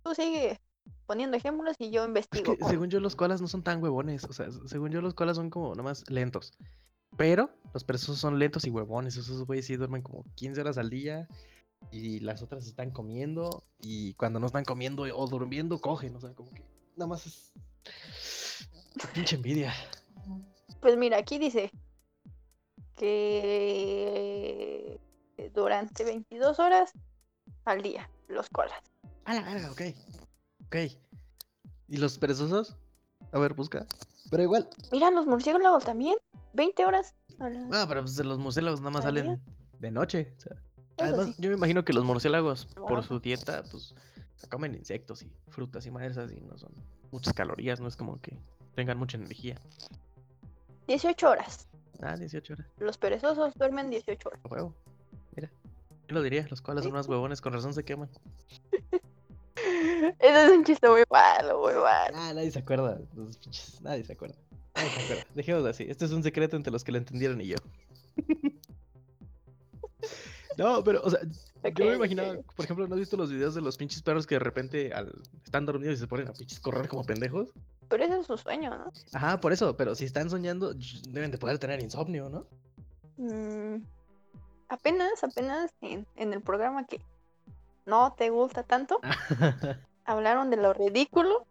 Tú, 0.04 0.14
sigue 0.14 0.60
poniendo 1.06 1.38
ejemplos 1.38 1.76
y 1.80 1.90
yo 1.92 2.02
Es 2.02 2.08
investigo. 2.08 2.58
que 2.58 2.66
según 2.66 2.90
yo 2.90 3.00
los 3.00 3.16
koalas 3.16 3.42
no 3.42 3.48
son 3.48 3.64
tan 3.64 3.82
huevones. 3.82 4.24
O 4.26 4.34
sea, 4.34 4.48
según 4.66 4.92
yo 4.92 5.02
los 5.02 5.14
koalas 5.14 5.38
son 5.38 5.50
como 5.50 5.74
nomás 5.76 6.04
lentos. 6.10 6.52
Pero 7.18 7.50
los 7.74 7.84
perezosos 7.84 8.20
son 8.20 8.40
lentos 8.40 8.66
y 8.66 8.70
huevones. 8.70 9.18
Esos 9.18 9.46
güeyes 9.46 9.66
sí 9.66 9.76
duermen 9.76 10.02
como 10.02 10.24
15 10.36 10.62
horas 10.62 10.78
al 10.78 10.90
día. 10.90 11.28
Y 11.92 12.20
las 12.20 12.42
otras 12.42 12.68
están 12.68 12.92
comiendo. 12.92 13.64
Y 13.82 14.14
cuando 14.14 14.40
no 14.40 14.48
están 14.48 14.66
comiendo 14.66 15.04
o 15.04 15.28
durmiendo, 15.28 15.80
cogen. 15.80 16.16
O 16.16 16.22
sea, 16.22 16.34
como 16.34 16.52
que 16.52 16.64
nada 16.96 17.08
más 17.08 17.26
es. 17.26 17.52
Pinche 19.14 19.36
envidia. 19.36 19.74
Pues 20.80 20.98
mira, 20.98 21.18
aquí 21.18 21.38
dice 21.38 21.72
que 22.98 25.00
durante 25.54 26.04
22 26.04 26.60
horas 26.60 26.92
al 27.66 27.82
día, 27.82 28.10
los 28.28 28.50
koalas. 28.50 28.82
A 29.26 29.34
la 29.34 29.42
verga, 29.42 29.72
ok. 29.72 29.82
Ok. 30.66 30.76
¿Y 31.88 31.98
los 31.98 32.18
perezosos? 32.18 32.78
A 33.32 33.40
ver, 33.40 33.54
busca. 33.54 33.86
Pero 34.30 34.44
igual. 34.44 34.70
Mira, 34.92 35.12
los 35.12 35.26
murciélagos 35.26 35.84
también, 35.86 36.16
20 36.54 36.86
horas. 36.86 37.16
a 37.40 37.50
la- 37.50 37.68
Ah, 37.82 37.86
pero 37.88 38.02
pues 38.02 38.18
los 38.24 38.38
murciélagos 38.38 38.82
nada 38.82 38.92
más 38.92 39.04
salen 39.04 39.42
de 39.80 39.92
noche. 39.92 40.34
o 40.38 40.42
sea. 40.42 40.58
Además, 40.98 41.28
sí. 41.28 41.36
yo 41.40 41.50
me 41.50 41.56
imagino 41.56 41.84
que 41.84 41.94
los 41.94 42.04
murciélagos, 42.04 42.66
por 42.76 43.04
su 43.04 43.20
dieta, 43.20 43.64
pues 43.72 43.96
comen 44.50 44.76
insectos 44.76 45.24
y 45.24 45.32
frutas 45.50 45.86
y 45.86 45.92
madres 45.92 46.18
así, 46.18 46.40
no 46.42 46.58
son 46.58 46.72
muchas 47.12 47.34
calorías, 47.34 47.80
no 47.80 47.88
es 47.88 47.96
como 47.96 48.20
que 48.22 48.38
tengan 48.76 48.98
mucha 49.00 49.18
energía. 49.18 49.60
18 50.88 51.30
horas. 51.30 51.68
Ah, 52.02 52.16
18 52.18 52.54
horas, 52.54 52.68
Los 52.80 52.98
perezosos 52.98 53.54
duermen 53.56 53.90
18 53.90 54.30
horas. 54.30 54.42
a 54.44 54.48
huevo. 54.48 54.76
Mira, 55.36 55.52
yo 56.08 56.14
lo 56.16 56.22
diría, 56.22 56.46
los 56.50 56.62
koalas 56.62 56.84
son 56.84 56.94
unos 56.94 57.08
huevones, 57.08 57.42
con 57.42 57.54
razón 57.54 57.74
se 57.74 57.84
queman. 57.86 58.10
Eso 60.20 60.38
es 60.40 60.52
un 60.52 60.64
chiste 60.64 60.90
muy 60.90 61.04
malo, 61.10 61.60
muy 61.62 61.74
malo. 61.74 62.16
Ah, 62.16 62.34
nadie 62.34 62.52
se 62.52 62.60
acuerda, 62.60 63.00
los 63.16 63.38
pinches, 63.38 63.82
nadie 63.82 64.04
se 64.04 64.14
acuerda. 64.14 64.36
Nadie 64.76 64.90
se 64.90 65.04
acuerda. 65.04 65.24
Dejémoslo 65.36 65.70
así, 65.70 65.86
este 65.90 66.06
es 66.06 66.12
un 66.12 66.24
secreto 66.24 66.56
entre 66.58 66.72
los 66.72 66.84
que 66.84 66.92
lo 66.92 66.98
entendieron 66.98 67.40
y 67.42 67.48
yo. 67.48 67.58
No, 70.58 70.84
pero, 70.84 71.02
o 71.04 71.10
sea, 71.10 71.20
yo 71.76 71.86
me 71.86 71.96
imaginaba, 71.96 72.36
por 72.56 72.66
ejemplo, 72.66 72.86
¿no 72.86 72.94
has 72.96 73.00
visto 73.00 73.16
los 73.16 73.32
videos 73.32 73.56
de 73.56 73.62
los 73.62 73.78
pinches 73.78 74.02
perros 74.04 74.28
que 74.28 74.36
de 74.36 74.40
repente 74.40 74.94
al- 74.94 75.22
están 75.46 75.66
dormidos 75.66 75.96
y 75.96 76.00
se 76.00 76.08
ponen 76.08 76.28
a 76.28 76.34
pinches 76.34 76.60
correr 76.60 76.90
como 76.90 77.06
pendejos? 77.06 77.50
Pero 77.88 78.04
ese 78.04 78.20
es 78.20 78.28
su 78.28 78.38
sueño, 78.38 78.70
¿no? 78.78 78.92
Ajá, 79.14 79.40
por 79.40 79.54
eso, 79.54 79.78
pero 79.78 79.96
si 79.96 80.04
están 80.06 80.30
soñando, 80.30 80.74
deben 81.10 81.32
de 81.32 81.38
poder 81.38 81.58
tener 81.58 81.82
insomnio, 81.82 82.30
¿no? 82.30 82.46
Mm, 83.18 83.82
apenas, 84.68 85.24
apenas 85.24 85.72
en, 85.82 86.06
en 86.18 86.34
el 86.34 86.42
programa 86.42 86.86
que 86.86 87.00
no 87.86 88.14
te 88.18 88.30
gusta 88.30 88.64
tanto, 88.64 89.00
hablaron 90.06 90.50
de 90.50 90.58
lo 90.58 90.74
ridículo 90.74 91.46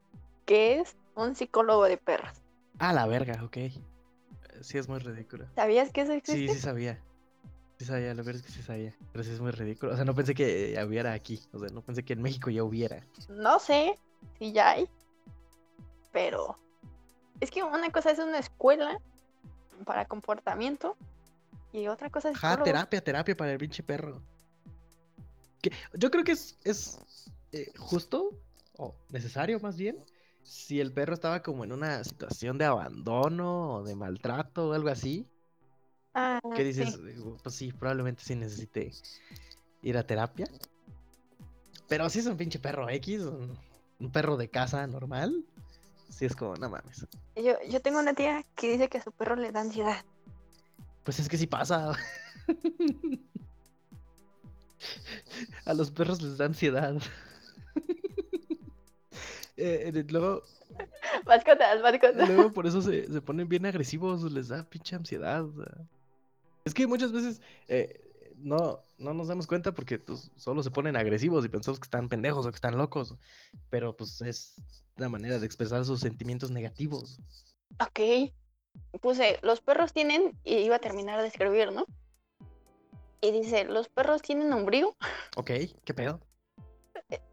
que 0.46 0.80
es 0.80 0.96
un 1.14 1.34
psicólogo 1.36 1.84
de 1.84 1.96
perros. 1.96 2.30
A 2.78 2.92
la 2.92 3.06
verga, 3.06 3.42
ok. 3.44 3.56
Eh, 3.56 3.72
Sí, 4.62 4.76
es 4.78 4.88
muy 4.88 4.98
ridículo. 4.98 5.46
¿Sabías 5.54 5.90
que 5.92 6.02
eso 6.02 6.12
Sí, 6.12 6.18
existe? 6.18 6.54
sí 6.54 6.60
sabía. 6.60 7.00
Sí 7.78 7.86
sabía, 7.86 8.12
lo 8.14 8.22
peor 8.22 8.36
es 8.36 8.42
que 8.42 8.50
sí 8.52 8.62
sabía. 8.62 8.94
Pero 9.12 9.24
sí 9.24 9.30
es 9.30 9.40
muy 9.40 9.52
ridículo. 9.52 9.92
O 9.92 9.96
sea, 9.96 10.04
no 10.04 10.14
pensé 10.14 10.34
que 10.34 10.74
eh, 10.74 10.84
hubiera 10.84 11.12
aquí. 11.14 11.40
O 11.52 11.58
sea, 11.58 11.68
no 11.70 11.80
pensé 11.80 12.02
que 12.04 12.12
en 12.12 12.20
México 12.20 12.50
ya 12.50 12.62
hubiera. 12.62 13.02
No 13.30 13.58
sé 13.58 13.98
si 14.38 14.52
ya 14.52 14.70
hay, 14.72 14.88
pero 16.12 16.56
es 17.40 17.50
que 17.50 17.62
una 17.62 17.90
cosa 17.90 18.10
es 18.10 18.18
una 18.18 18.38
escuela 18.38 19.00
para 19.86 20.04
comportamiento 20.04 20.94
y 21.72 21.86
otra 21.88 22.10
cosa 22.10 22.28
es 22.30 22.34
psicólogo. 22.36 22.64
terapia, 22.64 23.00
terapia 23.02 23.34
para 23.36 23.52
el 23.52 23.58
pinche 23.58 23.82
perro. 23.82 24.20
Que 25.62 25.72
yo 25.94 26.10
creo 26.10 26.24
que 26.24 26.32
es, 26.32 26.58
es 26.64 26.98
eh, 27.52 27.72
justo, 27.78 28.30
o 28.76 28.94
necesario 29.10 29.60
más 29.60 29.76
bien, 29.76 30.04
si 30.42 30.80
el 30.80 30.92
perro 30.92 31.14
estaba 31.14 31.42
como 31.42 31.64
en 31.64 31.72
una 31.72 32.02
situación 32.04 32.58
de 32.58 32.64
abandono 32.64 33.74
o 33.76 33.82
de 33.84 33.94
maltrato 33.94 34.68
o 34.68 34.72
algo 34.72 34.88
así. 34.88 35.28
Ah, 36.14 36.40
¿Qué 36.54 36.64
dices? 36.64 37.02
Digo, 37.04 37.36
Pues 37.42 37.54
sí, 37.54 37.72
probablemente 37.72 38.22
sí 38.24 38.34
necesite 38.34 38.92
ir 39.82 39.96
a 39.96 40.06
terapia. 40.06 40.46
Pero 41.88 42.08
si 42.08 42.20
es 42.20 42.26
un 42.26 42.36
pinche 42.36 42.58
perro 42.58 42.88
X, 42.88 43.22
un, 43.22 43.58
un 43.98 44.12
perro 44.12 44.36
de 44.36 44.48
casa 44.48 44.86
normal, 44.86 45.44
sí 46.08 46.24
es 46.24 46.34
como, 46.36 46.56
no 46.56 46.70
mames. 46.70 47.06
Yo, 47.36 47.54
yo 47.68 47.80
tengo 47.80 47.98
una 48.00 48.14
tía 48.14 48.44
que 48.54 48.72
dice 48.72 48.88
que 48.88 48.98
a 48.98 49.02
su 49.02 49.12
perro 49.12 49.36
le 49.36 49.52
da 49.52 49.60
ansiedad. 49.60 50.04
Pues 51.04 51.18
es 51.18 51.28
que 51.28 51.38
sí 51.38 51.46
pasa. 51.46 51.92
A 55.64 55.74
los 55.74 55.90
perros 55.90 56.22
les 56.22 56.38
da 56.38 56.46
ansiedad. 56.46 56.96
Eh, 59.56 59.92
eh, 59.94 60.04
luego, 60.08 60.42
Mascotas, 61.26 61.82
mascotas. 61.82 62.28
luego 62.28 62.50
por 62.50 62.66
eso 62.66 62.80
se, 62.80 63.12
se 63.12 63.20
ponen 63.20 63.46
bien 63.46 63.66
agresivos, 63.66 64.22
les 64.32 64.48
da 64.48 64.64
pinche 64.64 64.96
ansiedad. 64.96 65.44
o 65.44 65.52
sea. 65.52 65.86
Es 66.64 66.72
que 66.72 66.86
muchas 66.86 67.12
veces 67.12 67.42
eh, 67.68 68.00
no, 68.36 68.80
no 68.98 69.14
nos 69.14 69.28
damos 69.28 69.46
cuenta 69.46 69.72
porque 69.72 69.98
pues, 69.98 70.30
solo 70.36 70.62
se 70.62 70.70
ponen 70.70 70.96
agresivos 70.96 71.44
y 71.44 71.48
pensamos 71.48 71.78
que 71.78 71.84
están 71.84 72.08
pendejos 72.08 72.46
o 72.46 72.50
que 72.50 72.56
están 72.56 72.78
locos. 72.78 73.14
Pero 73.68 73.96
pues 73.96 74.20
es 74.22 74.54
la 74.96 75.08
manera 75.08 75.38
de 75.38 75.46
expresar 75.46 75.84
sus 75.84 76.00
sentimientos 76.00 76.50
negativos. 76.50 77.20
Ok. 77.80 78.30
Puse, 79.00 79.38
los 79.42 79.60
perros 79.60 79.92
tienen, 79.92 80.38
y 80.44 80.56
iba 80.56 80.76
a 80.76 80.80
terminar 80.80 81.20
de 81.20 81.28
escribir, 81.28 81.72
¿no? 81.72 81.86
Y 83.20 83.32
dice, 83.32 83.64
los 83.64 83.88
perros 83.88 84.22
tienen 84.22 84.52
ombligo. 84.52 84.96
Ok, 85.36 85.50
¿qué 85.84 85.94
pedo? 85.94 86.20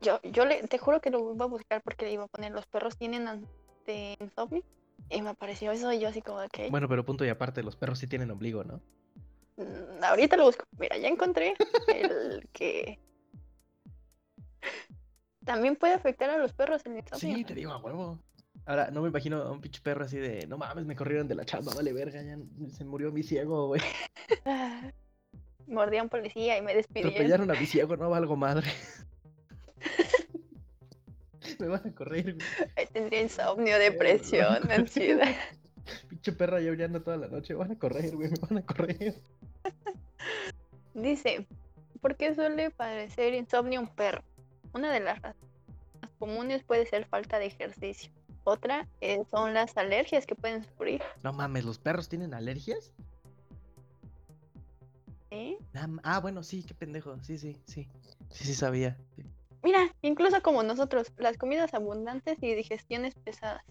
Yo, 0.02 0.20
yo 0.24 0.46
le, 0.46 0.64
te 0.68 0.78
juro 0.78 1.02
que 1.02 1.10
lo 1.10 1.22
voy 1.22 1.38
a 1.40 1.46
buscar 1.46 1.82
porque 1.82 2.06
le 2.06 2.14
iba 2.14 2.24
a 2.24 2.28
poner, 2.28 2.52
los 2.52 2.66
perros 2.66 2.98
tienen 2.98 3.48
de 3.86 4.18
insomnio. 4.20 4.64
Y 5.10 5.22
me 5.22 5.30
apareció 5.30 5.72
eso 5.72 5.92
y 5.94 6.00
yo 6.00 6.10
así 6.10 6.22
como, 6.22 6.40
ok. 6.40 6.70
Bueno, 6.70 6.90
pero 6.90 7.06
punto 7.06 7.24
y 7.24 7.30
aparte, 7.30 7.64
los 7.64 7.76
perros 7.76 8.00
sí 8.00 8.08
tienen 8.08 8.32
ombligo, 8.32 8.64
¿no? 8.64 8.82
Mm, 9.58 10.04
Ahorita 10.04 10.36
lo 10.38 10.46
busco. 10.46 10.66
Mira, 10.78 10.98
ya 10.98 11.08
encontré 11.08 11.54
el 11.88 12.48
que 12.54 13.00
también 15.48 15.78
puede 15.78 15.94
afectar 15.94 16.30
a 16.30 16.38
los 16.38 16.52
perros 16.52 16.86
el 16.86 16.98
insomnio. 16.98 17.38
Sí, 17.38 17.44
te 17.46 17.56
digo, 17.56 17.72
a 17.72 17.78
huevo. 17.78 18.20
Ahora, 18.66 18.92
no 18.92 19.02
me 19.02 19.08
imagino 19.08 19.42
a 19.42 19.52
un 19.52 19.62
pinche 19.62 19.80
perro 19.82 20.04
así 20.04 20.18
de, 20.18 20.46
no 20.46 20.58
mames, 20.58 20.86
me 20.86 20.96
corrieron 20.96 21.28
de 21.28 21.36
la 21.36 21.46
chamba, 21.46 21.74
vale 21.74 21.94
verga, 21.94 22.22
ya 22.22 22.38
se 22.70 22.84
murió 22.84 23.14
mi 23.14 23.24
ciego, 23.24 23.68
güey. 23.68 23.82
Mordí 25.68 25.98
a 25.98 26.04
un 26.04 26.10
policía 26.10 26.58
y 26.58 26.62
me 26.62 26.76
despidieron. 26.76 27.14
Atropellaron 27.14 27.52
a 27.52 27.56
mi 27.56 27.66
ciego, 27.66 27.96
no 27.96 28.10
valgo 28.10 28.36
madre. 28.36 28.68
me 31.60 31.68
van 31.68 31.88
a 31.88 31.92
correr, 31.94 32.34
güey. 32.36 32.48
Ay, 32.76 32.88
Tendría 32.92 33.22
insomnio, 33.22 33.78
depresión, 33.80 34.70
ansiedad. 34.72 35.36
Pinche 36.10 36.32
perra 36.34 36.60
ya 36.60 36.72
anda 36.86 37.00
toda 37.00 37.18
la 37.18 37.28
noche, 37.28 37.54
me 37.54 37.60
van 37.60 37.72
a 37.72 37.80
correr, 37.80 38.16
güey, 38.16 38.30
me 38.30 38.38
van 38.40 38.58
a 38.58 38.62
correr. 38.66 39.16
Dice, 40.94 41.48
¿por 42.02 42.16
qué 42.16 42.36
suele 42.36 42.72
padecer 42.72 43.34
insomnio 43.34 43.80
un 43.80 43.88
perro? 43.88 44.24
Una 44.74 44.92
de 44.92 45.00
las 45.00 45.22
razones 45.22 45.48
más 46.02 46.12
comunes 46.20 46.64
puede 46.64 46.86
ser 46.86 47.06
falta 47.06 47.40
de 47.40 47.46
ejercicio. 47.46 48.12
Otra 48.44 48.88
eh, 49.02 49.24
son 49.30 49.54
las 49.54 49.78
alergias 49.78 50.26
que 50.26 50.36
pueden 50.36 50.64
sufrir. 50.64 51.02
No 51.24 51.34
mames, 51.34 51.66
¿los 51.66 51.80
perros 51.80 52.10
tienen 52.10 52.34
alergias? 52.34 52.92
¿sí? 55.30 55.58
Ah, 55.74 55.88
Ah, 56.04 56.20
bueno, 56.20 56.44
sí, 56.44 56.64
qué 56.64 56.74
pendejo. 56.74 57.18
Sí, 57.24 57.38
sí, 57.38 57.58
sí. 57.66 57.88
Sí, 58.30 58.46
sí 58.46 58.56
sabía. 58.56 58.98
Sí. 59.16 59.24
Mira, 59.68 59.94
incluso 60.02 60.42
como 60.42 60.64
nosotros, 60.64 61.12
las 61.18 61.38
comidas 61.38 61.74
abundantes 61.74 62.38
y 62.42 62.56
digestiones 62.56 63.16
pesadas. 63.16 63.66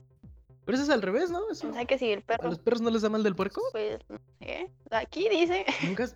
Pero 0.66 0.76
eso 0.76 0.84
es 0.84 0.90
al 0.90 1.00
revés, 1.00 1.30
¿no? 1.30 1.50
Eso- 1.50 1.70
O 1.70 1.72
sea 1.72 1.86
que 1.86 1.96
si 1.96 2.10
el 2.12 2.18
¿A 2.18 2.22
perro, 2.36 2.50
los 2.50 2.58
perros 2.58 2.82
no 2.82 2.90
les 2.90 3.00
da 3.00 3.08
mal 3.08 3.22
del 3.22 3.34
puerco? 3.34 3.62
pues, 3.72 3.98
no 4.10 4.18
sé, 4.38 4.70
aquí 4.90 5.26
dice, 5.30 5.64
¿Nunca 5.82 6.04
has, 6.04 6.14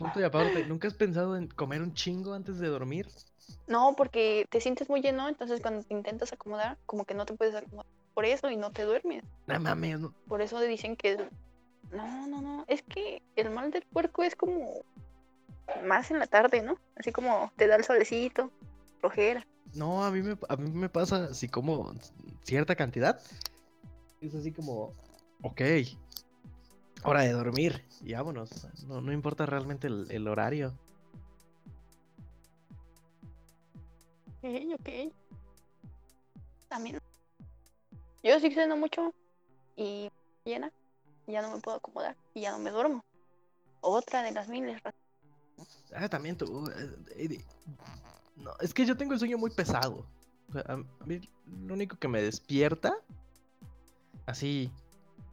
punto 0.00 0.18
y 0.18 0.24
aparte, 0.24 0.64
¿nunca 0.64 0.88
has 0.88 0.94
pensado 0.94 1.36
en 1.36 1.46
comer 1.46 1.80
un 1.80 1.94
chingo 1.94 2.34
antes 2.34 2.58
de 2.58 2.66
dormir? 2.66 3.06
no, 3.68 3.94
porque 3.96 4.48
te 4.50 4.60
sientes 4.60 4.88
muy 4.88 5.00
lleno, 5.00 5.28
entonces 5.28 5.60
cuando 5.60 5.84
te 5.84 5.94
intentas 5.94 6.32
acomodar, 6.32 6.76
como 6.84 7.04
que 7.04 7.14
no 7.14 7.24
te 7.24 7.34
puedes 7.34 7.54
acomodar 7.54 7.86
por 8.14 8.24
eso 8.24 8.50
y 8.50 8.56
no 8.56 8.72
te 8.72 8.82
duermes. 8.82 9.22
No 9.46 9.60
mames, 9.60 10.00
no. 10.00 10.12
Por 10.26 10.42
eso 10.42 10.58
dicen 10.58 10.96
que 10.96 11.18
no, 11.92 12.26
no, 12.26 12.42
no, 12.42 12.64
es 12.66 12.82
que 12.82 13.22
el 13.36 13.50
mal 13.50 13.70
del 13.70 13.84
puerco 13.84 14.24
es 14.24 14.34
como 14.34 14.82
más 15.84 16.10
en 16.10 16.18
la 16.18 16.26
tarde, 16.26 16.62
¿no? 16.62 16.74
Así 16.96 17.12
como 17.12 17.52
te 17.54 17.68
da 17.68 17.76
el 17.76 17.84
solecito, 17.84 18.50
flojera. 19.00 19.46
No, 19.74 20.04
a 20.04 20.10
mí 20.10 20.22
me, 20.22 20.36
a 20.48 20.56
mí 20.56 20.70
me 20.70 20.88
pasa 20.88 21.24
así 21.30 21.48
como 21.48 21.92
cierta 22.42 22.74
cantidad. 22.74 23.20
Es 24.20 24.34
así 24.34 24.52
como, 24.52 24.94
ok, 25.42 25.60
hora 27.04 27.22
de 27.22 27.32
dormir 27.32 27.84
y 28.02 28.12
vámonos. 28.12 28.66
No, 28.86 29.00
no 29.00 29.12
importa 29.12 29.46
realmente 29.46 29.86
el, 29.86 30.06
el 30.10 30.28
horario. 30.28 30.74
Ok, 34.42 34.78
ok. 34.78 35.12
También. 36.68 36.98
Yo 38.22 38.38
sí 38.38 38.50
ceno 38.50 38.76
mucho 38.76 39.14
y 39.76 40.10
llena, 40.44 40.70
ya 41.26 41.42
no 41.42 41.54
me 41.54 41.60
puedo 41.60 41.78
acomodar 41.78 42.16
y 42.34 42.42
ya 42.42 42.52
no 42.52 42.58
me 42.58 42.70
duermo. 42.70 43.04
Otra 43.80 44.22
de 44.22 44.32
las 44.32 44.48
miles. 44.48 44.80
Ah, 45.94 46.08
también 46.08 46.36
tú. 46.36 46.70
No, 48.42 48.52
es 48.60 48.74
que 48.74 48.86
yo 48.86 48.96
tengo 48.96 49.12
el 49.12 49.18
sueño 49.18 49.38
muy 49.38 49.50
pesado. 49.50 50.06
O 50.48 50.52
sea, 50.52 50.64
a 50.66 51.04
mí 51.06 51.20
lo 51.66 51.74
único 51.74 51.96
que 51.98 52.08
me 52.08 52.22
despierta, 52.22 52.96
así, 54.26 54.72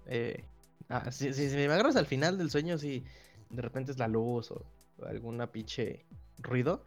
eh, 0.06 0.44
ah, 0.90 1.12
si, 1.12 1.34
si- 1.34 1.50
si 1.50 1.56
me 1.56 1.66
agarras 1.66 1.96
al 1.96 2.06
final 2.06 2.38
del 2.38 2.50
sueño, 2.52 2.78
si 2.78 3.04
de 3.50 3.62
repente 3.62 3.92
es 3.92 3.98
la 3.98 4.08
luz 4.08 4.52
o, 4.52 4.64
alguna 5.06 5.52
pinche 5.52 6.06
ruido. 6.40 6.84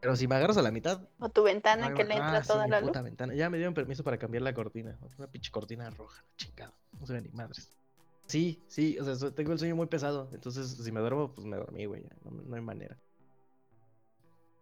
Pero 0.00 0.16
si 0.16 0.26
me 0.26 0.34
agarras 0.34 0.56
a 0.56 0.62
la 0.62 0.72
mitad, 0.72 1.00
O 1.20 1.28
tu 1.28 1.44
ventana 1.44 1.94
que 1.94 2.02
le 2.04 2.14
entra 2.14 2.38
ah, 2.38 2.42
toda 2.42 2.66
la 2.66 2.80
luz. 2.80 2.90
ventana. 2.92 3.34
Ya 3.34 3.48
me 3.48 3.56
dieron 3.56 3.72
permiso 3.72 4.02
para 4.02 4.18
cambiar 4.18 4.42
la 4.42 4.52
cortina. 4.52 4.98
Una 5.16 5.28
pinche 5.28 5.52
cortina 5.52 5.88
roja, 5.90 6.24
chingado. 6.36 6.74
No 6.98 7.06
se 7.06 7.12
ve 7.12 7.20
ni 7.22 7.28
madres. 7.28 7.70
Sí, 8.26 8.60
sí, 8.66 8.98
o 8.98 9.04
sea, 9.04 9.30
tengo 9.30 9.52
el 9.52 9.58
sueño 9.60 9.76
muy 9.76 9.86
pesado. 9.86 10.28
Entonces, 10.32 10.70
si 10.70 10.90
me 10.90 11.00
duermo, 11.00 11.32
pues 11.32 11.46
me 11.46 11.56
dormí, 11.56 11.84
güey. 11.84 12.02
No, 12.24 12.30
no 12.32 12.56
hay 12.56 12.62
manera. 12.62 12.98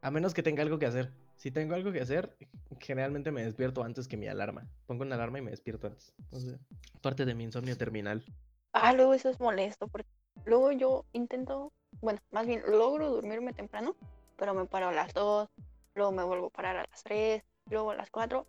A 0.03 0.11
menos 0.11 0.33
que 0.35 0.43
tenga 0.43 0.63
algo 0.63 0.79
que 0.79 0.87
hacer. 0.87 1.13
Si 1.37 1.51
tengo 1.51 1.75
algo 1.75 1.93
que 1.93 2.01
hacer, 2.01 2.37
generalmente 2.81 3.31
me 3.33 3.45
despierto 3.45 3.83
antes 3.83 4.09
que 4.09 4.17
mi 4.17 4.29
alarma. 4.29 4.67
Pongo 4.87 5.03
una 5.03 5.15
alarma 5.15 5.39
y 5.39 5.43
me 5.43 5.51
despierto 5.51 5.87
antes. 5.87 6.15
Entonces, 6.19 6.59
parte 7.03 7.25
de 7.25 7.35
mi 7.35 7.45
insomnio 7.45 7.77
terminal. 7.77 8.25
Ah, 8.73 8.93
luego 8.93 9.15
eso 9.15 9.29
es 9.29 9.41
molesto 9.41 9.89
porque 9.89 10.09
luego 10.45 10.73
yo 10.73 11.05
intento, 11.13 11.73
bueno, 12.01 12.21
más 12.31 12.47
bien 12.47 12.63
logro 12.67 13.11
dormirme 13.11 13.53
temprano, 13.53 13.97
pero 14.37 14.55
me 14.55 14.65
paro 14.67 14.89
a 14.89 14.93
las 14.93 15.13
2, 15.13 15.49
luego 15.95 16.13
me 16.13 16.23
vuelvo 16.23 16.47
a 16.47 16.51
parar 16.51 16.77
a 16.77 16.87
las 16.89 17.03
3, 17.03 17.43
luego 17.69 17.91
a 17.91 17.97
las 17.97 18.11
4 18.11 18.47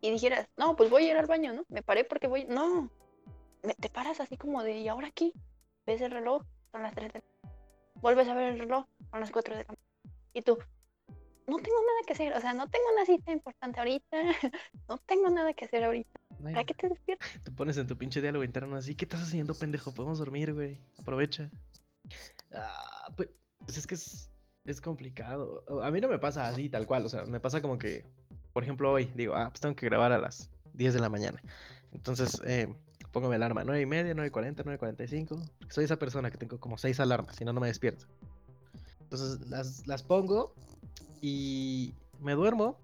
y 0.00 0.10
dijeras, 0.10 0.48
no, 0.56 0.76
pues 0.76 0.88
voy 0.90 1.04
a 1.06 1.10
ir 1.10 1.16
al 1.16 1.26
baño, 1.26 1.52
¿no? 1.52 1.64
Me 1.68 1.82
paré 1.82 2.04
porque 2.04 2.26
voy, 2.26 2.44
no, 2.46 2.90
me- 3.62 3.74
te 3.74 3.90
paras 3.90 4.20
así 4.20 4.36
como 4.36 4.62
de, 4.62 4.78
¿y 4.78 4.88
ahora 4.88 5.08
aquí? 5.08 5.32
Ves 5.86 6.00
el 6.00 6.10
reloj, 6.10 6.42
son 6.72 6.82
las 6.82 6.94
3 6.94 7.12
de 7.12 7.18
la 7.20 7.50
Vuelves 8.00 8.28
a 8.28 8.34
ver 8.34 8.54
el 8.54 8.58
reloj, 8.60 8.86
son 9.10 9.20
las 9.20 9.30
4 9.30 9.54
de 9.54 9.60
la 9.64 9.68
mañana. 9.68 9.86
Y 10.32 10.42
tú, 10.42 10.56
no 11.50 11.56
tengo 11.56 11.78
nada 11.80 12.00
que 12.06 12.12
hacer, 12.12 12.32
o 12.32 12.40
sea, 12.40 12.54
no 12.54 12.68
tengo 12.68 12.84
una 12.94 13.04
cita 13.04 13.32
importante 13.32 13.80
ahorita, 13.80 14.16
no 14.88 14.98
tengo 14.98 15.28
nada 15.30 15.52
que 15.52 15.64
hacer 15.64 15.84
ahorita. 15.84 16.20
Ay, 16.44 16.54
¿Para 16.54 16.64
qué 16.64 16.74
te 16.74 16.88
despiertas? 16.88 17.28
Te 17.44 17.50
pones 17.50 17.76
en 17.76 17.86
tu 17.86 17.96
pinche 17.98 18.22
diálogo 18.22 18.44
interno 18.44 18.76
así. 18.76 18.94
¿Qué 18.94 19.04
estás 19.04 19.22
haciendo, 19.22 19.54
pendejo? 19.54 19.92
Podemos 19.92 20.18
dormir, 20.18 20.54
güey. 20.54 20.78
Aprovecha. 20.98 21.50
Ah, 22.54 23.12
pues, 23.16 23.28
pues 23.58 23.76
es 23.76 23.86
que 23.86 23.96
es, 23.96 24.30
es 24.64 24.80
complicado. 24.80 25.64
A 25.82 25.90
mí 25.90 26.00
no 26.00 26.08
me 26.08 26.18
pasa 26.18 26.48
así, 26.48 26.70
tal 26.70 26.86
cual. 26.86 27.04
O 27.04 27.08
sea, 27.08 27.24
me 27.24 27.40
pasa 27.40 27.60
como 27.60 27.76
que, 27.78 28.06
por 28.52 28.62
ejemplo, 28.62 28.90
hoy 28.92 29.10
digo, 29.14 29.34
ah, 29.34 29.50
pues 29.50 29.60
tengo 29.60 29.74
que 29.74 29.86
grabar 29.86 30.12
a 30.12 30.18
las 30.18 30.50
10 30.74 30.94
de 30.94 31.00
la 31.00 31.08
mañana. 31.08 31.42
Entonces, 31.92 32.40
eh, 32.46 32.72
pongo 33.12 33.28
mi 33.28 33.34
alarma, 33.34 33.64
9 33.64 33.82
y 33.82 33.86
media, 33.86 34.14
9 34.14 34.28
y 34.28 34.30
40, 34.30 34.62
9 34.64 34.76
y 34.76 34.78
45. 34.78 35.42
Soy 35.68 35.84
esa 35.84 35.98
persona 35.98 36.30
que 36.30 36.38
tengo 36.38 36.58
como 36.58 36.78
6 36.78 37.00
alarmas, 37.00 37.36
si 37.36 37.44
no, 37.44 37.52
no 37.52 37.60
me 37.60 37.66
despierto. 37.66 38.06
Entonces, 39.00 39.46
las, 39.48 39.86
las 39.86 40.02
pongo 40.02 40.54
y 41.20 41.94
me 42.20 42.34
duermo. 42.34 42.78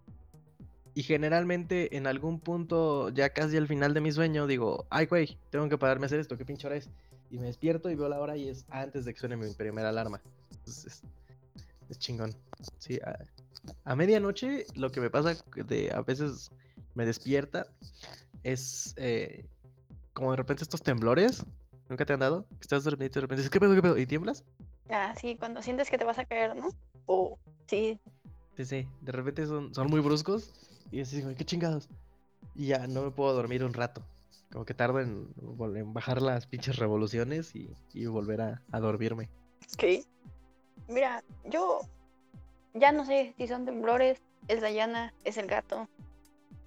Y 0.94 1.02
generalmente 1.02 1.96
en 1.96 2.06
algún 2.06 2.40
punto, 2.40 3.10
ya 3.10 3.28
casi 3.28 3.58
al 3.58 3.68
final 3.68 3.92
de 3.92 4.00
mi 4.00 4.12
sueño, 4.12 4.46
digo, 4.46 4.86
ay, 4.88 5.04
güey, 5.04 5.36
tengo 5.50 5.68
que 5.68 5.76
pararme 5.76 6.04
a 6.04 6.06
hacer 6.06 6.20
esto, 6.20 6.38
¿qué 6.38 6.46
pinche 6.46 6.66
hora 6.66 6.76
es? 6.76 6.88
Y 7.30 7.38
me 7.38 7.46
despierto 7.46 7.90
y 7.90 7.94
veo 7.96 8.08
la 8.08 8.18
hora 8.18 8.36
y 8.36 8.48
es 8.48 8.64
antes 8.70 9.04
de 9.04 9.12
que 9.12 9.20
suene 9.20 9.36
mi 9.36 9.52
primera 9.52 9.90
alarma. 9.90 10.22
Entonces, 10.52 10.86
es, 10.86 11.02
es 11.90 11.98
chingón. 11.98 12.34
Sí, 12.78 12.98
a, 13.04 13.18
a 13.84 13.94
medianoche 13.94 14.64
lo 14.74 14.90
que 14.90 15.00
me 15.00 15.10
pasa 15.10 15.36
de 15.54 15.90
a 15.92 16.00
veces 16.00 16.50
me 16.94 17.04
despierta 17.04 17.66
es 18.42 18.94
eh, 18.96 19.44
como 20.14 20.30
de 20.30 20.36
repente 20.38 20.62
estos 20.62 20.82
temblores. 20.82 21.44
¿Nunca 21.88 22.04
te 22.04 22.12
han 22.12 22.20
dado? 22.20 22.46
Estás 22.60 22.84
dormido 22.84 23.06
y 23.06 23.08
de 23.10 23.20
repente 23.20 23.42
dices, 23.42 23.50
¿qué 23.50 23.60
pedo, 23.60 23.74
qué 23.74 23.82
pedo? 23.82 23.98
¿Y 23.98 24.06
tiemblas? 24.06 24.44
Ah, 24.88 25.14
sí, 25.20 25.36
cuando 25.36 25.62
sientes 25.62 25.90
que 25.90 25.98
te 25.98 26.04
vas 26.04 26.18
a 26.18 26.24
caer, 26.24 26.56
¿no? 26.56 26.68
O 27.06 27.38
sí, 27.66 28.00
Sí, 28.56 28.64
sí, 28.64 28.88
de 29.02 29.12
repente 29.12 29.46
son, 29.46 29.74
son 29.74 29.88
muy 29.88 30.00
bruscos 30.00 30.50
y 30.90 31.02
"Güey, 31.20 31.34
¿qué 31.34 31.44
chingados? 31.44 31.88
Y 32.54 32.68
ya 32.68 32.86
no 32.86 33.02
me 33.02 33.10
puedo 33.10 33.34
dormir 33.34 33.62
un 33.64 33.74
rato. 33.74 34.02
Como 34.50 34.64
que 34.64 34.72
tardo 34.74 35.00
en, 35.00 35.28
bajar 35.92 36.22
las 36.22 36.46
pinches 36.46 36.76
revoluciones 36.76 37.54
y, 37.54 37.68
y 37.92 38.06
volver 38.06 38.40
a, 38.40 38.62
a 38.72 38.80
dormirme. 38.80 39.28
ok. 39.74 40.06
Mira, 40.88 41.22
yo 41.44 41.80
ya 42.74 42.92
no 42.92 43.04
sé 43.04 43.34
si 43.36 43.48
son 43.48 43.64
temblores, 43.66 44.22
es 44.48 44.60
Dayana, 44.60 45.12
es 45.24 45.36
el 45.36 45.48
gato. 45.48 45.88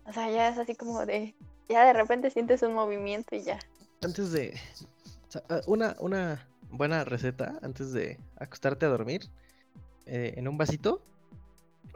O 0.05 0.13
sea, 0.13 0.29
ya 0.29 0.49
es 0.49 0.57
así 0.57 0.75
como 0.75 1.05
de. 1.05 1.33
Ya 1.69 1.85
de 1.85 1.93
repente 1.93 2.29
sientes 2.29 2.61
un 2.63 2.73
movimiento 2.73 3.35
y 3.35 3.43
ya. 3.43 3.59
Antes 4.03 4.31
de... 4.31 4.59
ah, 5.49 5.61
Una, 5.67 5.95
una 5.99 6.47
buena 6.71 7.03
receta 7.05 7.57
antes 7.61 7.93
de 7.93 8.19
acostarte 8.37 8.85
a 8.85 8.89
dormir. 8.89 9.21
eh, 10.05 10.33
en 10.37 10.47
un 10.47 10.57
vasito 10.57 11.01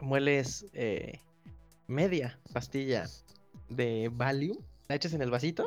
mueles 0.00 0.66
eh, 0.72 1.20
media 1.86 2.38
pastilla 2.52 3.08
de 3.68 4.10
Valium. 4.12 4.58
La 4.88 4.96
echas 4.96 5.12
en 5.14 5.22
el 5.22 5.30
vasito 5.30 5.66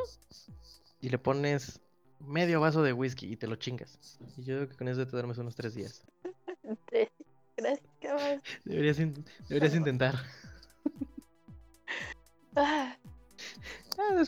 y 1.02 1.10
le 1.10 1.18
pones 1.18 1.82
medio 2.20 2.60
vaso 2.62 2.84
de 2.84 2.94
whisky 2.94 3.32
y 3.34 3.36
te 3.38 3.48
lo 3.48 3.56
chingas. 3.56 4.20
Y 4.38 4.44
yo 4.44 4.56
creo 4.58 4.70
que 4.70 4.76
con 4.76 4.88
eso 4.88 5.04
te 5.06 5.12
duermes 5.12 5.38
unos 5.38 5.56
tres 5.56 5.74
días. 5.74 6.04
Sí, 6.92 7.08
Gracias, 7.56 7.88
cabrón. 8.02 8.42
Deberías, 8.66 9.00
in- 9.00 9.26
deberías 9.50 9.74
intentar. 9.76 10.16
Ah, 12.56 12.98
Ah, 14.00 14.24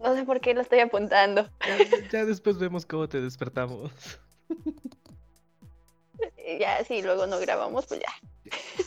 no 0.00 0.14
sé 0.14 0.24
por 0.24 0.40
qué 0.40 0.54
lo 0.54 0.62
estoy 0.62 0.80
apuntando. 0.80 1.50
ya, 1.66 1.78
ya 2.10 2.24
después 2.24 2.56
vemos 2.58 2.86
cómo 2.86 3.08
te 3.08 3.20
despertamos. 3.20 3.92
Ya, 6.60 6.84
si 6.84 7.02
luego 7.02 7.26
no 7.26 7.38
grabamos, 7.40 7.86
pues 7.86 8.00
ya. 8.00 8.12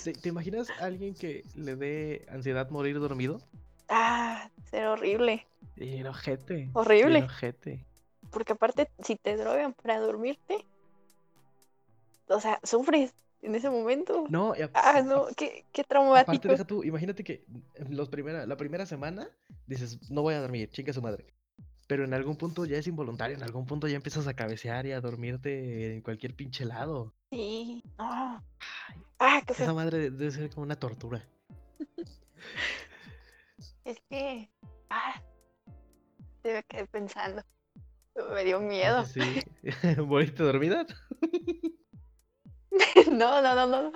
¿Te, 0.04 0.30
imaginas 0.30 0.70
a 0.70 0.86
alguien 0.86 1.14
que 1.14 1.44
le 1.56 1.76
dé 1.76 2.26
ansiedad 2.30 2.70
morir 2.70 3.00
dormido? 3.00 3.42
Ah, 3.90 4.50
ser 4.70 4.88
horrible. 4.88 5.46
Y 5.76 6.04
ojete. 6.04 6.70
Horrible. 6.74 7.28
Porque 8.32 8.54
aparte, 8.54 8.90
si 9.04 9.16
te 9.16 9.38
drogan 9.38 9.74
para 9.74 10.00
dormirte, 10.00 10.66
o 12.28 12.40
sea, 12.40 12.60
sufres 12.64 13.14
en 13.42 13.56
ese 13.56 13.70
momento. 13.70 14.26
No, 14.30 14.56
y 14.56 14.62
Ah, 14.74 15.02
no, 15.06 15.28
qué, 15.36 15.66
qué 15.72 15.82
Aparte, 15.82 15.88
traumático. 15.88 16.48
deja 16.50 16.66
tú, 16.66 16.84
imagínate 16.84 17.24
que 17.24 17.46
los 17.90 18.10
primera, 18.10 18.46
la 18.46 18.58
primera 18.58 18.86
semana 18.86 19.30
dices, 19.66 20.10
no 20.12 20.22
voy 20.22 20.34
a 20.34 20.42
dormir, 20.42 20.70
chinga 20.70 20.94
su 20.94 21.02
madre. 21.02 21.26
Pero 21.88 22.04
en 22.04 22.14
algún 22.14 22.36
punto 22.36 22.66
ya 22.66 22.78
es 22.78 22.88
involuntario, 22.88 23.38
en 23.38 23.44
algún 23.44 23.66
punto 23.66 23.88
ya 23.88 23.96
empiezas 23.96 24.28
a 24.28 24.34
cabecear 24.34 24.86
y 24.86 24.92
a 24.92 25.00
dormirte 25.02 25.96
en 25.96 26.02
cualquier 26.02 26.36
pinche 26.36 26.66
lado. 26.66 27.14
Sí, 27.32 27.82
no. 27.98 28.36
Ay, 28.40 29.02
Ah, 29.20 29.42
qué 29.46 29.54
esa 29.54 29.74
madre 29.74 29.98
de- 29.98 30.12
debe 30.12 30.32
ser 30.32 30.50
como 30.50 30.64
una 30.64 30.76
tortura. 30.76 31.24
Es 33.86 33.98
que, 34.10 34.50
ah, 34.90 35.22
me 36.44 36.62
quedé 36.64 36.86
pensando. 36.88 37.42
Me 38.34 38.44
dio 38.44 38.60
miedo. 38.60 39.06
Sí. 39.06 39.22
¿Moriste 40.06 40.44
dormida? 40.44 40.86
No, 43.12 43.42
no, 43.42 43.56
no, 43.56 43.66
no. 43.66 43.92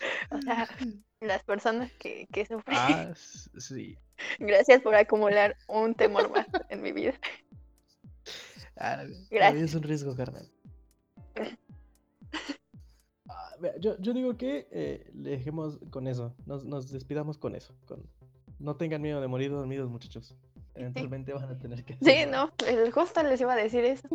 O 0.30 0.40
sea, 0.40 0.68
las 1.20 1.42
personas 1.44 1.92
que, 1.92 2.26
que 2.32 2.46
sufren. 2.46 2.76
Ah, 2.78 3.12
sí. 3.58 3.98
Gracias 4.38 4.80
por 4.82 4.94
acumular 4.94 5.56
un 5.68 5.94
temor 5.94 6.30
más 6.30 6.46
en 6.68 6.82
mi 6.82 6.92
vida. 6.92 7.14
Ah, 8.76 9.04
Gracias. 9.30 9.62
es 9.62 9.74
un 9.74 9.82
riesgo, 9.82 10.16
carnal. 10.16 10.48
Ah, 13.28 13.50
mira, 13.60 13.74
yo, 13.78 13.98
yo 13.98 14.12
digo 14.12 14.36
que 14.36 14.68
eh, 14.70 15.10
le 15.14 15.30
dejemos 15.30 15.78
con 15.90 16.06
eso. 16.06 16.34
Nos, 16.46 16.64
nos 16.64 16.90
despidamos 16.90 17.38
con 17.38 17.54
eso. 17.54 17.74
Con... 17.86 18.02
No 18.58 18.76
tengan 18.76 19.02
miedo 19.02 19.20
de 19.20 19.28
morir 19.28 19.50
dormidos, 19.50 19.90
muchachos. 19.90 20.34
Eventualmente 20.74 21.32
van 21.32 21.50
a 21.50 21.58
tener 21.58 21.84
que. 21.84 21.94
Sí, 22.02 22.26
no, 22.30 22.52
el- 22.66 22.90
justo 22.92 23.22
les 23.22 23.40
iba 23.40 23.52
a 23.52 23.56
decir 23.56 23.84
eso. 23.84 24.08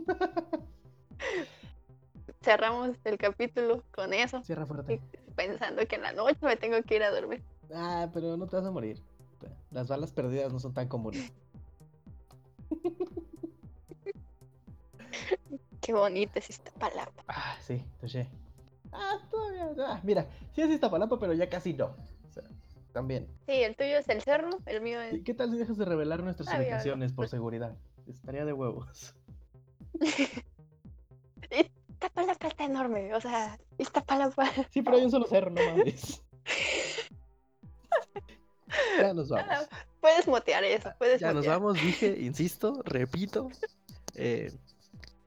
Cerramos 2.42 2.92
el 3.04 3.18
capítulo 3.18 3.84
con 3.92 4.14
eso, 4.14 4.44
Cierra 4.44 4.66
fuerte. 4.66 5.02
Pensando 5.36 5.86
que 5.88 5.96
en 5.96 6.02
la 6.02 6.14
noche 6.14 6.38
me 6.42 6.56
tengo 6.58 6.82
que 6.84 6.96
ir 6.96 7.04
a 7.04 7.12
dormir. 7.12 7.44
Ah, 7.74 8.10
pero 8.14 8.38
no 8.38 8.48
te 8.48 8.56
vas 8.56 8.66
a 8.66 8.72
morir. 8.72 9.02
Las 9.72 9.88
balas 9.88 10.12
perdidas 10.12 10.52
no 10.54 10.60
son 10.60 10.74
tan 10.74 10.88
comunes. 10.88 11.32
Qué 15.82 15.94
bonita 15.94 16.40
es 16.40 16.50
esta 16.50 16.72
palabra. 16.72 17.14
Ah, 17.28 17.58
sí, 17.62 17.84
touché. 18.00 18.28
Ah, 18.92 19.18
todavía. 19.30 19.70
ah, 19.86 20.00
mira, 20.04 20.28
sí 20.54 20.62
es 20.62 20.70
Iztapalapa, 20.70 21.20
pero 21.20 21.34
ya 21.34 21.50
casi 21.50 21.74
no. 21.74 21.96
O 22.28 22.32
sea, 22.34 22.44
también. 22.94 23.28
Sí, 23.46 23.64
el 23.64 23.76
tuyo 23.76 23.98
es 23.98 24.10
el 24.10 24.22
cerro, 24.22 24.50
el 24.66 24.82
mío 24.82 25.00
¿Y 25.12 25.18
es. 25.18 25.24
qué 25.24 25.34
tal 25.34 25.52
si 25.52 25.58
dejas 25.58 25.78
de 25.78 25.86
revelar 25.86 26.24
nuestras 26.24 26.48
Ah, 26.50 26.58
ubicaciones 26.58 27.14
por 27.14 27.28
seguridad? 27.28 27.76
Estaría 28.08 28.46
de 28.46 28.54
huevos. 28.54 29.14
Esta 32.06 32.22
palabra 32.22 32.48
está 32.48 32.66
enorme, 32.66 33.16
o 33.16 33.20
sea, 33.22 33.58
esta 33.80 34.04
palabra. 34.04 34.52
Sí, 34.70 34.84
pero 34.84 34.98
hay 34.98 35.06
un 35.06 35.12
solo 35.12 35.26
cerro, 35.26 35.50
no 35.50 35.62
mames. 35.64 36.22
Ya 39.00 39.14
nos 39.14 39.30
vamos. 39.30 39.70
Puedes 40.02 40.28
motear 40.28 40.64
eso, 40.64 40.92
puedes 40.98 41.20
Ya 41.22 41.34
nos 41.34 41.46
vamos, 41.48 41.76
dije, 41.82 42.18
insisto, 42.20 42.82
repito. 42.84 43.50
eh, 44.16 44.54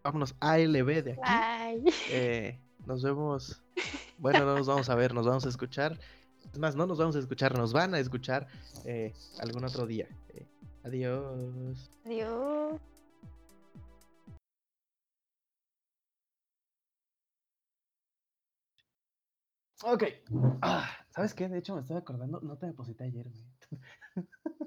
vámonos 0.03 0.35
ALB 0.41 1.03
de 1.03 1.13
aquí. 1.13 1.21
Ay, 1.25 1.83
eh, 2.11 2.61
nos 2.87 3.03
vemos. 3.03 3.63
Bueno, 4.19 4.45
no 4.45 4.57
nos 4.57 4.67
vamos 4.67 4.89
a 4.91 4.95
ver, 4.95 5.15
nos 5.15 5.27
vamos 5.27 5.47
a 5.47 5.49
escuchar. 5.49 5.99
Es 6.53 6.59
más, 6.59 6.77
no 6.77 6.87
nos 6.87 6.99
vamos 6.99 7.17
a 7.17 7.19
escuchar, 7.21 7.57
nos 7.57 7.73
van 7.73 7.95
a 7.95 7.99
escuchar 7.99 8.47
eh, 8.85 9.13
algún 9.41 9.65
otro 9.65 9.87
día. 9.87 10.07
Eh, 10.35 10.47
adiós. 10.85 11.91
adiós. 12.05 12.81
Ok. 19.85 20.05
Ah, 20.63 20.89
¿Sabes 21.11 21.35
qué? 21.35 21.49
De 21.49 21.59
hecho, 21.59 21.75
me 21.75 21.81
estoy 21.83 21.97
acordando, 21.97 22.41
no 22.41 22.57
te 22.59 22.67
deposité 22.67 23.05
ayer, 23.05 23.29
güey. 23.29 23.45